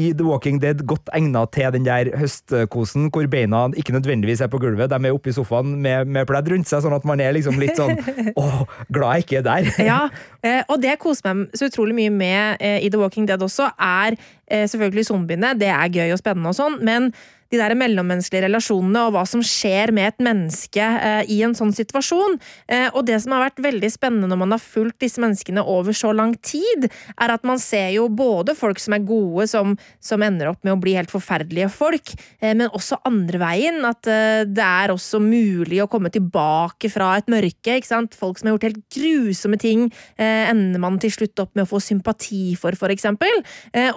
i 0.00 0.12
The 0.16 0.24
Walking 0.24 0.60
Dead 0.62 0.80
godt 0.88 1.10
egna 1.12 1.44
til 1.52 1.72
den 1.74 1.84
der 1.84 2.08
høstkosen, 2.16 3.10
hvor 3.12 3.26
beina 3.30 3.66
ikke 3.76 3.92
nødvendigvis 3.92 4.40
er 4.40 4.48
på 4.52 4.60
gulvet, 4.62 4.90
de 4.90 4.96
er 4.96 5.12
oppe 5.12 5.32
i 5.32 5.36
sofaen 5.36 5.74
med, 5.84 6.08
med 6.08 6.26
pledd 6.28 6.48
rundt 6.52 6.70
seg, 6.70 6.84
sånn 6.84 6.96
at 6.96 7.04
man 7.08 7.20
er 7.20 7.34
liksom 7.36 7.60
litt 7.60 7.76
sånn 7.76 7.98
åh, 8.40 8.62
glad 8.88 9.18
jeg 9.18 9.26
ikke 9.26 9.42
er 9.42 9.46
der. 9.48 9.68
Ja, 9.84 10.00
eh, 10.40 10.62
og 10.68 10.80
det 10.82 10.94
jeg 10.94 11.02
koser 11.02 11.28
meg 11.28 11.58
så 11.58 11.68
utrolig 11.68 11.98
mye 11.98 12.14
med 12.14 12.64
eh, 12.64 12.80
i 12.86 12.90
The 12.92 13.02
Walking 13.02 13.28
Dead 13.28 13.44
også, 13.44 13.68
er 13.76 14.16
eh, 14.16 14.64
selvfølgelig 14.64 15.06
zombiene. 15.10 15.52
Det 15.60 15.68
er 15.72 15.92
gøy 15.92 16.16
og 16.16 16.22
spennende 16.22 16.54
og 16.54 16.58
sånn, 16.58 16.80
men 16.86 17.12
de 17.52 17.60
der 17.60 17.74
mellommenneskelige 17.76 18.46
relasjonene 18.46 19.04
og 19.06 19.14
hva 19.16 19.24
som 19.28 19.42
skjer 19.44 19.92
med 19.94 20.08
et 20.08 20.24
menneske 20.24 20.82
eh, 20.82 21.22
i 21.30 21.40
en 21.44 21.54
sånn 21.56 21.72
situasjon. 21.76 22.38
Eh, 22.72 22.88
og 22.92 23.04
det 23.08 23.18
som 23.22 23.34
har 23.36 23.46
vært 23.46 23.62
veldig 23.64 23.90
spennende 23.92 24.30
når 24.30 24.40
man 24.40 24.54
har 24.56 24.62
fulgt 24.62 25.02
disse 25.04 25.20
menneskene 25.22 25.64
over 25.68 25.96
så 25.96 26.14
lang 26.16 26.34
tid, 26.40 26.88
er 27.20 27.34
at 27.34 27.44
man 27.48 27.60
ser 27.60 27.90
jo 27.96 28.08
både 28.08 28.56
folk 28.56 28.80
som 28.82 28.96
er 28.96 29.04
gode, 29.06 29.46
som, 29.50 29.76
som 30.00 30.24
ender 30.24 30.52
opp 30.52 30.62
med 30.64 30.74
å 30.74 30.80
bli 30.80 30.96
helt 30.96 31.12
forferdelige 31.12 31.68
folk, 31.72 32.14
eh, 32.40 32.54
men 32.54 32.72
også 32.72 33.02
andre 33.08 33.42
veien. 33.42 33.80
At 33.82 34.06
det 34.06 34.64
er 34.64 34.92
også 34.92 35.18
mulig 35.22 35.80
å 35.82 35.88
komme 35.90 36.10
tilbake 36.12 36.88
fra 36.92 37.12
et 37.18 37.28
mørke. 37.30 37.76
ikke 37.76 37.88
sant? 37.88 38.16
Folk 38.16 38.38
som 38.38 38.48
har 38.48 38.56
gjort 38.56 38.68
helt 38.68 38.82
grusomme 38.94 39.58
ting, 39.60 39.88
ender 40.16 40.80
man 40.80 40.98
til 41.02 41.12
slutt 41.12 41.40
opp 41.42 41.52
med 41.56 41.66
å 41.66 41.70
få 41.70 41.80
sympati 41.82 42.54
for, 42.58 42.76
for 42.78 42.92
eksempel. 42.92 43.42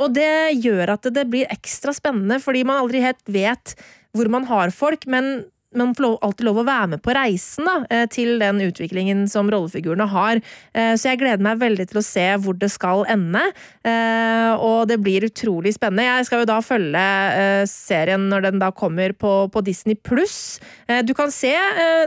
Og 0.02 0.08
det 0.16 0.56
gjør 0.64 0.96
at 0.96 1.08
det 1.14 1.26
blir 1.30 1.50
ekstra 1.54 1.94
spennende, 1.96 2.40
fordi 2.44 2.64
man 2.68 2.82
aldri 2.82 3.04
helt 3.04 3.22
vet 3.32 3.45
hvor 4.16 4.30
man 4.32 4.48
har 4.50 4.74
folk, 4.76 5.08
men 5.12 5.46
man 5.76 5.96
får 5.96 6.18
alltid 6.22 6.46
lov 6.48 6.62
å 6.62 6.66
være 6.68 6.88
med 6.96 7.02
på 7.04 7.14
reisen 7.16 7.68
da, 7.68 7.76
eh, 7.90 8.06
til 8.12 8.40
den 8.42 8.62
utviklingen 8.66 9.26
som 9.30 9.50
rollefigurene 9.52 10.08
har. 10.10 10.42
Eh, 10.74 10.94
Så 10.96 11.10
jeg 11.10 11.20
gleder 11.20 11.42
meg 11.44 11.60
veldig 11.60 11.88
til 11.90 12.00
å 12.00 12.04
se 12.04 12.26
hvor 12.40 12.58
det 12.58 12.72
skal 12.72 13.06
ende, 13.10 13.42
eh, 13.84 14.54
og 14.56 14.88
det 14.88 15.00
blir 15.04 15.26
utrolig 15.28 15.74
spennende. 15.76 16.06
Jeg 16.06 16.26
skal 16.26 16.40
jo 16.40 16.46
da 16.46 16.60
følge 16.62 17.68
serien 17.68 18.30
når 18.30 18.42
den 18.42 18.60
da 18.60 18.72
kommer 18.72 19.14
på, 19.14 19.52
på 19.52 19.64
Disney 19.64 19.96
pluss. 19.96 20.60
Du 21.06 21.14
kan 21.14 21.32
se 21.32 21.54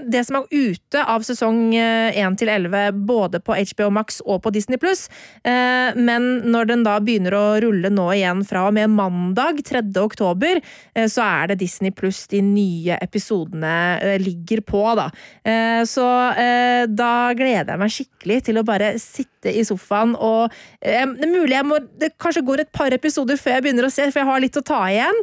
det 0.06 0.24
som 0.26 0.36
er 0.36 0.46
ute 0.50 1.02
av 1.04 1.22
sesong 1.26 1.74
1 1.74 2.36
til 2.38 2.48
11 2.48 2.92
både 3.06 3.40
på 3.40 3.54
HBO 3.54 3.90
Max 3.90 4.20
og 4.24 4.42
på 4.42 4.52
Disney 4.52 4.78
pluss, 4.78 5.08
men 5.44 6.28
når 6.50 6.68
den 6.70 6.84
da 6.86 6.98
begynner 7.00 7.36
å 7.36 7.60
rulle 7.62 7.90
nå 7.90 8.08
igjen 8.14 8.44
fra 8.46 8.66
og 8.68 8.74
med 8.74 8.90
mandag 8.90 9.62
3. 9.64 9.82
oktober, 10.02 10.62
så 11.08 11.26
er 11.26 11.48
det 11.48 11.60
Disney 11.60 11.90
pluss 11.90 12.26
de 12.30 12.40
nye 12.42 12.98
episodene 13.02 13.57
eh, 13.66 14.18
ligger 14.22 14.62
på, 14.66 14.82
da. 14.98 15.08
Eh, 15.44 15.82
Så 15.88 16.04
eh, 16.38 16.86
da 16.86 17.32
gleder 17.34 17.74
jeg 17.74 17.82
meg 17.82 17.94
skikkelig 17.94 18.38
til 18.48 18.60
å 18.60 18.64
bare 18.66 18.92
sitte 19.02 19.50
i 19.50 19.64
sofaen 19.64 20.14
og 20.14 20.52
Det 20.82 20.94
er 20.98 21.06
mulig 21.30 21.54
jeg 21.54 21.66
må 21.66 21.78
Det 22.00 22.10
kanskje 22.20 22.42
går 22.46 22.64
et 22.64 22.72
par 22.74 22.94
episoder 22.94 23.38
før 23.38 23.56
jeg 23.56 23.66
begynner 23.66 23.86
å 23.88 23.92
se, 23.92 24.08
for 24.10 24.22
jeg 24.22 24.30
har 24.30 24.42
litt 24.42 24.58
å 24.58 24.64
ta 24.66 24.80
igjen. 24.90 25.22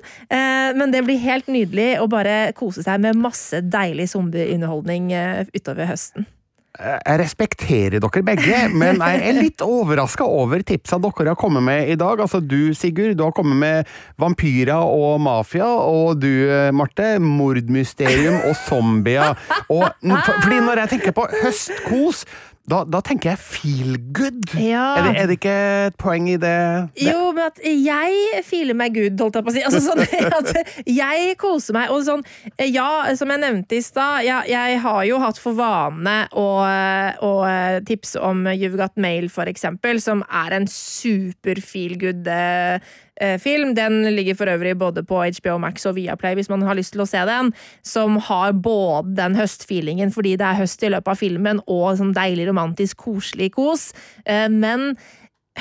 Men 0.80 0.92
det 0.92 1.04
blir 1.06 1.20
helt 1.24 1.48
nydelig 1.52 2.00
å 2.02 2.08
bare 2.12 2.54
kose 2.58 2.84
seg 2.86 3.04
med 3.04 3.20
masse 3.20 3.62
deilig 3.64 4.10
zombieunderholdning 4.14 5.12
utover 5.56 5.92
høsten. 5.92 6.28
Jeg 6.80 7.20
respekterer 7.22 8.02
dere 8.04 8.24
begge, 8.26 8.62
men 8.74 9.00
jeg 9.02 9.22
er 9.30 9.38
litt 9.38 9.64
overraska 9.66 10.26
over 10.28 10.64
tipsa 10.66 11.00
dere 11.02 11.32
har 11.34 11.40
kommet 11.40 11.64
med 11.66 11.92
i 11.92 11.98
dag. 12.00 12.22
Altså 12.22 12.42
Du, 12.44 12.74
Sigurd, 12.78 13.16
du 13.18 13.24
har 13.24 13.36
kommet 13.36 13.58
med 13.62 13.94
vampyrer 14.22 14.84
og 14.84 15.22
mafia, 15.24 15.68
og 15.68 16.20
du, 16.22 16.32
Marte, 16.76 17.16
mordmysterium 17.24 18.42
og 18.50 18.56
zombier. 18.66 19.38
Og, 19.70 19.88
for, 20.02 20.42
fordi 20.44 20.60
når 20.66 20.84
jeg 20.84 20.94
tenker 20.96 21.16
på 21.16 21.28
høstkos 21.42 22.26
da, 22.66 22.82
da, 22.90 23.02
tenker 23.06 23.34
jeg 23.34 23.42
feel 23.42 23.98
good. 24.16 24.42
Ja. 24.58 24.96
Er, 24.98 25.08
det, 25.08 25.22
er, 25.22 25.30
det, 25.30 25.38
ikke 25.40 25.56
et 25.90 25.98
poeng 26.02 26.30
i 26.32 26.38
det? 26.42 26.54
det? 26.96 27.06
Jo, 27.08 27.30
men 27.36 27.46
at 27.46 27.62
jeg 27.62 28.42
feeler 28.48 28.78
meg 28.78 28.96
good, 28.98 29.22
holdt 29.22 29.38
jeg 29.38 29.46
på 29.46 29.54
å 29.54 29.56
si. 29.56 29.64
Altså, 29.68 29.82
sånn, 29.86 30.02
jeg 31.02 31.38
koser 31.42 31.78
meg. 31.78 31.94
Og 31.94 32.04
sånn, 32.08 32.26
ja, 32.66 32.90
som 33.20 33.34
jeg 33.34 33.44
nevnte 33.44 33.78
i 33.78 33.86
stad, 33.86 34.26
ja, 34.26 34.42
jeg 34.50 34.82
har 34.82 35.02
jo 35.06 35.22
hatt 35.22 35.42
for 35.42 35.58
vane 35.58 36.18
å, 36.34 36.48
å 37.30 37.34
tipse 37.86 38.22
om 38.26 38.48
You've 38.50 38.82
Got 38.82 38.98
Mail, 38.98 39.30
for 39.34 39.52
eksempel, 39.52 40.02
som 40.02 40.26
er 40.26 40.58
en 40.58 40.70
super 40.72 41.62
feel 41.62 42.00
good 42.02 42.26
Eh, 42.26 42.80
film. 43.42 43.74
Den 43.78 44.04
ligger 44.16 44.36
for 44.36 44.52
øvrig 44.52 44.76
både 44.78 45.04
på 45.08 45.22
HBO 45.24 45.58
Max 45.62 45.86
og 45.88 45.96
Viaplay 45.96 46.36
hvis 46.36 46.50
man 46.52 46.66
har 46.68 46.76
lyst 46.76 46.96
til 46.96 47.04
å 47.06 47.10
se 47.10 47.22
den. 47.28 47.54
Som 47.86 48.20
har 48.28 48.54
både 48.54 49.16
den 49.18 49.38
høstfeelingen 49.40 50.12
fordi 50.16 50.36
det 50.40 50.48
er 50.48 50.62
høst 50.64 50.84
i 50.84 50.92
løpet 50.92 51.14
av 51.14 51.22
filmen, 51.22 51.62
og 51.68 52.00
sånn 52.00 52.16
deilig 52.16 52.50
romantisk 52.50 53.06
koselig 53.08 53.54
kos. 53.56 53.92
Eh, 54.26 54.48
men 54.52 54.96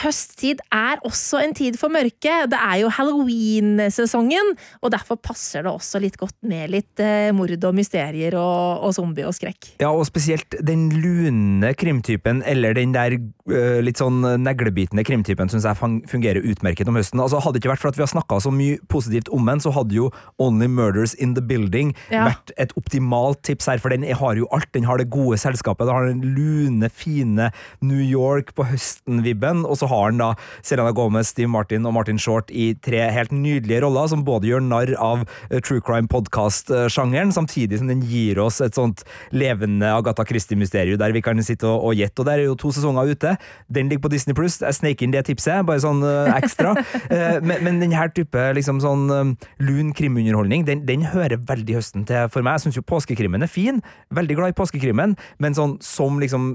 høsttid 0.02 0.62
er 0.74 1.00
også 1.06 1.40
en 1.44 1.54
tid 1.56 1.78
for 1.78 1.92
mørke. 1.92 2.34
Det 2.50 2.58
er 2.58 2.80
jo 2.82 2.90
halloween-sesongen, 2.92 4.54
og 4.82 4.92
derfor 4.94 5.18
passer 5.22 5.64
det 5.64 5.70
også 5.70 6.00
litt 6.02 6.18
godt 6.20 6.36
med 6.46 6.72
litt 6.74 7.02
eh, 7.02 7.30
mord 7.36 7.54
og 7.54 7.76
mysterier 7.76 8.34
og, 8.38 8.84
og, 8.84 8.94
zombie 8.96 9.26
og 9.26 9.36
skrekk. 9.36 9.74
Ja, 9.82 9.92
og 9.92 10.06
spesielt 10.08 10.58
den 10.66 10.88
lune 10.98 11.72
krimtypen, 11.78 12.42
eller 12.50 12.74
den 12.76 12.94
der 12.94 13.16
uh, 13.16 13.80
litt 13.84 14.00
sånn 14.00 14.22
neglebitende 14.42 15.04
krimtypen, 15.06 15.50
syns 15.52 15.66
jeg 15.68 15.78
fungerer 16.10 16.42
utmerket 16.42 16.90
om 16.90 16.98
høsten. 16.98 17.22
Altså, 17.22 17.40
hadde 17.44 17.58
det 17.58 17.64
ikke 17.64 17.74
vært 17.74 17.84
for 17.84 17.94
at 17.94 18.00
vi 18.00 18.04
har 18.04 18.12
snakka 18.12 18.40
så 18.42 18.52
mye 18.54 18.80
positivt 18.90 19.30
om 19.34 19.46
den, 19.48 19.62
så 19.62 19.72
hadde 19.74 19.96
jo 19.96 20.10
Only 20.42 20.68
Murders 20.70 21.14
in 21.22 21.36
the 21.38 21.44
Building 21.44 21.94
ja. 22.10 22.26
vært 22.30 22.54
et 22.60 22.74
optimalt 22.80 23.44
tips 23.46 23.70
her, 23.70 23.82
for 23.82 23.94
den 23.94 24.04
har 24.04 24.40
jo 24.40 24.50
alt. 24.54 24.70
Den 24.74 24.88
har 24.88 24.98
det 24.98 25.10
gode 25.14 25.38
selskapet, 25.38 25.86
den 25.86 25.94
har 25.94 26.10
den 26.10 26.34
lune, 26.34 26.90
fine 26.90 27.50
New 27.84 28.02
York 28.02 28.54
på 28.58 28.66
høsten-vibben. 28.66 29.62
og 29.64 29.78
så 29.78 29.83
så 29.84 29.90
har 29.90 30.08
han 30.08 30.20
da 30.20 30.30
Selena 30.64 30.92
Gomez, 30.96 31.28
Steve 31.34 31.50
Martin 31.52 31.84
og 31.84 31.94
Martin 31.96 32.18
Short 32.20 32.50
i 32.54 32.72
tre 32.84 33.02
helt 33.12 33.32
nydelige 33.34 33.82
roller, 33.84 34.08
som 34.08 34.24
både 34.24 34.48
gjør 34.48 34.64
narr 34.64 34.94
av 35.02 35.24
uh, 35.26 35.58
true 35.60 35.82
crime 35.84 36.08
podcast-sjangeren, 36.10 37.32
samtidig 37.34 37.80
som 37.80 37.90
den 37.90 38.04
gir 38.08 38.40
oss 38.42 38.62
et 38.64 38.76
sånt 38.78 39.04
levende 39.34 39.90
Agatha 39.92 40.24
Christie-mysterium 40.28 41.00
der 41.00 41.12
vi 41.14 41.22
kan 41.24 41.40
sitte 41.44 41.68
og, 41.68 41.90
og 41.90 41.98
gjette. 41.98 42.22
Og 42.22 42.28
der 42.28 42.40
er 42.40 42.48
jo 42.48 42.56
to 42.60 42.72
sesonger 42.72 43.12
ute. 43.12 43.34
Den 43.68 43.90
ligger 43.92 44.06
på 44.06 44.12
Disney 44.14 44.36
Pluss. 44.36 44.60
Jeg 44.62 44.78
sneik 44.78 45.04
inn 45.04 45.12
det 45.12 45.26
tipset, 45.28 45.64
bare 45.68 45.82
sånn 45.84 46.00
uh, 46.04 46.32
ekstra. 46.38 46.72
uh, 46.78 47.38
men, 47.48 47.60
men 47.66 47.82
denne 47.82 48.08
type 48.14 48.48
liksom 48.56 48.80
sånn 48.84 49.04
um, 49.10 49.34
lun 49.64 49.92
krimunderholdning, 49.96 50.64
den, 50.68 50.84
den, 50.88 51.04
hører 51.12 51.36
veldig 51.44 51.76
høsten 51.76 52.06
til 52.08 52.30
for 52.32 52.44
meg. 52.44 52.56
Jeg 52.56 52.68
syns 52.68 52.78
jo 52.80 52.86
påskekrimmen 52.88 53.44
er 53.44 53.50
fin. 53.50 53.82
Veldig 54.14 54.38
glad 54.38 54.54
i 54.54 54.56
påskekrimmen, 54.56 55.16
men 55.42 55.56
sånn 55.56 55.76
som 55.84 56.16
liksom 56.22 56.54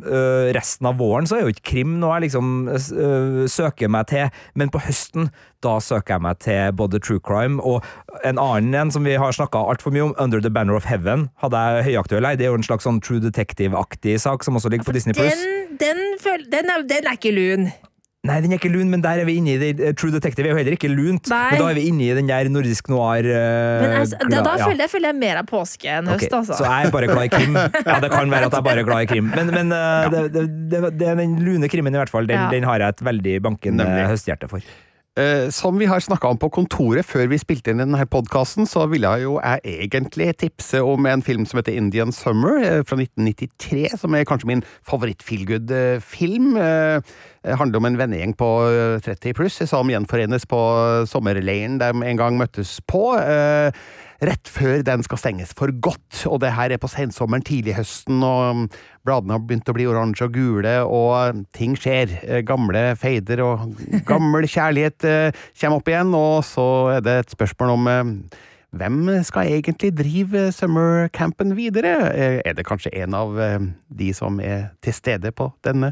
resten 0.56 0.88
av 0.90 0.98
våren, 1.00 1.28
så 1.30 1.38
er 1.38 1.44
jo 1.46 1.54
ikke 1.54 1.68
krim 1.74 1.98
noe 2.02 2.16
jeg 2.18 2.30
liksom 2.30 2.70
søker 3.52 3.92
meg 3.92 4.10
til, 4.12 4.30
men 4.56 4.72
på 4.74 4.82
høsten 4.84 5.30
da 5.64 5.76
søker 5.84 6.16
jeg 6.16 6.24
meg 6.24 6.40
til 6.44 6.72
både 6.80 7.02
true 7.04 7.20
crime 7.20 7.60
og 7.60 7.84
en 8.24 8.40
annen 8.40 8.78
en 8.80 8.94
som 8.96 9.04
vi 9.08 9.18
har 9.20 9.36
snakka 9.36 9.60
altfor 9.72 9.92
mye 9.96 10.08
om, 10.08 10.16
Under 10.20 10.40
the 10.40 10.52
Banner 10.52 10.78
of 10.78 10.88
Heaven, 10.88 11.28
hadde 11.44 11.60
jeg 11.60 11.90
høyaktuell 11.90 12.30
Det 12.40 12.48
er 12.48 12.54
jo 12.54 12.60
en 12.62 12.66
slags 12.66 12.88
sånn 12.88 13.02
True 13.04 13.20
Detective-aktig 13.24 14.20
sak 14.24 14.44
som 14.44 14.56
også 14.56 14.72
ligger 14.72 14.88
på 14.88 14.96
Disney+. 14.96 15.14
Den, 15.14 15.78
den, 15.80 16.04
den, 16.52 16.72
er, 16.72 16.88
den 16.88 17.08
er 17.08 17.20
ikke 17.20 17.36
lun. 17.36 17.70
Nei, 18.28 18.42
den 18.44 18.52
er 18.52 18.60
ikke 18.60 18.72
lun, 18.74 18.90
men 18.92 19.00
der 19.00 19.22
er 19.22 19.28
vi 19.30 19.38
inne 19.40 19.54
i 19.54 19.60
det. 19.62 19.94
True 19.96 20.12
Detective 20.12 20.50
er 20.50 20.52
jo 20.52 20.58
heller 20.58 20.76
ikke 20.76 20.90
lunt. 20.92 21.30
Nei. 21.32 21.54
Men 21.54 21.62
da 21.62 21.70
er 21.70 21.78
vi 21.78 21.86
inne 21.88 22.04
i 22.04 22.10
den 22.18 22.28
der 22.28 22.50
nordisk 22.52 22.90
noir 22.92 23.24
uh, 23.24 23.80
men 23.80 23.96
altså, 24.02 24.20
Da, 24.26 24.42
da 24.44 24.58
ja. 24.60 24.66
føler, 24.68 24.82
jeg, 24.84 24.92
føler, 24.92 25.14
jeg, 25.14 25.18
mer 25.22 25.40
av 25.40 25.48
påske 25.48 25.88
enn 25.88 26.12
høst, 26.12 26.26
okay. 26.28 26.36
altså. 26.42 26.58
Så 26.60 26.68
jeg 26.68 26.90
er 26.90 26.94
bare 26.98 27.08
glad 27.14 27.30
i 27.30 27.32
krim. 27.32 27.56
Ja, 27.90 28.02
det 28.04 28.12
kan 28.12 28.36
være 28.36 28.50
at 28.50 28.58
jeg 28.58 28.60
er 28.60 28.68
bare 28.68 28.84
glad 28.90 29.06
i 29.06 29.10
krim, 29.14 29.32
men, 29.32 29.54
men 29.56 29.72
uh, 29.72 29.80
ja. 29.80 30.12
det, 30.12 30.26
det, 30.36 30.46
det, 30.74 30.84
det, 31.00 31.16
den 31.22 31.40
lune 31.46 31.72
krimmen 31.72 31.96
i 31.96 32.02
hvert 32.02 32.12
fall, 32.12 32.28
den, 32.28 32.44
den 32.52 32.68
har 32.68 32.84
jeg 32.84 32.98
et 32.98 33.08
veldig 33.08 33.40
bankende 33.48 33.88
høsthjerte 34.12 34.52
for. 34.52 34.68
Uh, 35.18 35.50
som 35.50 35.78
vi 35.80 35.88
har 35.90 36.00
snakka 36.00 36.30
om 36.30 36.38
på 36.40 36.52
kontoret 36.54 37.08
før 37.08 37.26
vi 37.32 37.40
spilte 37.42 37.74
inn 37.74 37.82
denne 37.82 38.06
podkasten, 38.08 38.68
så 38.70 38.86
ville 38.88 39.10
jo 39.24 39.40
jeg 39.42 39.80
egentlig 39.82 40.30
tipse 40.40 40.80
om 40.86 41.08
en 41.10 41.24
film 41.26 41.48
som 41.50 41.60
heter 41.60 41.76
Indian 41.76 42.14
Summer 42.16 42.60
uh, 42.62 42.84
fra 42.88 43.00
1993, 43.02 43.98
som 44.00 44.16
er 44.16 44.28
kanskje 44.30 44.52
min 44.52 44.64
favoritt-feelgood-film. 44.88 46.54
Uh, 46.56 47.02
det 47.44 47.58
handler 47.60 47.82
om 47.82 47.90
en 47.90 48.00
vennegjeng 48.00 48.36
på 48.38 48.50
30 49.04 49.36
pluss 49.36 49.58
som 49.72 49.90
gjenforenes 49.92 50.46
på 50.48 50.60
sommerleiren 51.10 51.80
de 51.82 51.90
en 51.90 52.20
gang 52.20 52.38
møttes 52.40 52.78
på. 52.88 53.04
Rett 54.20 54.50
før 54.52 54.82
den 54.84 55.04
skal 55.06 55.20
stenges 55.22 55.54
for 55.56 55.72
godt. 55.72 56.26
Og 56.28 56.42
det 56.44 56.52
her 56.58 56.74
er 56.76 56.82
på 56.82 56.90
sensommeren, 56.92 57.46
tidlig 57.46 57.78
høsten, 57.78 58.20
og 58.26 58.66
bladene 59.08 59.38
har 59.38 59.46
begynt 59.46 59.72
å 59.72 59.76
bli 59.78 59.88
oransje 59.88 60.28
og 60.28 60.36
gule, 60.36 60.76
og 60.84 61.46
ting 61.56 61.78
skjer. 61.80 62.18
Eh, 62.26 62.44
gamle 62.44 62.98
feider 63.00 63.44
og 63.46 63.80
gammel 64.10 64.48
kjærlighet 64.56 65.08
eh, 65.08 65.42
kommer 65.62 65.80
opp 65.80 65.92
igjen, 65.94 66.14
og 66.18 66.44
så 66.48 66.68
er 66.98 67.06
det 67.06 67.18
et 67.22 67.38
spørsmål 67.38 67.76
om 67.78 67.92
eh, 67.94 68.14
hvem 68.70 69.10
skal 69.26 69.50
egentlig 69.50 69.90
drive 69.98 70.52
summercampen 70.54 71.56
videre? 71.58 71.94
Er 72.46 72.54
det 72.54 72.68
kanskje 72.68 72.92
en 73.02 73.16
av 73.18 73.34
de 73.90 74.10
som 74.14 74.38
er 74.44 74.70
til 74.86 74.94
stede 74.94 75.32
på 75.34 75.50
denne 75.66 75.90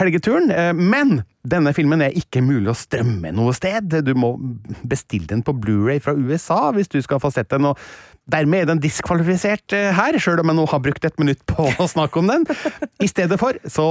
helgeturen? 0.00 0.50
Men 0.74 1.20
denne 1.46 1.70
filmen 1.76 2.02
er 2.02 2.16
ikke 2.18 2.42
mulig 2.42 2.72
å 2.72 2.78
strømme 2.78 3.30
noe 3.36 3.54
sted. 3.54 3.94
Du 4.02 4.12
må 4.18 4.34
bestille 4.82 5.30
den 5.30 5.44
på 5.46 5.54
Blu-ray 5.54 6.02
fra 6.02 6.16
USA 6.18 6.72
hvis 6.74 6.90
du 6.90 6.98
skal 7.04 7.22
få 7.22 7.30
sett 7.30 7.52
den. 7.54 7.70
og 7.70 7.78
Dermed 8.26 8.64
er 8.64 8.70
den 8.72 8.80
diskvalifisert 8.82 9.74
eh, 9.76 9.92
her, 9.94 10.16
sjøl 10.18 10.40
om 10.42 10.50
jeg 10.50 10.58
nå 10.58 10.64
har 10.72 10.82
brukt 10.82 11.04
et 11.06 11.20
minutt 11.22 11.44
på 11.46 11.68
å 11.78 11.86
snakke 11.86 12.18
om 12.18 12.32
den. 12.32 12.46
I 13.02 13.06
stedet 13.10 13.38
for 13.38 13.54
så 13.70 13.86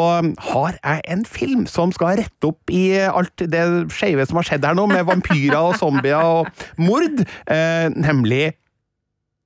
har 0.50 0.76
jeg 0.76 1.06
en 1.16 1.24
film 1.30 1.64
som 1.72 1.94
skal 1.96 2.20
rette 2.20 2.50
opp 2.50 2.74
i 2.74 3.00
alt 3.08 3.46
det 3.48 3.64
skeive 3.96 4.28
som 4.28 4.42
har 4.42 4.50
skjedd 4.50 4.68
her 4.68 4.76
nå, 4.76 4.90
med 4.92 5.08
vampyrer 5.08 5.56
og 5.62 5.80
zombier 5.80 6.20
og 6.20 6.52
mord, 6.82 7.24
eh, 7.48 7.88
nemlig 7.96 8.58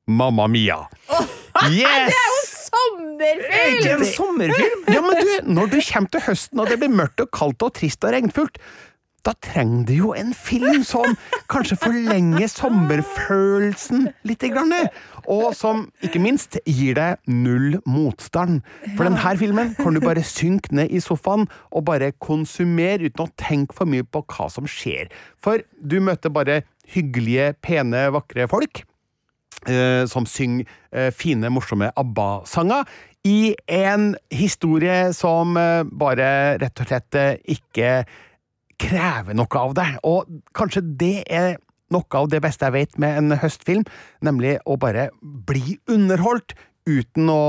Mamma 0.09 0.47
Mia. 0.49 0.81
Yes! 1.69 2.09
Det 2.09 2.15
er 2.17 2.25
jo 2.25 2.41
sommerfilm! 2.49 3.79
Det 3.83 3.89
er 3.91 3.97
en 3.97 4.05
sommerfilm! 4.09 4.83
Ja, 4.89 5.01
men 5.05 5.17
du, 5.21 5.31
når 5.53 5.71
du 5.73 5.79
kommer 5.85 6.13
til 6.13 6.23
høsten 6.25 6.61
og 6.61 6.69
det 6.71 6.79
blir 6.81 6.93
mørkt 6.93 7.21
og 7.21 7.29
kaldt 7.35 7.65
og 7.65 7.75
trist 7.77 8.05
og 8.07 8.15
regnfullt, 8.15 8.57
da 9.25 9.33
trenger 9.43 9.85
du 9.87 9.93
jo 9.97 10.11
en 10.17 10.33
film 10.35 10.83
som 10.87 11.15
kanskje 11.51 11.77
forlenger 11.81 12.47
sommerfølelsen 12.51 14.09
litt. 14.27 14.45
Og 15.29 15.51
som 15.57 15.85
ikke 16.05 16.21
minst 16.23 16.57
gir 16.65 16.97
deg 16.97 17.29
null 17.29 17.79
motstand. 17.89 18.61
For 18.95 19.05
denne 19.05 19.35
filmen 19.39 19.73
kan 19.79 19.95
du 19.95 20.03
bare 20.03 20.25
synke 20.25 20.73
ned 20.75 20.93
i 20.93 21.01
sofaen 21.03 21.47
og 21.69 21.87
bare 21.89 22.13
konsumere 22.17 23.09
uten 23.09 23.25
å 23.25 23.33
tenke 23.39 23.77
for 23.77 23.89
mye 23.89 24.07
på 24.07 24.23
hva 24.25 24.49
som 24.51 24.69
skjer. 24.69 25.11
For 25.37 25.63
du 25.79 25.99
møter 26.03 26.33
bare 26.33 26.63
hyggelige, 26.89 27.53
pene, 27.61 28.07
vakre 28.15 28.47
folk. 28.49 28.83
Eh, 29.67 30.05
som 30.07 30.23
synger 30.23 30.63
eh, 30.95 31.09
fine, 31.11 31.49
morsomme 31.51 31.89
ABBA-sanger 31.99 32.87
i 33.27 33.51
en 33.67 34.13
historie 34.31 35.09
som 35.11 35.57
eh, 35.59 35.83
bare 35.83 36.55
rett 36.61 36.79
og 36.79 36.87
slett 36.87 37.17
ikke 37.43 37.89
krever 38.79 39.37
noe 39.37 39.61
av 39.61 39.75
deg. 39.77 39.99
Og 40.07 40.29
kanskje 40.57 40.83
det 40.99 41.17
er 41.25 41.57
noe 41.93 42.19
av 42.19 42.29
det 42.29 42.41
beste 42.45 42.67
jeg 42.67 42.75
vet 42.75 42.97
med 43.01 43.17
en 43.17 43.37
høstfilm, 43.41 43.85
nemlig 44.25 44.57
å 44.69 44.77
bare 44.81 45.09
bli 45.21 45.79
underholdt 45.89 46.55
uten 46.89 47.29
å 47.29 47.41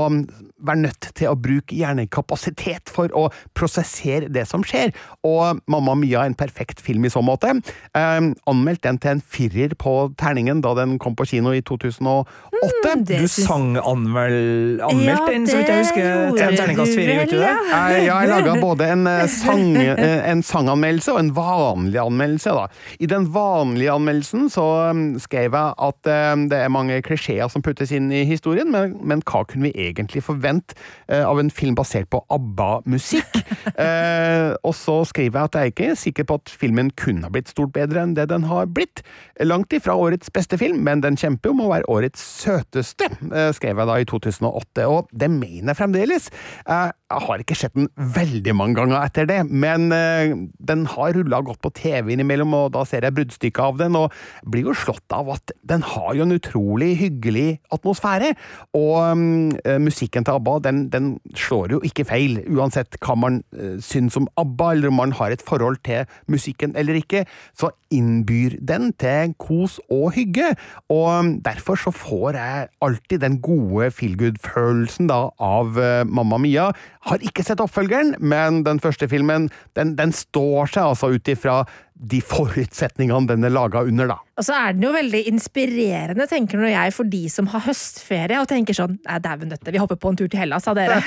være 0.61 0.83
nødt 0.83 1.07
til 1.17 1.31
å 1.31 1.37
bruke 1.39 1.75
hjernekapasitet 1.77 2.91
for 2.93 3.11
å 3.17 3.27
prosessere 3.57 4.29
det 4.33 4.45
som 4.49 4.65
skjer. 4.67 4.93
Og 5.27 5.61
Mamma 5.71 5.95
Mia 5.97 6.21
er 6.21 6.31
en 6.31 6.37
perfekt 6.37 6.83
film 6.83 7.05
i 7.07 7.13
så 7.13 7.23
måte. 7.25 7.55
Eh, 7.97 8.19
anmeldt 8.51 8.83
den 8.85 8.99
til 9.01 9.15
en 9.15 9.23
firer 9.23 9.75
på 9.79 9.95
terningen 10.21 10.61
da 10.61 10.75
den 10.77 10.97
kom 11.01 11.17
på 11.17 11.27
kino 11.33 11.55
i 11.55 11.63
2008. 11.65 12.50
Mm, 12.61 13.05
du 13.07 13.27
sang 13.31 13.71
anmeld, 13.77 14.81
anmeldt 14.85 15.27
den, 15.31 15.47
så 15.49 15.57
vidt 15.57 15.69
jeg 15.71 15.81
husker, 15.81 16.09
til 16.35 16.43
en 16.45 16.57
terningkast 16.59 16.93
fire, 16.93 17.15
gjorde 17.17 17.31
du 17.31 17.41
det? 17.41 17.53
Ja, 17.71 17.79
jeg 18.05 18.29
laga 18.29 18.53
både 18.61 18.89
en, 18.93 19.07
eh, 19.09 19.23
sang, 19.41 19.63
eh, 19.81 20.29
en, 20.29 20.43
sanganmeldelse 20.45 21.15
og 21.15 21.19
en 21.23 21.31
vanlig 21.35 22.01
anmeldelse. 22.03 22.53
da. 22.53 22.67
I 23.01 23.09
den 23.09 23.25
vanlige 23.33 23.95
anmeldelsen 23.95 24.49
så 24.53 24.67
mm, 24.93 25.19
skrev 25.23 25.57
jeg 25.57 25.73
at 25.87 26.11
det 26.51 26.59
er 26.59 26.73
mange 26.73 26.99
klisjeer 27.05 27.49
som 27.51 27.63
puttes 27.65 27.91
inn 27.95 28.11
i 28.13 28.23
historien, 28.29 28.69
men, 28.71 28.93
men 29.01 29.23
hva 29.25 29.43
kunne 29.47 29.69
vi 29.69 29.87
egentlig 29.87 30.23
forvente 30.25 30.77
eh, 31.07 31.23
av 31.25 31.39
en 31.41 31.51
film 31.53 31.75
basert 31.79 32.09
på 32.13 32.21
ABBA-musikk? 32.29 33.41
eh, 33.85 34.51
og 34.61 34.75
så 34.77 35.01
skriver 35.09 35.39
jeg 35.39 35.49
at 35.49 35.57
jeg 35.57 35.73
ikke 35.73 35.89
er 35.91 35.99
sikker 36.03 36.29
på 36.29 36.39
at 36.41 36.53
filmen 36.61 36.93
kunne 36.99 37.25
ha 37.25 37.33
blitt 37.33 37.51
stort 37.51 37.73
bedre 37.75 38.05
enn 38.05 38.15
det 38.17 38.29
den 38.31 38.45
har 38.51 38.69
blitt. 38.69 39.03
Langt 39.41 39.73
ifra 39.73 39.97
årets 39.97 40.29
beste 40.33 40.59
film, 40.61 40.83
men 40.85 41.01
den 41.01 41.17
kjemper 41.19 41.55
om 41.55 41.65
å 41.65 41.71
være 41.73 41.89
årets 41.91 42.23
søteste, 42.51 43.09
eh, 43.31 43.49
skrev 43.55 43.81
jeg 43.81 43.87
da 43.87 43.97
i 44.01 44.07
2008, 44.09 44.87
og 44.87 45.09
det 45.11 45.29
mener 45.31 45.71
jeg 45.73 45.79
fremdeles. 45.79 46.29
Jeg 46.67 46.91
har 47.25 47.41
ikke 47.43 47.57
sett 47.57 47.75
den 47.75 47.89
veldig 47.95 48.53
mange 48.57 48.77
ganger 48.79 49.01
etter 49.01 49.27
det, 49.29 49.39
men 49.49 49.91
eh, 49.95 50.33
den 50.59 50.85
har 50.93 51.15
rulla 51.17 51.41
godt 51.45 51.61
på 51.63 51.73
TV 51.77 52.13
innimellom, 52.15 52.53
og 52.57 52.71
da 52.75 52.85
ser 52.87 53.05
jeg 53.05 53.15
bruddstykker 53.17 53.71
av 53.71 53.79
den, 53.81 53.97
og 53.99 54.13
blir 54.47 54.69
jo 54.69 54.75
slått 54.77 55.15
av 55.15 55.31
at 55.35 55.53
den 55.67 55.83
har 55.85 56.13
jo 56.17 56.25
en 56.25 56.35
utrolig 56.35 56.93
hyggelig 56.99 57.47
atmosfære. 57.73 58.33
Og 58.77 58.95
um, 59.11 59.53
musikken 59.83 60.25
til 60.27 60.37
ABBA 60.37 60.57
den, 60.67 60.83
den, 60.93 61.11
slår 61.37 61.75
jo 61.75 61.81
ikke 61.87 62.05
feil, 62.07 62.39
uansett 62.51 62.97
hva 63.03 63.15
man 63.19 63.41
uh, 63.57 63.77
syns 63.83 64.17
om 64.19 64.29
ABBA, 64.39 64.71
eller 64.75 64.91
om 64.91 64.99
man 65.01 65.15
har 65.17 65.33
et 65.33 65.43
forhold 65.45 65.81
til 65.85 66.07
musikken 66.31 66.75
eller 66.79 66.99
ikke, 66.99 67.25
så 67.57 67.71
innbyr 67.91 68.57
den 68.67 68.91
til 68.99 69.35
kos 69.41 69.79
og 69.91 70.13
hygge. 70.17 70.53
Og 70.91 71.07
um, 71.11 71.33
derfor 71.43 71.79
så 71.79 71.93
får 71.95 72.39
jeg 72.39 72.69
alltid 72.81 73.23
den 73.23 73.39
gode 73.43 73.91
feelgood-følelsen 73.95 75.11
av 75.11 75.77
uh, 75.77 76.03
Mamma 76.07 76.39
Mia. 76.41 76.71
Har 77.09 77.23
ikke 77.25 77.41
sett 77.45 77.61
oppfølgeren, 77.63 78.13
men 78.21 78.61
den 78.67 78.77
første 78.81 79.07
filmen 79.09 79.47
den, 79.77 79.95
den 79.97 80.11
står 80.13 80.69
seg 80.69 80.91
altså 80.91 81.09
ut 81.15 81.31
ifra 81.31 81.63
de 82.01 82.17
forutsetningene 82.25 83.29
den 83.29 83.45
er 83.45 83.53
laga 83.53 83.83
under, 83.85 84.09
da. 84.09 84.17
Og 84.37 84.45
så 84.45 84.55
er 84.57 84.75
den 84.75 84.85
jo 84.87 84.91
veldig 84.93 85.21
inspirerende, 85.29 86.25
tenker 86.29 86.61
nå 86.61 86.69
jeg, 86.71 86.93
for 86.95 87.09
de 87.09 87.23
som 87.29 87.49
har 87.53 87.65
høstferie 87.67 88.41
og 88.41 88.49
tenker 88.49 88.77
sånn 88.77 88.97
Nei, 89.05 89.17
dæven 89.21 89.53
døtte, 89.53 89.73
vi 89.73 89.81
hopper 89.81 89.99
på 90.01 90.11
en 90.11 90.19
tur 90.19 90.29
til 90.31 90.41
Hellas, 90.41 90.65
sa 90.65 90.73
dere. 90.77 91.01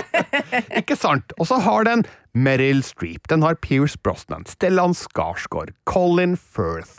Ikke 0.80 0.96
sant? 0.98 1.34
Og 1.38 1.48
så 1.50 1.58
har 1.62 1.86
den 1.88 2.04
Meryl 2.34 2.82
Streep, 2.86 3.26
den 3.30 3.46
har 3.46 3.58
Pierce 3.62 3.98
Brosnan, 4.02 4.46
Stellan 4.50 4.94
Skarsgård, 4.96 5.74
Colin 5.90 6.36
Firth, 6.38 6.98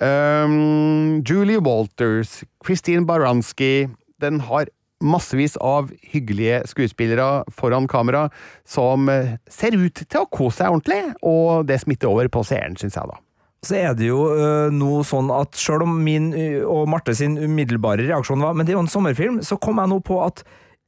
um, 0.00 1.20
Julie 1.28 1.60
Walters, 1.60 2.42
Christine 2.64 3.06
Baranski 3.08 3.88
Den 4.22 4.40
har 4.46 4.68
massevis 5.02 5.58
av 5.60 5.90
hyggelige 6.12 6.62
skuespillere 6.70 7.42
foran 7.52 7.88
kamera 7.90 8.28
som 8.68 9.10
eh, 9.12 9.36
ser 9.50 9.76
ut 9.76 10.04
til 10.04 10.22
å 10.22 10.30
kose 10.30 10.62
seg 10.62 10.72
ordentlig, 10.72 11.02
og 11.26 11.66
det 11.68 11.80
smitter 11.82 12.10
over 12.12 12.30
på 12.32 12.44
seeren, 12.46 12.78
syns 12.80 12.98
jeg, 12.98 13.10
da. 13.10 13.20
Så 13.62 13.76
er 13.78 13.92
det 13.94 14.08
jo 14.08 14.24
øh, 14.34 14.72
noe 14.74 15.04
sånn 15.06 15.28
at 15.30 15.54
selv 15.58 15.86
om 15.86 16.00
min 16.02 16.32
øh, 16.34 16.64
og 16.66 16.88
Marte 16.90 17.14
sin 17.14 17.36
umiddelbare 17.38 18.08
reaksjon 18.08 18.42
var 18.42 18.56
Men 18.58 18.66
det 18.66 18.74
er 18.74 18.80
jo 18.80 18.82
en 18.82 18.90
sommerfilm, 18.90 19.38
så 19.46 19.58
kom 19.62 19.78
jeg 19.78 19.92
nå 19.92 20.00
på 20.02 20.18
at 20.24 20.42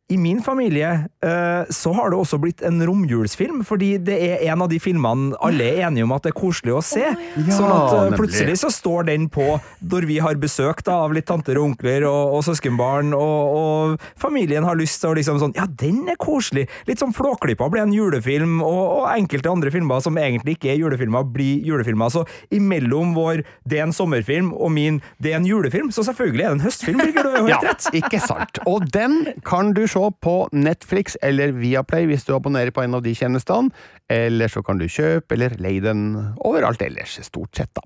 i 0.08 0.16
min 0.16 0.42
familie 0.42 0.88
uh, 1.24 1.64
så 1.70 1.92
har 1.96 2.10
det 2.12 2.16
også 2.18 2.36
blitt 2.36 2.60
en 2.66 2.76
romjulsfilm, 2.84 3.62
fordi 3.64 3.94
det 4.04 4.16
er 4.20 4.42
en 4.52 4.60
av 4.60 4.68
de 4.68 4.76
filmene 4.82 5.32
alle 5.40 5.64
er 5.64 5.86
enige 5.86 6.04
om 6.04 6.12
at 6.12 6.26
det 6.26 6.34
er 6.34 6.36
koselig 6.36 6.74
å 6.76 6.82
se. 6.84 7.06
ja. 7.08 7.44
sånn 7.48 7.72
at 7.72 8.12
uh, 8.12 8.16
plutselig 8.18 8.58
så 8.60 8.68
står 8.72 9.08
den 9.08 9.30
på 9.32 9.46
når 9.80 10.06
vi 10.10 10.18
har 10.20 10.36
besøk 10.40 10.82
da, 10.84 10.98
av 11.06 11.14
litt 11.16 11.24
tanter 11.30 11.56
og 11.56 11.70
onkler 11.70 12.04
og, 12.10 12.36
og 12.36 12.44
søskenbarn, 12.44 13.14
og, 13.16 13.54
og, 13.56 14.04
familien 14.20 14.66
har 14.68 14.76
lyst 14.76 15.00
til 15.00 15.14
å 15.14 15.16
liksom 15.16 15.40
sånn 15.40 15.56
Ja, 15.56 15.64
den 15.80 16.02
er 16.12 16.20
koselig! 16.20 16.66
Litt 16.84 17.00
sånn 17.00 17.16
Flåklypa 17.16 17.70
blir 17.72 17.86
en 17.86 17.96
julefilm, 17.96 18.58
og, 18.60 18.82
og, 18.98 19.08
enkelte 19.14 19.54
andre 19.54 19.72
filmer 19.72 20.04
som 20.04 20.20
egentlig 20.20 20.58
ikke 20.58 20.74
er 20.74 20.80
julefilmer, 20.82 21.24
blir 21.32 21.64
julefilmer. 21.64 22.12
Så 22.12 22.26
imellom 22.52 23.16
vår 23.16 23.44
'det 23.64 23.80
er 23.80 23.86
en 23.86 23.96
sommerfilm' 23.96 24.52
og 24.52 24.72
min 24.74 25.00
'det 25.16 25.32
er 25.32 25.40
en 25.40 25.48
julefilm', 25.48 25.92
så 25.94 26.04
selvfølgelig 26.04 26.44
er 26.44 26.52
det 26.52 26.60
en 26.60 26.66
høstfilm, 26.66 27.00
Birger, 27.00 27.22
du 27.22 27.30
har 27.30 27.48
helt 27.48 27.68
rett. 27.70 27.88
ikke 28.02 28.20
sant. 28.20 28.58
Og 28.66 28.84
den 28.92 29.32
kan 29.46 29.72
du 29.72 29.86
se 29.94 30.04
på 30.24 30.36
Netflix 30.52 31.18
eller 31.22 31.54
Viaplay 31.56 32.08
hvis 32.10 32.26
du 32.26 32.34
abonnerer 32.36 32.74
på 32.74 32.84
en 32.84 32.98
av 32.98 33.04
de 33.06 33.14
tjenestene, 33.16 33.72
eller 34.10 34.50
så 34.52 34.64
kan 34.66 34.80
du 34.80 34.88
kjøpe 34.90 35.36
eller 35.36 35.56
leie 35.62 35.82
den 35.84 36.06
overalt 36.44 36.82
ellers, 36.84 37.18
stort 37.24 37.54
sett, 37.56 37.72
da. 37.78 37.84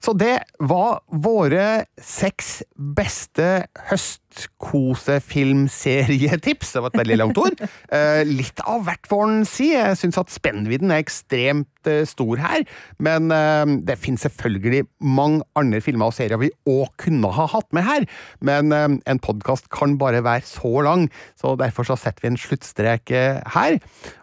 Så 0.00 0.14
det 0.16 0.38
var 0.64 1.02
våre 1.12 1.84
seks 2.00 2.64
beste 2.72 3.68
høstkosefilmserietips. 3.90 6.72
Det 6.72 6.80
var 6.80 6.88
et 6.94 7.00
veldig 7.02 7.18
langt 7.20 7.36
ord. 7.40 7.56
Eh, 7.90 8.22
litt 8.22 8.62
av 8.70 8.86
hvert, 8.86 9.02
får 9.10 9.24
en 9.26 9.42
si. 9.48 9.74
Jeg 9.74 9.96
syns 9.98 10.18
at 10.20 10.30
spennvidden 10.30 10.92
er 10.94 11.00
ekstremt 11.02 11.88
eh, 11.90 12.06
stor 12.06 12.38
her. 12.38 12.62
Men 13.02 13.30
eh, 13.34 13.66
det 13.88 13.96
finnes 13.98 14.22
selvfølgelig 14.24 14.84
mange 15.02 15.42
andre 15.58 15.80
filmer 15.82 16.06
og 16.08 16.14
serier 16.14 16.38
vi 16.40 16.50
òg 16.70 16.86
kunne 17.02 17.28
ha 17.34 17.46
hatt 17.50 17.66
med 17.74 17.82
her. 17.88 18.06
Men 18.46 18.70
en 18.70 19.18
podkast 19.20 19.68
kan 19.74 19.98
bare 20.00 20.22
være 20.24 20.46
så 20.46 20.80
lang, 20.86 21.10
så 21.40 21.56
derfor 21.58 21.84
så 21.88 21.96
setter 21.98 22.22
vi 22.22 22.28
en 22.30 22.38
sluttstrek 22.40 23.10
her. 23.56 23.72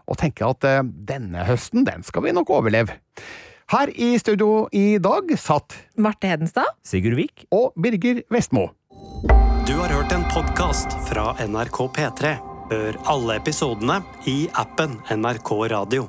Og 0.07 0.17
tenker 0.21 0.47
at 0.47 0.61
denne 0.88 1.43
høsten, 1.49 1.86
den 1.89 2.03
skal 2.07 2.23
vi 2.23 2.32
nok 2.38 2.49
overleve. 2.61 2.93
Her 3.68 3.89
i 3.99 4.13
studio 4.20 4.70
i 4.72 4.97
dag 4.97 5.39
satt 5.39 5.74
Marte 5.99 6.28
Hedenstad? 6.28 6.70
Sigurd 6.88 7.18
Vik. 7.20 7.45
og 7.51 7.74
Birger 7.76 8.22
Vestmo. 8.32 8.70
Du 9.68 9.74
har 9.76 9.91
hørt 9.91 10.11
en 10.15 10.24
podkast 10.32 10.95
fra 11.09 11.34
NRK 11.43 11.82
P3. 11.97 12.38
Hør 12.72 12.99
alle 13.11 13.36
episodene 13.41 13.99
i 14.24 14.45
appen 14.55 14.95
NRK 15.11 15.51
Radio. 15.76 16.07